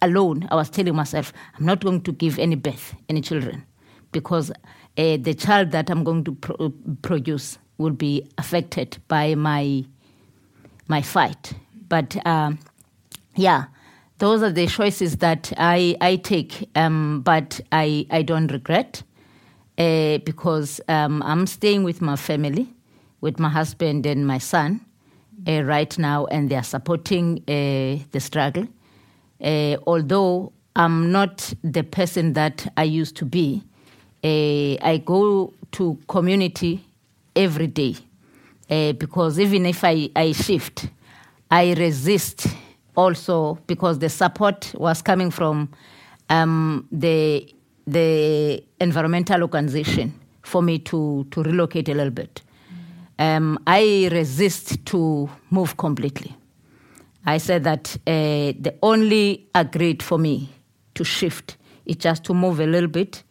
alone, 0.00 0.46
I 0.52 0.54
was 0.54 0.70
telling 0.70 0.94
myself, 0.94 1.32
I'm 1.58 1.66
not 1.66 1.80
going 1.80 2.02
to 2.02 2.12
give 2.12 2.38
any 2.38 2.54
birth, 2.54 2.94
any 3.08 3.20
children, 3.20 3.64
because 4.12 4.50
uh, 4.50 4.54
the 4.96 5.34
child 5.34 5.72
that 5.72 5.90
I'm 5.90 6.04
going 6.04 6.22
to 6.24 6.32
pro- 6.32 6.70
produce 7.02 7.58
will 7.78 7.90
be 7.90 8.28
affected 8.38 8.98
by 9.08 9.34
my 9.34 9.84
my 10.88 11.02
fight. 11.02 11.54
But 11.88 12.24
um, 12.24 12.60
yeah, 13.34 13.64
those 14.18 14.42
are 14.42 14.52
the 14.52 14.68
choices 14.68 15.16
that 15.16 15.52
I 15.56 15.96
I 16.00 16.16
take, 16.16 16.68
um, 16.76 17.22
but 17.22 17.60
I 17.72 18.06
I 18.10 18.22
don't 18.22 18.46
regret 18.52 19.02
uh, 19.78 20.18
because 20.18 20.80
um, 20.88 21.22
I'm 21.22 21.46
staying 21.46 21.84
with 21.84 22.00
my 22.02 22.16
family, 22.16 22.68
with 23.20 23.38
my 23.38 23.48
husband 23.48 24.06
and 24.06 24.26
my 24.26 24.38
son. 24.38 24.80
Uh, 25.46 25.62
right 25.62 25.96
now, 25.98 26.26
and 26.26 26.50
they 26.50 26.56
are 26.56 26.62
supporting 26.64 27.38
uh, 27.46 28.02
the 28.10 28.18
struggle 28.20 28.66
uh, 29.42 29.76
although 29.86 30.52
I'm 30.74 31.12
not 31.12 31.52
the 31.62 31.82
person 31.82 32.32
that 32.34 32.72
I 32.76 32.84
used 32.84 33.16
to 33.16 33.24
be, 33.24 33.62
uh, 34.24 34.84
I 34.84 35.02
go 35.04 35.52
to 35.72 35.98
community 36.08 36.84
every 37.34 37.66
day 37.66 37.96
uh, 38.70 38.92
because 38.92 39.38
even 39.38 39.66
if 39.66 39.84
I, 39.84 40.10
I 40.16 40.32
shift, 40.32 40.88
I 41.50 41.74
resist 41.74 42.46
also 42.96 43.58
because 43.66 43.98
the 43.98 44.08
support 44.08 44.72
was 44.76 45.02
coming 45.02 45.30
from 45.30 45.70
um, 46.30 46.88
the 46.90 47.48
the 47.86 48.62
environmental 48.80 49.42
organization 49.42 50.12
for 50.42 50.62
me 50.62 50.78
to 50.78 51.26
to 51.30 51.42
relocate 51.42 51.88
a 51.88 51.94
little 51.94 52.10
bit. 52.10 52.42
Um, 53.18 53.58
I 53.66 54.08
resist 54.12 54.84
to 54.86 55.30
move 55.50 55.76
completely. 55.76 56.36
I 57.24 57.38
said 57.38 57.64
that 57.64 57.96
uh, 58.06 58.52
the 58.60 58.74
only 58.82 59.48
agreed 59.54 60.02
for 60.02 60.18
me 60.18 60.50
to 60.94 61.04
shift 61.04 61.56
is 61.86 61.96
just 61.96 62.24
to 62.24 62.34
move 62.34 62.60
a 62.60 62.66
little 62.66 62.88
bit, 62.88 63.24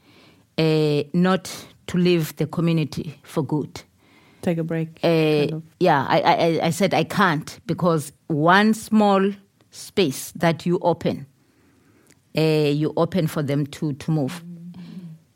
uh, 0.58 1.03
not 1.14 1.49
to 1.88 1.97
leave 1.97 2.36
the 2.38 2.47
community 2.47 3.20
for 3.24 3.43
good. 3.43 3.84
take 4.41 4.58
a 4.58 4.64
break. 4.64 4.99
Uh, 5.03 5.08
kind 5.08 5.53
of. 5.53 5.64
Yeah, 5.80 6.06
I, 6.08 6.20
I, 6.22 6.60
I 6.68 6.70
said 6.72 6.93
I 6.93 7.03
can't 7.03 7.60
because 7.66 8.12
one 8.28 8.74
small 8.74 9.32
space 9.72 10.32
that 10.36 10.66
you 10.66 10.80
open, 10.82 11.26
you 12.42 12.94
open 12.98 13.28
for 13.28 13.44
them 13.44 13.66
to, 13.68 13.94
to 13.94 14.12
move. 14.12 14.44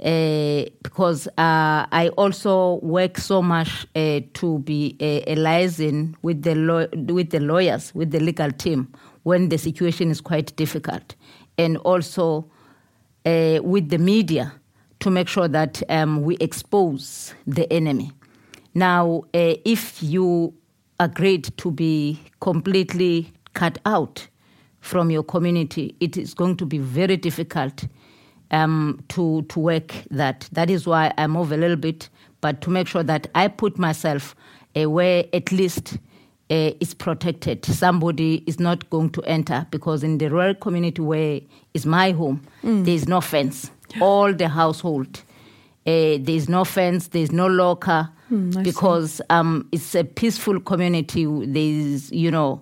Uh, 0.02 0.64
because 0.82 1.28
uh, 1.28 1.86
I 1.92 2.10
also 2.16 2.76
work 2.76 3.18
so 3.18 3.42
much 3.42 3.86
uh, 3.98 4.22
to 4.36 4.60
be 4.60 4.96
uh, 5.02 5.34
liaison 5.34 6.16
with 6.22 6.44
the 6.44 6.56
law- 6.56 6.88
with 7.14 7.32
the 7.32 7.42
lawyers, 7.42 7.94
with 7.94 8.12
the 8.12 8.22
legal 8.22 8.50
team 8.50 8.88
when 9.24 9.50
the 9.50 9.58
situation 9.58 10.10
is 10.10 10.22
quite 10.22 10.56
difficult, 10.56 11.16
and 11.58 11.76
also 11.80 12.50
with 13.26 13.90
the 13.90 13.98
media 13.98 14.54
to 15.02 15.10
make 15.10 15.28
sure 15.28 15.50
that 15.50 15.84
um, 15.90 16.22
we 16.22 16.38
expose 16.38 17.34
the 17.46 17.72
enemy. 17.72 18.14
Now, 18.74 19.24
if 19.34 20.02
you 20.02 20.54
agreed 21.00 21.56
to 21.58 21.72
be 21.72 22.22
completely 22.40 23.34
cut 23.54 23.78
out 23.86 24.30
from 24.82 25.12
your 25.12 25.24
community, 25.24 25.96
it 26.00 26.18
is 26.18 26.34
going 26.34 26.56
to 26.58 26.66
be 26.66 26.78
very 26.78 27.18
difficult 27.18 27.86
um, 28.52 29.04
to 29.10 29.44
to 29.44 29.60
work 29.60 29.94
that. 30.12 30.50
That 30.52 30.70
is 30.70 30.88
why 30.88 31.14
I 31.18 31.28
move 31.28 31.52
a 31.52 31.58
little 31.58 31.78
bit, 31.78 32.10
but 32.42 32.62
to 32.62 32.70
make 32.70 32.88
sure 32.88 33.04
that 33.04 33.28
I 33.36 33.48
put 33.48 33.78
myself 33.78 34.36
uh, 34.76 34.90
where 34.90 35.26
at 35.34 35.52
least 35.52 35.98
uh, 36.50 36.72
is 36.80 36.94
protected. 36.94 37.66
Somebody 37.66 38.44
is 38.48 38.60
not 38.60 38.90
going 38.90 39.12
to 39.12 39.22
enter 39.24 39.68
because 39.72 40.04
in 40.04 40.18
the 40.18 40.30
rural 40.30 40.56
community 40.56 41.02
where 41.02 41.42
is 41.74 41.86
my 41.86 42.12
home, 42.12 42.42
there 42.64 42.96
is 42.96 43.08
no 43.08 43.22
fence. 43.22 43.72
All 44.02 44.34
the 44.34 44.48
household, 44.50 45.24
uh, 45.86 46.18
there 46.20 46.24
is 46.36 46.50
no 46.50 46.64
fence. 46.66 47.08
There 47.08 47.22
is 47.22 47.32
no 47.32 47.48
locker 47.48 48.10
see. 48.30 48.62
because 48.64 49.22
um, 49.30 49.68
it's 49.72 49.96
a 49.96 50.04
peaceful 50.04 50.60
community. 50.60 51.26
There 51.26 51.62
is, 51.62 52.12
you 52.12 52.32
know, 52.32 52.62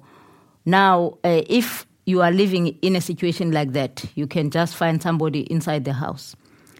now 0.65 1.17
uh, 1.23 1.41
if 1.49 1.86
you 2.07 2.21
are 2.21 2.31
living 2.31 2.67
in 2.81 2.95
a 2.95 3.01
situation 3.01 3.51
like 3.51 3.73
that, 3.73 4.05
you 4.15 4.25
can 4.25 4.49
just 4.49 4.75
find 4.75 5.01
somebody 5.01 5.41
inside 5.51 5.83
the 5.83 5.91
house. 5.93 6.35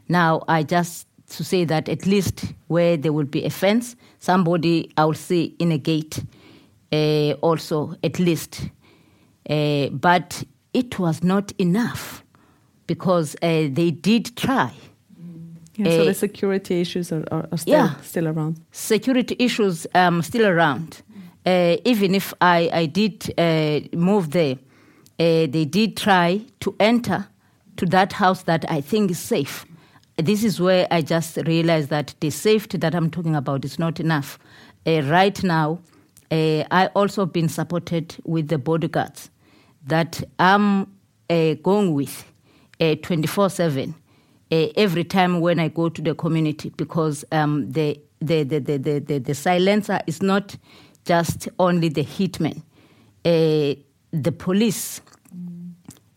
Now, 0.07 0.41
I 0.47 0.63
just 0.63 1.05
to 1.31 1.43
say 1.43 1.65
that 1.65 1.89
at 1.89 2.05
least 2.05 2.53
where 2.67 2.95
there 2.95 3.11
will 3.11 3.25
be 3.25 3.43
a 3.43 3.49
fence, 3.49 3.97
somebody 4.19 4.89
I 4.95 5.03
will 5.03 5.13
see 5.13 5.53
in 5.59 5.73
a 5.73 5.77
gate, 5.77 6.23
uh, 6.93 7.33
also 7.41 7.93
at 8.03 8.19
least. 8.19 8.69
Uh, 9.49 9.89
but 9.89 10.45
it 10.73 10.97
was 10.97 11.21
not 11.23 11.51
enough 11.57 12.23
because 12.87 13.35
uh, 13.41 13.67
they 13.69 13.91
did 13.91 14.33
try. 14.37 14.71
Yeah, 15.75 15.91
so 15.91 16.05
the 16.05 16.13
security 16.13 16.79
issues 16.79 17.11
are, 17.11 17.25
are, 17.31 17.47
are 17.51 17.57
still, 17.57 17.73
Yeah. 17.73 17.95
still 18.01 18.27
around. 18.29 18.61
security 18.71 19.35
issues 19.39 19.85
um, 19.93 20.21
still 20.21 20.45
around. 20.47 21.01
Uh, 21.45 21.75
even 21.83 22.15
if 22.15 22.33
I, 22.39 22.69
I 22.73 22.85
did 22.85 23.33
uh, 23.37 23.81
move 23.93 24.31
there, 24.31 24.57
uh, 25.19 25.47
they 25.47 25.65
did 25.65 25.97
try 25.97 26.41
to 26.59 26.75
enter 26.79 27.27
to 27.77 27.85
that 27.85 28.13
house 28.13 28.43
that 28.43 28.69
I 28.69 28.81
think 28.81 29.11
is 29.11 29.19
safe. 29.19 29.65
This 30.17 30.43
is 30.43 30.59
where 30.59 30.87
I 30.89 31.01
just 31.01 31.37
realized 31.45 31.89
that 31.89 32.15
the 32.19 32.29
safety 32.29 32.77
that 32.79 32.95
I'm 32.95 33.09
talking 33.09 33.35
about 33.35 33.65
is 33.65 33.77
not 33.77 33.99
enough. 33.99 34.39
Uh, 34.85 35.01
right 35.03 35.43
now, 35.43 35.79
uh, 36.31 36.63
I 36.71 36.87
also 36.95 37.25
been 37.25 37.49
supported 37.49 38.15
with 38.25 38.47
the 38.47 38.57
bodyguards 38.57 39.29
that 39.85 40.23
I'm 40.39 40.87
going 41.29 41.93
with 41.93 42.25
twenty 43.03 43.27
four 43.27 43.49
seven 43.49 43.95
every 44.51 45.03
time 45.03 45.39
when 45.41 45.59
I 45.59 45.67
go 45.67 45.89
to 45.89 46.01
the 46.01 46.15
community 46.15 46.69
because 46.77 47.25
um, 47.31 47.71
the, 47.71 47.99
the, 48.19 48.43
the, 48.43 48.59
the, 48.59 48.77
the, 48.77 48.99
the, 48.99 49.17
the 49.19 49.35
silencer 49.35 49.99
is 50.07 50.21
not 50.21 50.55
just 51.05 51.49
only 51.59 51.89
the 51.89 52.03
hitmen. 52.03 52.61
Uh, 53.25 53.75
the 54.11 54.31
police 54.31 55.01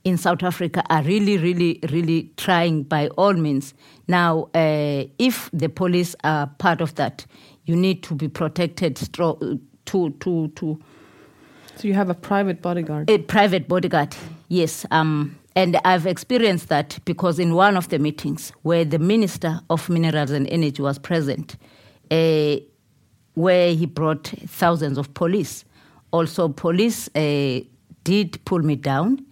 in 0.05 0.17
South 0.17 0.43
Africa 0.43 0.83
are 0.91 1.03
really, 1.03 1.37
really, 1.39 1.81
really 1.91 2.33
trying 2.37 2.85
by 2.85 3.09
all 3.09 3.35
means. 3.35 3.75
Now, 4.09 4.49
uh, 4.55 5.05
if 5.19 5.51
the 5.53 5.69
police 5.69 6.17
are 6.25 6.47
part 6.59 6.81
of 6.81 6.95
that, 6.95 7.27
you 7.67 7.77
need 7.77 8.03
to 8.05 8.15
be 8.15 8.29
protected 8.29 8.97
stro- 8.97 9.61
to, 9.87 10.11
to, 10.11 10.49
to 10.49 10.81
So 11.77 11.89
you 11.89 11.95
have 11.95 12.11
a 12.11 12.15
private 12.15 12.63
bodyguard. 12.63 13.11
a 13.11 13.19
private 13.19 13.69
bodyguard, 13.69 14.17
yes. 14.49 14.87
Um, 14.91 15.37
and 15.57 15.77
I've 15.85 16.07
experienced 16.07 16.69
that 16.69 16.99
because 17.05 17.39
in 17.39 17.55
one 17.55 17.77
of 17.77 17.89
the 17.89 17.99
meetings 17.99 18.53
where 18.63 18.85
the 18.85 18.99
Minister 18.99 19.61
of 19.69 19.89
Minerals 19.89 20.31
and 20.31 20.47
Energy 20.49 20.81
was 20.83 20.99
present, 20.99 21.57
uh, 22.11 22.57
where 23.35 23.75
he 23.75 23.87
brought 23.87 24.29
thousands 24.47 24.97
of 24.99 25.13
police. 25.15 25.65
Also, 26.13 26.49
police 26.49 27.09
uh, 27.15 27.61
did 28.05 28.43
pull 28.45 28.61
me 28.61 28.77
down 28.77 29.25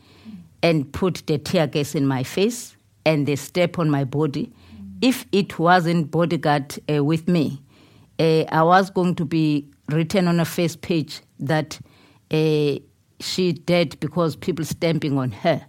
and 0.63 0.93
put 0.93 1.23
the 1.27 1.39
tear 1.39 1.67
gas 1.67 1.95
in 1.95 2.07
my 2.07 2.23
face 2.23 2.77
and 3.07 3.27
they 3.27 3.37
step 3.37 3.79
on 3.79 3.89
my 3.91 4.05
body. 4.05 4.53
If 5.01 5.27
it 5.33 5.59
wasn't 5.59 6.11
bodyguard 6.11 6.77
uh, 6.93 7.05
with 7.05 7.29
me, 7.29 7.63
uh, 8.19 8.43
I 8.51 8.63
was 8.65 8.91
going 8.91 9.15
to 9.17 9.25
be 9.25 9.69
written 9.89 10.27
on 10.29 10.41
a 10.41 10.45
face 10.45 10.75
page 10.77 11.21
that 11.39 11.79
uh, 12.31 12.75
she 13.21 13.53
dead 13.53 13.99
because 14.01 14.37
people 14.37 14.65
stamping 14.65 15.17
on 15.19 15.31
her 15.31 15.65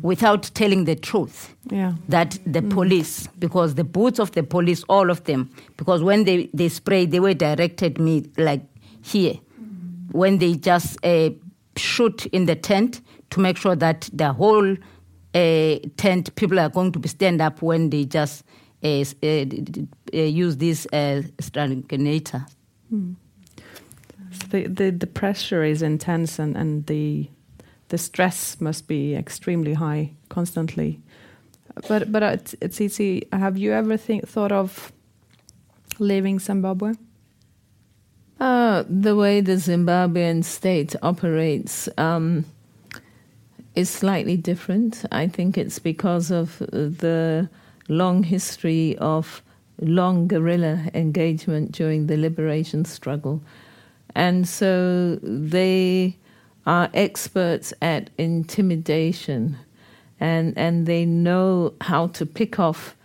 without 0.00 0.44
telling 0.54 0.86
the 0.86 0.94
truth 0.96 1.54
Yeah. 1.70 1.92
that 2.08 2.38
the 2.46 2.62
police, 2.62 3.26
because 3.38 3.74
the 3.74 3.84
boots 3.84 4.18
of 4.18 4.32
the 4.32 4.42
police, 4.42 4.82
all 4.88 5.10
of 5.10 5.24
them, 5.24 5.50
because 5.76 6.02
when 6.02 6.24
they, 6.24 6.48
they 6.54 6.70
sprayed, 6.70 7.10
they 7.10 7.20
were 7.20 7.34
directed 7.34 7.98
me 7.98 8.24
like 8.38 8.62
here. 9.02 9.34
When 10.12 10.38
they 10.38 10.54
just 10.54 10.96
uh, 11.04 11.30
shoot 11.76 12.24
in 12.26 12.46
the 12.46 12.56
tent 12.56 13.02
to 13.30 13.40
make 13.40 13.56
sure 13.56 13.76
that 13.76 14.08
the 14.12 14.32
whole 14.32 14.76
uh, 15.34 15.76
tent, 15.96 16.34
people 16.34 16.58
are 16.58 16.68
going 16.68 16.92
to 16.92 16.98
be 16.98 17.08
stand 17.08 17.40
up 17.40 17.62
when 17.62 17.90
they 17.90 18.04
just 18.04 18.44
uh, 18.82 18.88
uh, 18.88 19.04
d- 19.22 19.46
d- 19.46 19.88
uh, 20.14 20.22
use 20.22 20.56
this 20.56 20.86
uh, 20.92 21.22
strangulator. 21.38 22.46
So 22.90 24.46
the, 24.50 24.66
the, 24.66 24.90
the 24.90 25.06
pressure 25.06 25.62
is 25.64 25.82
intense 25.82 26.38
and, 26.38 26.56
and 26.56 26.86
the 26.86 27.28
the 27.88 27.98
stress 27.98 28.60
must 28.60 28.86
be 28.86 29.14
extremely 29.14 29.72
high 29.74 30.12
constantly. 30.28 31.00
But 31.88 32.12
but 32.12 32.22
uh, 32.22 32.36
T- 32.36 32.56
Tsitsi, 32.58 33.32
have 33.32 33.56
you 33.56 33.72
ever 33.72 33.96
think, 33.96 34.28
thought 34.28 34.52
of 34.52 34.92
leaving 35.98 36.38
Zimbabwe? 36.38 36.94
Uh, 38.40 38.84
the 38.88 39.16
way 39.16 39.40
the 39.40 39.56
Zimbabwean 39.56 40.44
state 40.44 40.94
operates 41.02 41.88
um, 41.98 42.44
is 43.78 43.88
slightly 43.88 44.36
different. 44.36 45.04
I 45.12 45.28
think 45.28 45.56
it's 45.56 45.78
because 45.78 46.32
of 46.32 46.60
uh, 46.62 46.66
the 46.72 47.48
long 47.88 48.24
history 48.24 48.98
of 48.98 49.40
long 49.80 50.26
guerrilla 50.26 50.90
engagement 50.94 51.70
during 51.70 52.08
the 52.08 52.16
liberation 52.16 52.84
struggle. 52.84 53.40
And 54.16 54.48
so 54.48 55.20
they 55.22 56.16
are 56.66 56.90
experts 56.92 57.72
at 57.80 58.10
intimidation 58.18 59.56
and, 60.18 60.58
and 60.58 60.86
they 60.86 61.06
know 61.06 61.74
how 61.80 62.08
to 62.08 62.26
pick 62.26 62.58
off 62.58 62.96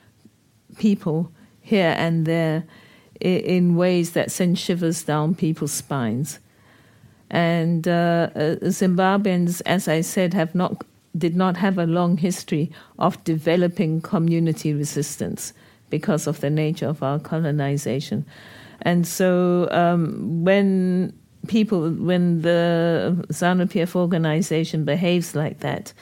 people 0.79 1.31
here 1.61 1.93
and 1.97 2.25
there 2.25 2.63
in 3.21 3.75
ways 3.75 4.13
that 4.13 4.31
send 4.31 4.57
shivers 4.57 5.03
down 5.03 5.35
people's 5.35 5.71
spines. 5.71 6.39
And 7.33 7.87
uh, 7.87 8.29
uh, 8.35 8.55
Zimbabweans, 8.61 9.63
as 9.65 9.87
I 9.87 10.01
said, 10.01 10.35
have 10.35 10.53
not 10.53 10.85
did 11.17 11.35
not 11.35 11.57
have 11.57 11.77
a 11.77 11.85
long 11.85 12.17
history 12.17 12.71
of 12.97 13.23
developing 13.23 14.01
community 14.01 14.73
resistance 14.73 15.53
because 15.89 16.25
of 16.25 16.39
the 16.39 16.49
nature 16.49 16.87
of 16.87 17.03
our 17.03 17.19
colonization. 17.19 18.25
And 18.81 19.05
so 19.05 19.67
um, 19.71 20.43
when 20.43 21.13
people, 21.47 21.91
when 21.91 22.41
the 22.41 23.15
ZANU 23.29 23.65
PF 23.67 23.95
organization 23.95 24.85
behaves 24.85 25.35
like 25.35 25.59
that, 25.59 25.93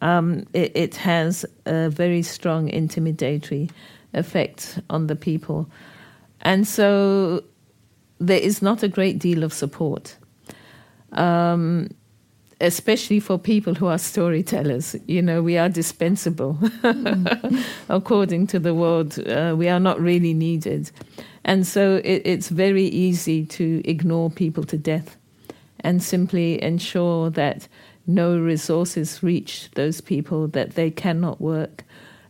um, 0.00 0.46
it, 0.52 0.72
it 0.74 0.96
has 0.96 1.46
a 1.64 1.88
very 1.88 2.22
strong 2.22 2.68
intimidatory 2.68 3.70
effect 4.14 4.80
on 4.90 5.06
the 5.06 5.16
people. 5.16 5.68
And 6.40 6.66
so 6.66 7.44
there 8.18 8.40
is 8.40 8.62
not 8.62 8.82
a 8.82 8.88
great 8.88 9.18
deal 9.18 9.44
of 9.44 9.52
support, 9.52 10.16
um, 11.16 11.88
especially 12.60 13.20
for 13.20 13.38
people 13.38 13.74
who 13.74 13.86
are 13.86 13.98
storytellers. 13.98 14.96
You 15.06 15.22
know, 15.22 15.42
we 15.42 15.58
are 15.58 15.68
dispensable. 15.68 16.58
According 17.88 18.46
to 18.48 18.58
the 18.58 18.74
world, 18.74 19.18
uh, 19.28 19.54
we 19.56 19.68
are 19.68 19.80
not 19.80 20.00
really 20.00 20.34
needed. 20.34 20.90
And 21.44 21.66
so 21.66 22.00
it, 22.04 22.22
it's 22.24 22.48
very 22.48 22.84
easy 22.84 23.44
to 23.46 23.82
ignore 23.84 24.30
people 24.30 24.64
to 24.64 24.78
death 24.78 25.16
and 25.80 26.02
simply 26.02 26.62
ensure 26.62 27.30
that 27.30 27.68
no 28.06 28.38
resources 28.38 29.22
reach 29.22 29.70
those 29.72 30.00
people, 30.00 30.48
that 30.48 30.74
they 30.74 30.90
cannot 30.90 31.40
work. 31.40 31.84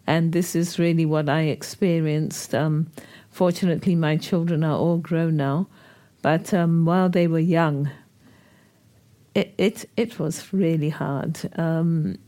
And 0.06 0.32
this 0.32 0.54
is 0.54 0.78
really 0.78 1.06
what 1.06 1.28
I 1.28 1.42
experienced 1.42 2.54
um, 2.54 2.90
fortunately, 3.36 3.94
my 3.94 4.16
children 4.16 4.64
are 4.64 4.78
all 4.78 4.96
grown 4.96 5.36
now. 5.36 5.68
But 6.22 6.52
um, 6.54 6.86
while 6.86 7.10
they 7.10 7.26
were 7.28 7.38
young, 7.38 7.90
it 9.36 9.54
it, 9.58 9.88
it 9.96 10.18
was 10.18 10.52
really 10.52 10.88
hard. 10.88 11.38
Um, 11.58 12.18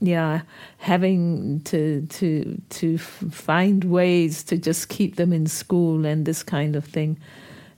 yeah, 0.00 0.42
having 0.78 1.60
to 1.64 2.06
to 2.06 2.60
to 2.70 2.98
find 2.98 3.84
ways 3.84 4.42
to 4.44 4.56
just 4.56 4.88
keep 4.88 5.16
them 5.16 5.32
in 5.32 5.46
school 5.46 6.06
and 6.06 6.26
this 6.26 6.42
kind 6.42 6.76
of 6.76 6.84
thing, 6.84 7.18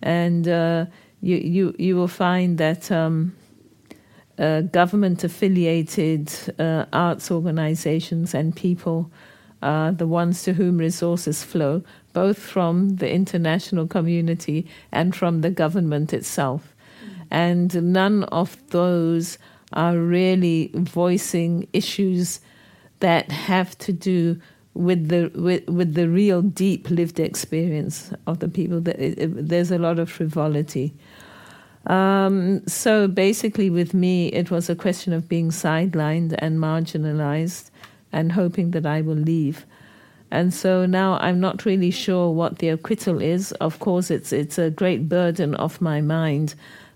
and 0.02 0.46
uh, 0.48 0.86
you 1.20 1.36
you 1.36 1.74
you 1.78 1.96
will 1.96 2.08
find 2.08 2.58
that 2.58 2.90
um, 2.90 3.34
uh, 4.38 4.62
government 4.62 5.24
affiliated 5.24 6.32
uh, 6.58 6.84
arts 6.92 7.30
organizations 7.30 8.34
and 8.34 8.56
people 8.56 9.10
are 9.62 9.92
the 9.92 10.08
ones 10.08 10.42
to 10.42 10.54
whom 10.54 10.78
resources 10.78 11.44
flow, 11.44 11.84
both 12.12 12.38
from 12.38 12.96
the 12.96 13.08
international 13.08 13.86
community 13.86 14.66
and 14.90 15.14
from 15.14 15.40
the 15.40 15.50
government 15.50 16.12
itself. 16.12 16.71
And 17.32 17.92
none 17.94 18.24
of 18.24 18.58
those 18.68 19.38
are 19.72 19.96
really 19.96 20.70
voicing 20.74 21.66
issues 21.72 22.40
that 23.00 23.32
have 23.32 23.76
to 23.78 23.92
do 23.92 24.38
with 24.74 25.08
the 25.08 25.30
with, 25.34 25.66
with 25.66 25.94
the 25.94 26.10
real 26.10 26.42
deep 26.42 26.90
lived 26.90 27.18
experience 27.18 28.12
of 28.26 28.40
the 28.40 28.48
people. 28.48 28.82
There's 28.82 29.70
a 29.70 29.78
lot 29.78 29.98
of 29.98 30.10
frivolity. 30.10 30.94
Um, 31.86 32.64
so 32.66 33.08
basically, 33.08 33.70
with 33.70 33.94
me, 33.94 34.28
it 34.28 34.50
was 34.50 34.68
a 34.68 34.76
question 34.76 35.14
of 35.14 35.26
being 35.26 35.48
sidelined 35.48 36.34
and 36.38 36.58
marginalized 36.58 37.70
and 38.12 38.32
hoping 38.32 38.72
that 38.72 38.84
I 38.84 39.00
will 39.00 39.16
leave. 39.16 39.64
And 40.30 40.52
so 40.52 40.84
now 40.84 41.18
I'm 41.20 41.40
not 41.40 41.64
really 41.64 41.90
sure 41.90 42.30
what 42.30 42.58
the 42.58 42.68
acquittal 42.68 43.22
is. 43.22 43.52
Of 43.52 43.78
course, 43.80 44.10
it's 44.10 44.34
it's 44.34 44.58
a 44.58 44.70
great 44.70 45.08
burden 45.08 45.54
off 45.54 45.80
my 45.80 46.02
mind. 46.02 46.54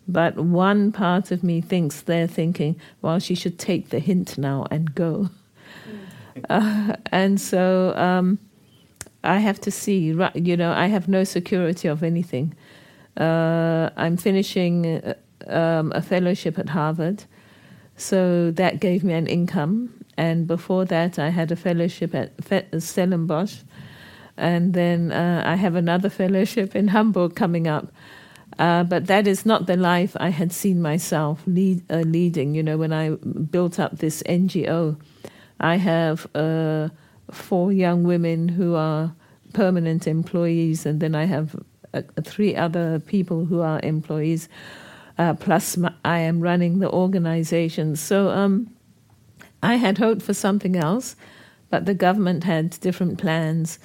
But 0.09 0.37
one 0.37 0.93
part 0.93 1.31
of 1.31 1.43
me 1.43 1.61
thinks 1.61 2.03
they're 2.03 2.29
thinking, 2.29 2.77
well, 3.03 3.19
she 3.19 3.35
should 3.35 3.59
take 3.59 3.91
the 3.91 3.99
hint 3.99 4.39
now 4.39 4.67
and 4.71 4.95
go. 4.95 5.31
Uh, 6.51 6.95
and 7.13 7.41
so 7.41 7.95
um, 7.97 8.39
I 9.25 9.39
have 9.39 9.59
to 9.63 9.71
see, 9.71 10.15
you 10.35 10.57
know, 10.57 10.71
I 10.71 10.87
have 10.87 11.09
no 11.09 11.25
security 11.25 11.89
of 11.89 12.03
anything. 12.03 12.55
Uh, 13.17 13.89
I'm 13.97 14.17
finishing 14.19 14.87
uh, 14.87 15.15
um, 15.47 15.93
a 15.95 16.03
fellowship 16.03 16.59
at 16.59 16.69
Harvard, 16.69 17.25
so 17.97 18.51
that 18.53 18.81
gave 18.81 19.03
me 19.03 19.15
an 19.15 19.27
income. 19.27 20.05
And 20.19 20.47
before 20.47 20.85
that, 20.87 21.19
I 21.19 21.31
had 21.31 21.51
a 21.51 21.57
fellowship 21.57 22.15
at 22.15 22.33
Stellenbosch, 22.83 23.63
and 24.37 24.75
then 24.75 25.13
uh, 25.13 25.43
I 25.45 25.57
have 25.57 25.75
another 25.75 26.11
fellowship 26.21 26.77
in 26.77 26.89
Hamburg 26.89 27.35
coming 27.35 27.67
up. 27.67 27.93
Uh, 28.59 28.85
but 28.85 29.07
that 29.07 29.27
is 29.27 29.45
not 29.45 29.67
the 29.67 29.77
life 29.77 30.17
I 30.19 30.31
had 30.31 30.51
seen 30.51 30.81
myself 30.81 31.43
lead, 31.47 31.83
uh, 31.91 31.99
leading. 31.99 32.55
You 32.55 32.63
know, 32.63 32.79
when 32.79 32.93
I 32.93 33.11
built 33.11 33.79
up 33.79 33.99
this 33.99 34.23
NGO, 34.23 34.99
I 35.61 35.77
have 35.77 36.27
uh, 36.35 36.89
four 37.31 37.73
young 37.73 38.05
women 38.05 38.49
who 38.49 38.75
are 38.75 39.15
permanent 39.53 40.07
employees, 40.07 40.87
and 40.87 41.01
then 41.01 41.15
I 41.15 41.25
have 41.25 41.55
uh, 41.93 42.03
three 42.23 42.57
other 42.57 42.99
people 42.99 43.45
who 43.45 43.61
are 43.61 43.81
employees. 43.83 44.49
Uh, 45.19 45.35
plus, 45.35 45.77
my, 45.77 45.93
I 46.05 46.21
am 46.21 46.41
running 46.41 46.79
the 46.79 46.91
organization. 46.91 47.97
So 47.97 48.31
um, 48.31 48.71
I 49.63 49.77
had 49.77 49.99
hoped 49.99 50.23
for 50.23 50.35
something 50.35 50.77
else, 50.77 51.17
but 51.71 51.87
the 51.87 51.95
government 51.95 52.45
had 52.45 52.79
different 52.81 53.19
plans. 53.19 53.79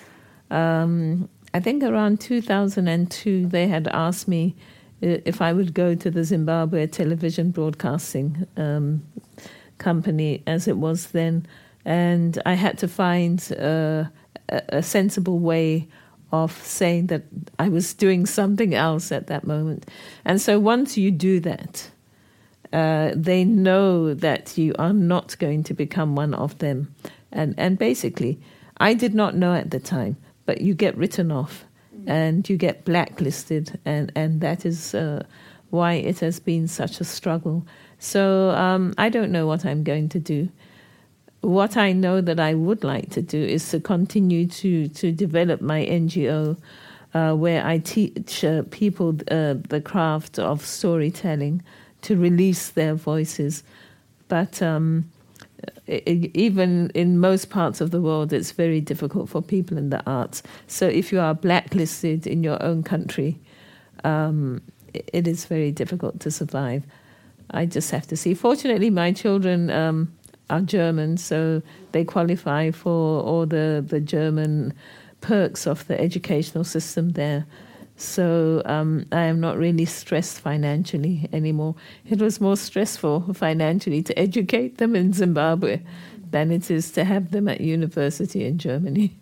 Um, 0.50 1.30
I 1.54 1.60
think 1.60 1.84
around 1.84 2.22
2002, 2.22 3.48
they 3.48 3.68
had 3.68 3.88
asked 3.90 4.28
me 4.28 4.56
uh, 5.04 5.18
if 5.26 5.42
I 5.42 5.52
would 5.52 5.74
go 5.74 5.96
to 5.96 6.10
the 6.10 6.24
Zimbabwe 6.24 6.88
television 6.88 7.52
broadcasting 7.52 8.48
um, 8.56 9.04
company 9.78 10.44
as 10.48 10.68
it 10.68 10.78
was 10.78 11.08
then. 11.08 11.46
And 11.84 12.42
I 12.46 12.54
had 12.54 12.78
to 12.80 12.88
find 12.88 13.46
uh, 13.60 14.06
a, 14.50 14.62
a 14.70 14.84
sensible 14.84 15.40
way 15.40 15.88
of 16.32 16.54
saying 16.64 17.08
that 17.08 17.24
I 17.60 17.68
was 17.68 17.94
doing 17.94 18.26
something 18.26 18.74
else 18.74 19.12
at 19.12 19.28
that 19.28 19.46
moment. 19.46 19.90
And 20.24 20.40
so 20.40 20.60
once 20.60 20.98
you 20.98 21.12
do 21.12 21.42
that, 21.42 21.90
uh, 22.72 23.12
they 23.14 23.44
know 23.44 24.14
that 24.14 24.58
you 24.58 24.74
are 24.80 24.94
not 24.94 25.38
going 25.40 25.64
to 25.66 25.74
become 25.74 26.16
one 26.16 26.34
of 26.34 26.58
them. 26.60 26.96
And, 27.34 27.54
and 27.58 27.78
basically, 27.78 28.40
I 28.78 28.94
did 28.94 29.14
not 29.14 29.36
know 29.36 29.54
at 29.54 29.72
the 29.72 29.80
time 29.80 30.16
but 30.52 30.60
you 30.60 30.74
get 30.74 30.98
written 30.98 31.32
off 31.32 31.64
and 32.06 32.50
you 32.50 32.58
get 32.58 32.84
blacklisted, 32.84 33.80
and, 33.86 34.12
and 34.18 34.42
that 34.42 34.66
is 34.66 34.94
uh, 34.94 35.24
why 35.70 35.94
it 35.94 36.20
has 36.20 36.42
been 36.42 36.68
such 36.68 37.00
a 37.00 37.06
struggle. 37.06 37.66
So 38.00 38.50
um, 38.50 38.94
I 38.98 39.08
don't 39.08 39.32
know 39.32 39.48
what 39.48 39.66
I'm 39.66 39.82
going 39.82 40.10
to 40.10 40.20
do. 40.20 40.50
What 41.40 41.78
I 41.78 41.94
know 41.94 42.20
that 42.20 42.38
I 42.38 42.54
would 42.54 42.84
like 42.84 43.12
to 43.12 43.22
do 43.22 43.42
is 43.42 43.70
to 43.70 43.80
continue 43.80 44.46
to, 44.46 44.90
to 44.90 45.14
develop 45.14 45.62
my 45.62 45.86
NGO, 45.86 46.58
uh, 47.14 47.34
where 47.34 47.66
I 47.66 47.78
teach 47.78 48.44
uh, 48.44 48.64
people 48.72 49.16
uh, 49.32 49.56
the 49.70 49.80
craft 49.80 50.38
of 50.38 50.66
storytelling 50.66 51.64
to 52.02 52.18
release 52.18 52.72
their 52.72 52.96
voices. 52.96 53.64
But 54.28 54.62
um, 54.62 55.06
even 55.92 56.90
in 56.96 57.20
most 57.20 57.50
parts 57.50 57.82
of 57.82 57.92
the 57.92 58.02
world, 58.02 58.32
it's 58.32 58.52
very 58.52 58.80
difficult 58.80 59.30
for 59.30 59.42
people 59.42 59.78
in 59.78 59.90
the 59.90 60.02
arts. 60.06 60.42
So 60.68 60.88
if 60.88 61.12
you 61.12 61.20
are 61.20 61.34
blacklisted 61.34 62.26
in 62.26 62.44
your 62.44 62.62
own 62.64 62.84
country, 62.84 63.40
um, 64.04 64.62
it 64.94 65.28
is 65.28 65.46
very 65.46 65.72
difficult 65.72 66.20
to 66.22 66.32
survive. 66.32 66.84
I 67.52 67.66
just 67.66 67.92
have 67.92 68.08
to 68.08 68.18
see. 68.18 68.34
Fortunately, 68.34 68.90
my 68.90 69.12
children 69.12 69.70
um, 69.70 70.14
are 70.50 70.62
German, 70.62 71.18
so 71.18 71.62
they 71.92 72.06
qualify 72.06 72.72
for 72.72 73.22
all 73.22 73.46
the, 73.46 73.84
the 73.86 74.00
German 74.00 74.74
perks 75.20 75.68
of 75.68 75.86
the 75.88 76.00
educational 76.00 76.64
system 76.64 77.12
there. 77.12 77.46
So 78.02 78.64
um, 78.66 79.06
I 79.12 79.24
am 79.24 79.40
not 79.40 79.58
really 79.58 79.86
stressed 79.86 80.40
financially 80.40 81.30
anymore. 81.32 81.76
It 82.10 82.20
was 82.20 82.42
more 82.42 82.58
stressful 82.58 83.34
financially 83.34 84.02
to 84.04 84.18
educate 84.18 84.78
them 84.78 84.96
in 84.96 85.14
Zimbabwe 85.14 85.82
than 86.32 86.52
it 86.52 86.72
is 86.72 86.92
to 86.92 87.04
have 87.04 87.32
them 87.32 87.48
at 87.48 87.62
university 87.62 88.44
in 88.46 88.58
Germany. 88.58 89.16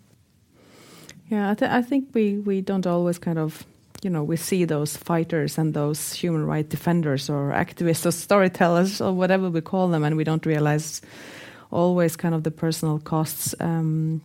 Yeah, 1.30 1.52
I, 1.52 1.54
th- 1.56 1.72
I 1.72 1.82
think 1.82 2.10
we, 2.14 2.38
we 2.38 2.62
don't 2.62 2.88
always 2.88 3.20
kind 3.20 3.38
of, 3.38 3.66
you 4.02 4.10
know, 4.10 4.24
we 4.24 4.38
see 4.38 4.66
those 4.66 4.96
fighters 4.96 5.58
and 5.58 5.74
those 5.74 6.14
human 6.14 6.46
rights 6.46 6.70
defenders 6.70 7.30
or 7.30 7.52
activists 7.52 8.06
or 8.06 8.12
storytellers 8.12 9.02
or 9.02 9.12
whatever 9.12 9.50
we 9.50 9.62
call 9.62 9.90
them, 9.90 10.04
and 10.04 10.16
we 10.16 10.24
don't 10.24 10.46
realize 10.46 11.02
always 11.70 12.16
kind 12.16 12.34
of 12.34 12.44
the 12.44 12.52
personal 12.52 12.98
costs. 13.00 13.54
Um, 13.60 14.22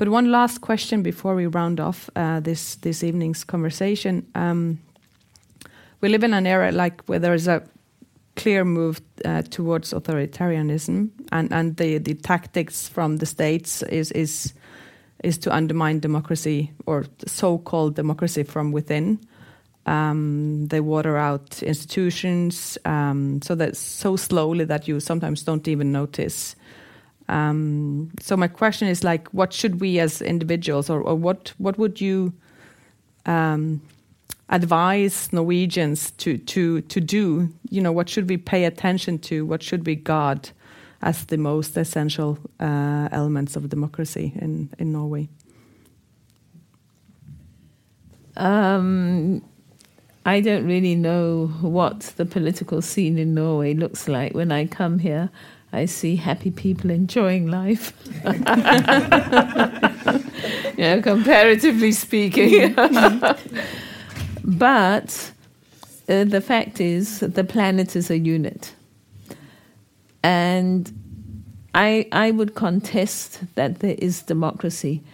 but 0.00 0.08
one 0.08 0.30
last 0.30 0.62
question 0.62 1.02
before 1.02 1.34
we 1.34 1.46
round 1.46 1.78
off 1.78 2.08
uh, 2.16 2.40
this 2.40 2.76
this 2.76 3.04
evening's 3.04 3.44
conversation. 3.44 4.26
Um, 4.34 4.78
we 6.00 6.08
live 6.08 6.24
in 6.24 6.32
an 6.32 6.46
era 6.46 6.72
like 6.72 7.02
where 7.04 7.18
there 7.18 7.34
is 7.34 7.46
a 7.46 7.62
clear 8.34 8.64
move 8.64 9.02
uh, 9.26 9.42
towards 9.42 9.92
authoritarianism, 9.92 11.10
and 11.32 11.52
and 11.52 11.76
the 11.76 11.98
the 11.98 12.14
tactics 12.14 12.88
from 12.88 13.18
the 13.18 13.26
states 13.26 13.82
is 13.82 14.10
is 14.12 14.54
is 15.22 15.38
to 15.38 15.54
undermine 15.54 16.00
democracy 16.00 16.72
or 16.86 17.04
so-called 17.26 17.94
democracy 17.94 18.42
from 18.42 18.72
within. 18.72 19.18
Um, 19.84 20.66
they 20.68 20.80
water 20.80 21.18
out 21.18 21.62
institutions 21.62 22.78
um, 22.86 23.42
so 23.42 23.54
that 23.54 23.76
so 23.76 24.16
slowly 24.16 24.64
that 24.64 24.88
you 24.88 24.98
sometimes 25.00 25.42
don't 25.42 25.68
even 25.68 25.92
notice 25.92 26.56
um, 27.30 28.10
so 28.20 28.36
my 28.36 28.48
question 28.48 28.88
is 28.88 29.04
like, 29.04 29.28
what 29.28 29.52
should 29.52 29.80
we 29.80 30.00
as 30.00 30.20
individuals, 30.20 30.90
or, 30.90 31.00
or 31.00 31.14
what 31.14 31.52
what 31.58 31.78
would 31.78 32.00
you 32.00 32.32
um, 33.24 33.80
advise 34.48 35.32
Norwegians 35.32 36.10
to 36.12 36.38
to 36.38 36.80
to 36.80 37.00
do? 37.00 37.48
You 37.70 37.82
know, 37.82 37.92
what 37.92 38.08
should 38.08 38.28
we 38.28 38.36
pay 38.36 38.64
attention 38.64 39.18
to? 39.20 39.46
What 39.46 39.62
should 39.62 39.86
we 39.86 39.94
guard 39.94 40.50
as 41.02 41.26
the 41.26 41.38
most 41.38 41.76
essential 41.76 42.36
uh, 42.58 43.08
elements 43.12 43.54
of 43.54 43.68
democracy 43.68 44.32
in 44.40 44.70
in 44.78 44.90
Norway? 44.92 45.28
Um, 48.36 49.40
I 50.26 50.40
don't 50.40 50.66
really 50.66 50.96
know 50.96 51.46
what 51.60 52.00
the 52.16 52.26
political 52.26 52.82
scene 52.82 53.18
in 53.18 53.34
Norway 53.34 53.74
looks 53.74 54.08
like 54.08 54.34
when 54.34 54.50
I 54.50 54.66
come 54.66 54.98
here. 54.98 55.30
I 55.72 55.84
see 55.86 56.16
happy 56.16 56.50
people 56.50 56.90
enjoying 56.90 57.46
life. 57.46 57.92
you 60.76 60.84
know, 60.84 61.00
comparatively 61.02 61.92
speaking. 61.92 62.74
but 64.44 65.32
uh, 66.08 66.24
the 66.24 66.40
fact 66.44 66.80
is, 66.80 67.20
the 67.20 67.44
planet 67.44 67.94
is 67.94 68.10
a 68.10 68.18
unit. 68.18 68.74
And 70.22 70.92
I, 71.74 72.08
I 72.10 72.32
would 72.32 72.54
contest 72.54 73.42
that 73.54 73.78
there 73.78 73.96
is 73.98 74.22
democracy 74.22 75.04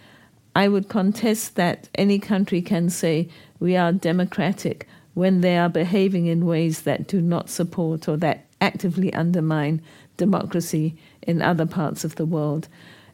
I 0.57 0.67
would 0.69 0.89
contest 0.89 1.55
that 1.57 1.87
any 1.93 2.17
country 2.17 2.63
can 2.63 2.89
say 2.89 3.29
we 3.59 3.77
are 3.77 3.91
democratic 3.91 4.87
when 5.13 5.41
they 5.41 5.55
are 5.55 5.69
behaving 5.69 6.25
in 6.25 6.47
ways 6.47 6.81
that 6.81 7.07
do 7.07 7.21
not 7.21 7.51
support 7.51 8.09
or 8.09 8.17
that 8.17 8.47
actively 8.59 9.13
undermine 9.13 9.83
democracy 10.17 10.97
in 11.21 11.41
other 11.41 11.65
parts 11.65 12.03
of 12.03 12.15
the 12.15 12.25
world. 12.25 12.67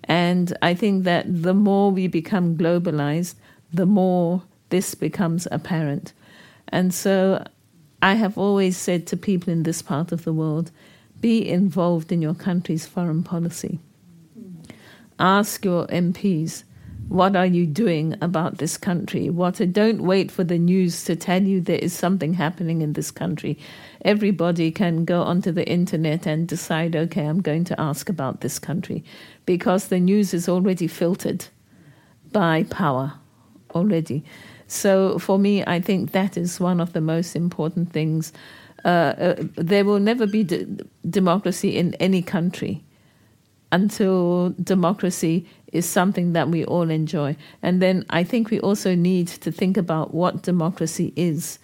And 0.06 0.56
I 0.62 0.74
think 0.74 1.04
that 1.04 1.26
the 1.44 1.54
more 1.54 1.92
we 1.92 2.08
become 2.08 2.58
globalized, 2.58 3.36
the 3.72 3.86
more 3.86 4.44
this 4.70 4.96
becomes 4.96 5.48
apparent. 5.52 6.14
And 6.70 6.94
so 6.94 7.46
I 8.02 8.16
have 8.16 8.38
always 8.38 8.76
said 8.76 9.08
to 9.08 9.18
people 9.18 9.54
in 9.54 9.64
this 9.64 9.82
part 9.82 10.12
of 10.12 10.24
the 10.24 10.34
world 10.34 10.72
be 11.22 11.48
involved 11.48 12.12
in 12.12 12.22
your 12.22 12.34
country's 12.34 12.86
foreign 12.86 13.24
policy. 13.24 13.80
Ask 15.20 15.64
your 15.64 15.88
MPs, 15.88 16.64
what 17.14 17.36
are 17.36 17.46
you 17.46 17.68
doing 17.68 18.16
about 18.22 18.58
this 18.58 18.76
country? 18.76 19.30
What 19.30 19.62
don't 19.72 20.02
wait 20.02 20.32
for 20.32 20.44
the 20.44 20.58
news 20.58 21.04
to 21.04 21.16
tell 21.16 21.44
you 21.44 21.62
there 21.62 21.78
is 21.78 21.94
something 21.94 22.34
happening 22.34 22.82
in 22.82 22.94
this 22.94 23.12
country. 23.12 23.60
Everybody 24.04 24.72
can 24.72 25.06
go 25.06 25.22
onto 25.22 25.52
the 25.52 25.68
internet 25.70 26.26
and 26.26 26.48
decide, 26.48 26.96
okay, 26.96 27.26
I'm 27.26 27.40
going 27.40 27.66
to 27.66 27.80
ask 27.80 28.10
about 28.10 28.42
this 28.42 28.58
country 28.58 29.04
because 29.46 29.90
the 29.90 30.00
news 30.00 30.34
is 30.34 30.50
already 30.50 30.88
filtered 30.88 31.46
by 32.32 32.64
power 32.72 33.14
already. 33.76 34.24
So 34.66 35.20
for 35.20 35.38
me, 35.38 35.64
I 35.68 35.82
think 35.82 36.14
that 36.14 36.36
is 36.36 36.60
one 36.60 36.82
of 36.82 36.94
the 36.94 37.02
most 37.02 37.36
important 37.36 37.94
things. 37.94 38.34
Uh, 38.84 38.88
uh, 38.88 39.36
there 39.56 39.86
will 39.86 40.00
never 40.00 40.26
be 40.26 40.44
de- 40.44 40.66
democracy 41.08 41.78
in 41.78 41.94
any 41.96 42.24
country 42.24 42.83
until 43.74 44.54
democracy 44.64 45.48
is 45.72 45.90
something 45.90 46.34
that 46.34 46.48
we 46.48 46.64
all 46.64 46.92
enjoy. 46.92 47.36
And 47.64 47.82
then 47.82 48.06
I 48.12 48.24
think 48.24 48.52
we 48.52 48.60
also 48.60 48.94
need 48.94 49.28
to 49.28 49.52
think 49.52 49.78
about 49.78 50.14
what 50.14 50.44
democracy 50.44 51.12
is. 51.16 51.58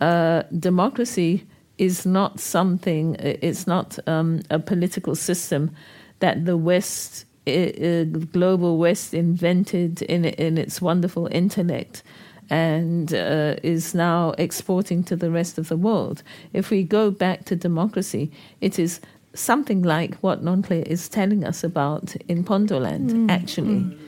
Uh, 0.00 0.42
democracy 0.58 1.46
is 1.78 2.04
not 2.04 2.40
something, 2.40 3.14
it's 3.20 3.66
not 3.66 3.96
um, 4.08 4.40
a 4.50 4.58
political 4.58 5.14
system 5.14 5.70
that 6.18 6.46
the 6.46 6.56
West, 6.56 7.24
uh, 7.46 8.02
global 8.32 8.78
West, 8.78 9.14
invented 9.14 10.02
in, 10.02 10.24
in 10.24 10.58
its 10.58 10.82
wonderful 10.82 11.28
intellect 11.30 12.02
and 12.50 13.12
uh, 13.12 13.54
is 13.62 13.94
now 13.94 14.34
exporting 14.38 15.04
to 15.04 15.16
the 15.16 15.30
rest 15.30 15.58
of 15.58 15.68
the 15.68 15.76
world. 15.76 16.22
If 16.52 16.70
we 16.70 16.82
go 16.82 17.10
back 17.10 17.44
to 17.46 17.56
democracy, 17.56 18.30
it 18.60 18.78
is 18.78 19.00
something 19.36 19.82
like 19.82 20.16
what 20.16 20.44
Nonhle 20.44 20.82
is 20.84 21.08
telling 21.08 21.44
us 21.44 21.62
about 21.62 22.16
in 22.28 22.44
Pondoland, 22.44 23.10
mm. 23.10 23.30
actually. 23.30 23.80
Mm. 23.80 23.98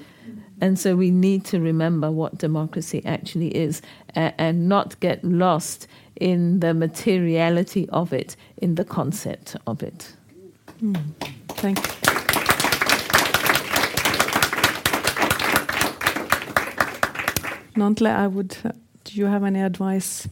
And 0.60 0.78
so 0.78 0.96
we 0.96 1.10
need 1.10 1.44
to 1.46 1.60
remember 1.60 2.10
what 2.10 2.38
democracy 2.38 3.02
actually 3.04 3.56
is 3.56 3.80
and 4.14 4.68
not 4.68 4.98
get 4.98 5.22
lost 5.22 5.86
in 6.16 6.58
the 6.60 6.74
materiality 6.74 7.88
of 7.90 8.12
it, 8.12 8.34
in 8.56 8.74
the 8.74 8.84
concept 8.84 9.54
of 9.68 9.82
it. 9.82 10.12
Mm. 10.82 11.00
Thank 11.50 11.78
you. 11.78 12.18
Nonhle, 17.78 18.10
I 18.10 18.26
would. 18.26 18.56
Uh, 18.64 18.72
do 19.04 19.14
you 19.14 19.26
have 19.26 19.44
any 19.44 19.60
advice 19.60 20.28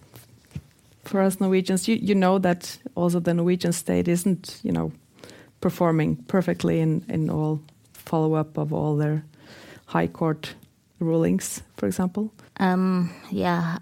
for 1.09 1.21
us 1.21 1.41
Norwegians? 1.41 1.89
You 1.89 1.97
you 1.97 2.15
know 2.15 2.39
that 2.39 2.79
also 2.95 3.21
the 3.21 3.35
Norwegian 3.35 3.73
state 3.73 4.09
isn't 4.09 4.61
you 4.63 4.73
know 4.73 4.93
performing 5.61 6.17
perfectly 6.29 6.81
in 6.81 7.05
in 7.09 7.31
all 7.31 7.61
follow 7.93 8.35
up 8.35 8.59
of 8.59 8.73
all 8.73 8.97
their 8.97 9.25
high 9.87 10.07
court 10.07 10.55
rulings, 10.99 11.63
for 11.77 11.87
example. 11.87 12.33
Um, 12.59 13.11
yeah. 13.31 13.77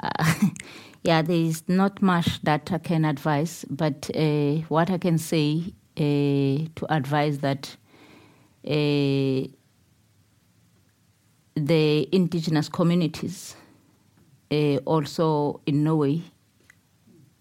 yeah, 1.03 1.23
there 1.23 1.37
is 1.37 1.63
not 1.69 2.03
much 2.03 2.43
that 2.43 2.73
I 2.73 2.79
can 2.79 3.05
advise, 3.05 3.65
but 3.71 4.11
uh, 4.15 4.57
what 4.69 4.91
I 4.91 4.99
can 4.99 5.19
say 5.19 5.75
uh, 5.97 6.69
to 6.75 6.87
advise 6.89 7.39
that 7.39 7.77
uh, 8.67 9.47
the 11.57 12.09
indigenous 12.11 12.69
communities, 12.69 13.55
uh, 14.51 14.79
also 14.87 15.61
in 15.67 15.85
Norway, 15.85 16.23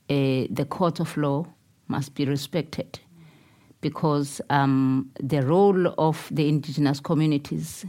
uh, 0.09 0.47
the 0.49 0.65
court 0.69 0.99
of 0.99 1.15
law 1.17 1.45
must 1.87 2.13
be 2.15 2.25
respected 2.25 2.99
because 3.81 4.41
um, 4.49 5.11
the 5.19 5.41
role 5.41 5.93
of 5.97 6.27
the 6.31 6.47
indigenous 6.47 6.99
communities, 6.99 7.85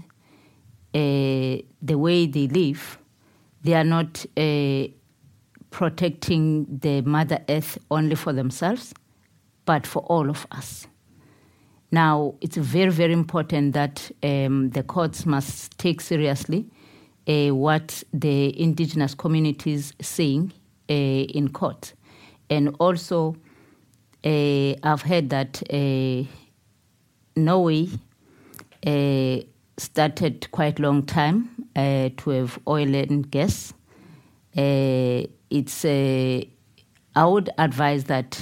uh, 0.93 1.57
the 1.83 1.97
way 1.97 2.27
they 2.27 2.49
live, 2.49 2.99
they 3.62 3.75
are 3.75 3.85
not 3.85 4.27
uh, 4.37 4.89
protecting 5.71 6.67
the 6.81 7.01
Mother 7.03 7.39
Earth 7.49 7.79
only 7.91 8.17
for 8.17 8.33
themselves, 8.33 8.93
but 9.65 9.87
for 9.87 10.03
all 10.03 10.29
of 10.29 10.47
us. 10.51 10.87
Now, 11.91 12.35
it's 12.41 12.57
very, 12.57 12.91
very 12.91 13.12
important 13.12 13.73
that 13.75 14.11
um, 14.23 14.71
the 14.71 14.83
courts 14.83 15.27
must 15.27 15.79
take 15.79 16.01
seriously 16.01 16.67
uh, 17.29 17.55
what 17.55 18.03
the 18.12 18.61
indigenous 18.61 19.15
communities 19.15 19.93
saying 20.01 20.53
uh, 20.91 20.93
in 20.93 21.49
court. 21.51 21.95
And 22.51 22.74
also, 22.78 23.36
uh, 24.24 24.74
I've 24.82 25.03
heard 25.03 25.30
that 25.30 25.62
uh, 25.70 26.24
Norway 27.36 27.88
uh, 28.86 29.45
started 29.76 30.51
quite 30.51 30.78
a 30.78 30.82
long 30.82 31.05
time 31.05 31.51
to 31.74 32.30
have 32.30 32.59
oil 32.68 32.95
and 32.95 33.30
gas. 33.30 33.74
it's 34.55 35.84
I 35.84 37.24
would 37.24 37.51
advise 37.59 38.05
that 38.05 38.40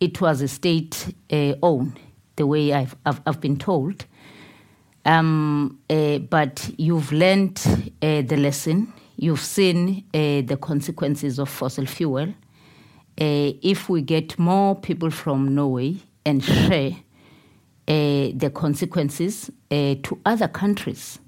it 0.00 0.20
was 0.20 0.40
a 0.40 0.48
state 0.48 1.14
owned 1.62 1.98
the 2.36 2.46
way 2.46 2.72
I've, 2.72 2.96
I've, 3.04 3.20
I've 3.26 3.40
been 3.40 3.56
told. 3.56 4.06
Um, 5.04 5.80
but 5.88 6.70
you've 6.78 7.10
learned 7.12 7.56
the 8.00 8.36
lesson, 8.36 8.92
you've 9.16 9.40
seen 9.40 10.04
the 10.12 10.58
consequences 10.60 11.38
of 11.38 11.48
fossil 11.48 11.86
fuel. 11.86 12.32
Uh, 13.20 13.52
if 13.62 13.88
we 13.88 14.00
get 14.00 14.38
more 14.38 14.74
people 14.74 15.10
from 15.10 15.54
Norway 15.54 15.96
and 16.24 16.42
share 16.42 16.92
uh, 17.88 18.30
the 18.34 18.50
consequences 18.54 19.50
uh, 19.70 19.94
to 20.02 20.18
other 20.24 20.48
countries, 20.48 21.18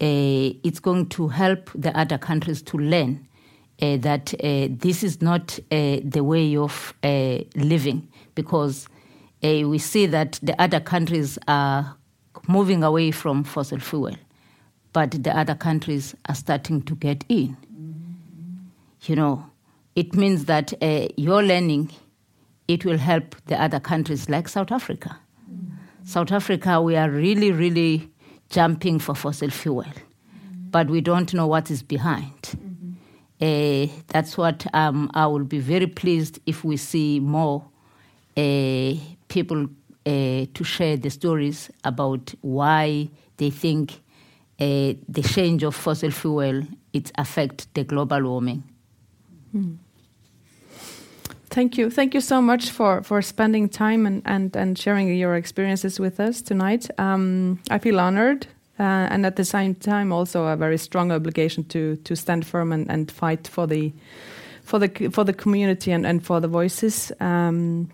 it's 0.00 0.80
going 0.80 1.08
to 1.08 1.28
help 1.28 1.70
the 1.74 1.96
other 1.96 2.18
countries 2.18 2.60
to 2.62 2.76
learn 2.76 3.26
that 3.78 4.34
this 4.80 5.04
is 5.04 5.22
not 5.22 5.58
the 5.70 6.22
way 6.24 6.56
of 6.56 6.94
living. 7.54 8.08
Because 8.34 8.88
uh, 9.44 9.68
we 9.68 9.78
see 9.78 10.06
that 10.06 10.38
the 10.42 10.60
other 10.60 10.80
countries 10.80 11.38
are 11.46 11.96
moving 12.48 12.82
away 12.82 13.10
from 13.10 13.44
fossil 13.44 13.78
fuel, 13.78 14.16
but 14.92 15.10
the 15.22 15.36
other 15.36 15.54
countries 15.54 16.14
are 16.28 16.34
starting 16.34 16.82
to 16.82 16.94
get 16.94 17.24
in. 17.28 17.56
You 19.02 19.16
know, 19.16 19.50
it 19.94 20.14
means 20.14 20.46
that 20.46 20.72
uh, 20.82 21.08
your 21.16 21.42
learning, 21.42 21.90
it 22.68 22.84
will 22.84 22.98
help 22.98 23.36
the 23.46 23.60
other 23.60 23.80
countries 23.80 24.28
like 24.28 24.48
South 24.48 24.72
Africa. 24.72 25.18
South 26.04 26.32
Africa, 26.32 26.80
we 26.80 26.96
are 26.96 27.10
really, 27.10 27.52
really 27.52 28.10
jumping 28.50 28.98
for 28.98 29.14
fossil 29.14 29.50
fuel, 29.50 29.86
but 30.70 30.88
we 30.88 31.00
don't 31.00 31.32
know 31.32 31.46
what 31.46 31.70
is 31.70 31.82
behind. 31.82 32.58
Uh, 33.40 33.86
that's 34.08 34.38
what 34.38 34.66
um, 34.72 35.10
I 35.14 35.26
will 35.26 35.44
be 35.44 35.58
very 35.58 35.86
pleased 35.86 36.38
if 36.46 36.64
we 36.64 36.76
see 36.76 37.18
more 37.20 37.64
uh, 38.36 38.94
people 39.28 39.66
uh, 40.06 40.46
to 40.54 40.64
share 40.64 40.96
the 40.96 41.10
stories 41.10 41.70
about 41.84 42.34
why 42.40 43.08
they 43.38 43.50
think 43.50 44.00
uh, 44.60 44.94
the 45.08 45.22
change 45.22 45.62
of 45.64 45.74
fossil 45.74 46.10
fuel 46.10 46.62
it 46.92 47.10
affect 47.16 47.72
the 47.74 47.84
global 47.84 48.22
warming. 48.22 48.62
Thank 51.52 51.76
you. 51.76 51.90
Thank 51.90 52.14
you 52.14 52.22
so 52.22 52.40
much 52.40 52.70
for, 52.70 53.02
for 53.02 53.20
spending 53.20 53.68
time 53.68 54.06
and, 54.06 54.22
and, 54.24 54.56
and 54.56 54.78
sharing 54.78 55.14
your 55.14 55.36
experiences 55.36 56.00
with 56.00 56.18
us 56.18 56.40
tonight. 56.40 56.88
Um, 56.98 57.60
I 57.70 57.78
feel 57.78 58.00
honored 58.00 58.46
uh, 58.78 59.08
and 59.10 59.26
at 59.26 59.36
the 59.36 59.44
same 59.44 59.74
time 59.74 60.12
also 60.12 60.46
a 60.46 60.56
very 60.56 60.78
strong 60.78 61.12
obligation 61.12 61.64
to, 61.64 61.96
to 61.96 62.16
stand 62.16 62.46
firm 62.46 62.72
and, 62.72 62.90
and 62.90 63.12
fight 63.12 63.46
for 63.46 63.66
the, 63.66 63.92
for 64.62 64.78
the, 64.78 65.10
for 65.10 65.24
the 65.24 65.34
community 65.34 65.92
and, 65.92 66.06
and 66.06 66.24
for 66.24 66.40
the 66.40 66.48
voices. 66.48 67.12
Um, 67.20 67.90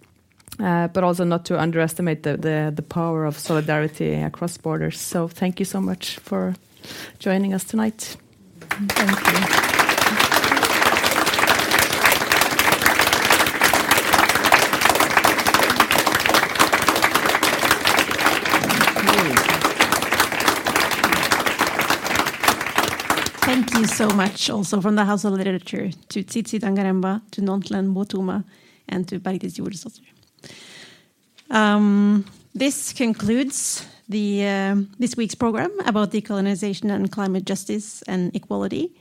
uh, 0.60 0.88
but 0.88 1.04
also 1.04 1.24
not 1.24 1.44
to 1.44 1.60
underestimate 1.60 2.22
the, 2.24 2.36
the, 2.36 2.72
the 2.74 2.82
power 2.82 3.24
of 3.24 3.38
solidarity 3.38 4.14
across 4.14 4.56
borders. 4.56 5.00
So 5.00 5.28
thank 5.28 5.58
you 5.58 5.64
so 5.64 5.80
much 5.80 6.18
for 6.18 6.54
joining 7.18 7.54
us 7.54 7.64
tonight. 7.64 8.16
Thank 8.60 9.62
you. 9.62 9.68
you 23.78 23.86
so 23.98 24.08
much 24.10 24.48
also 24.48 24.80
from 24.80 24.94
the 24.94 25.04
House 25.04 25.24
of 25.24 25.32
Literature 25.32 25.90
to 26.08 26.22
Tsitsi 26.22 26.60
Dangarembga, 26.60 27.20
to 27.32 27.40
Nonhle 27.40 27.82
Mbuthuma, 27.82 28.44
and 28.88 29.08
to 29.08 29.18
Bergdis 29.18 29.58
Joelsdottir. 29.58 30.06
Um, 31.50 32.24
this 32.54 32.92
concludes 32.92 33.84
the, 34.08 34.46
uh, 34.46 34.76
this 35.00 35.16
week's 35.16 35.34
program 35.34 35.72
about 35.84 36.12
decolonization 36.12 36.92
and 36.94 37.10
climate 37.10 37.44
justice 37.44 38.02
and 38.02 38.32
equality. 38.36 38.92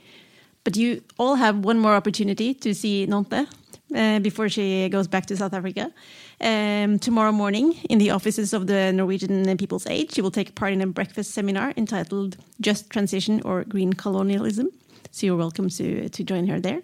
But 0.64 0.76
you 0.76 1.00
all 1.16 1.36
have 1.36 1.64
one 1.64 1.78
more 1.78 1.94
opportunity 1.94 2.52
to 2.54 2.74
see 2.74 3.06
Nonhle 3.06 3.46
uh, 3.94 4.18
before 4.18 4.48
she 4.48 4.88
goes 4.88 5.06
back 5.06 5.26
to 5.26 5.36
South 5.36 5.54
Africa. 5.54 5.92
Um, 6.40 6.98
tomorrow 6.98 7.30
morning, 7.30 7.74
in 7.88 7.98
the 7.98 8.10
offices 8.10 8.52
of 8.52 8.66
the 8.66 8.92
Norwegian 8.92 9.56
People's 9.58 9.86
Aid, 9.86 10.12
she 10.12 10.22
will 10.22 10.32
take 10.32 10.56
part 10.56 10.72
in 10.72 10.80
a 10.80 10.88
breakfast 10.88 11.34
seminar 11.34 11.72
entitled 11.76 12.36
Just 12.60 12.90
Transition 12.90 13.40
or 13.44 13.62
Green 13.62 13.92
Colonialism. 13.92 14.70
So 15.10 15.26
you're 15.26 15.36
welcome 15.36 15.68
to, 15.70 16.08
to 16.08 16.24
join 16.24 16.46
her 16.48 16.60
there. 16.60 16.82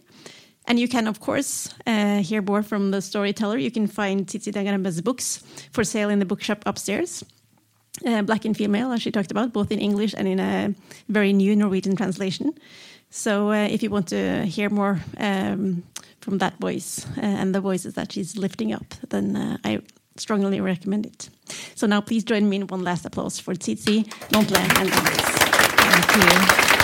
And 0.67 0.79
you 0.79 0.89
can, 0.89 1.07
of 1.07 1.21
course, 1.21 1.69
uh, 1.87 2.23
hear 2.23 2.41
more 2.41 2.63
from 2.63 2.91
the 2.91 3.03
storyteller. 3.03 3.59
You 3.59 3.71
can 3.71 3.87
find 3.87 4.27
Tsitsi 4.27 4.53
Dangarembga's 4.53 5.01
books 5.03 5.43
for 5.73 5.85
sale 5.85 6.09
in 6.09 6.19
the 6.21 6.25
bookshop 6.25 6.63
upstairs. 6.67 7.23
Uh, 8.05 8.23
Black 8.23 8.45
and 8.45 8.57
Female, 8.57 8.93
as 8.93 9.03
she 9.03 9.11
talked 9.11 9.31
about, 9.31 9.53
both 9.53 9.71
in 9.71 9.79
English 9.79 10.15
and 10.17 10.27
in 10.27 10.41
a 10.41 10.75
very 11.09 11.33
new 11.33 11.55
Norwegian 11.55 11.97
translation. 11.97 12.53
So 13.11 13.51
uh, 13.51 13.69
if 13.71 13.83
you 13.83 13.91
want 13.91 14.09
to 14.09 14.45
hear 14.47 14.69
more 14.71 15.01
um, 15.19 15.85
from 16.21 16.39
that 16.39 16.59
voice 16.59 17.07
uh, 17.17 17.21
and 17.21 17.55
the 17.55 17.61
voices 17.61 17.95
that 17.95 18.11
she's 18.11 18.37
lifting 18.37 18.73
up, 18.73 18.95
then 19.11 19.37
uh, 19.37 19.59
I 19.65 19.81
strongly 20.17 20.61
recommend 20.61 21.07
it. 21.07 21.29
So 21.77 21.87
now 21.87 22.01
please 22.01 22.25
join 22.25 22.49
me 22.49 22.57
in 22.57 22.67
one 22.67 22.83
last 22.83 23.05
applause 23.05 23.39
for 23.39 23.55
Tsitsi, 23.55 24.07
Nonhle, 24.31 24.57
and 24.59 24.91
Andres. 24.91 26.84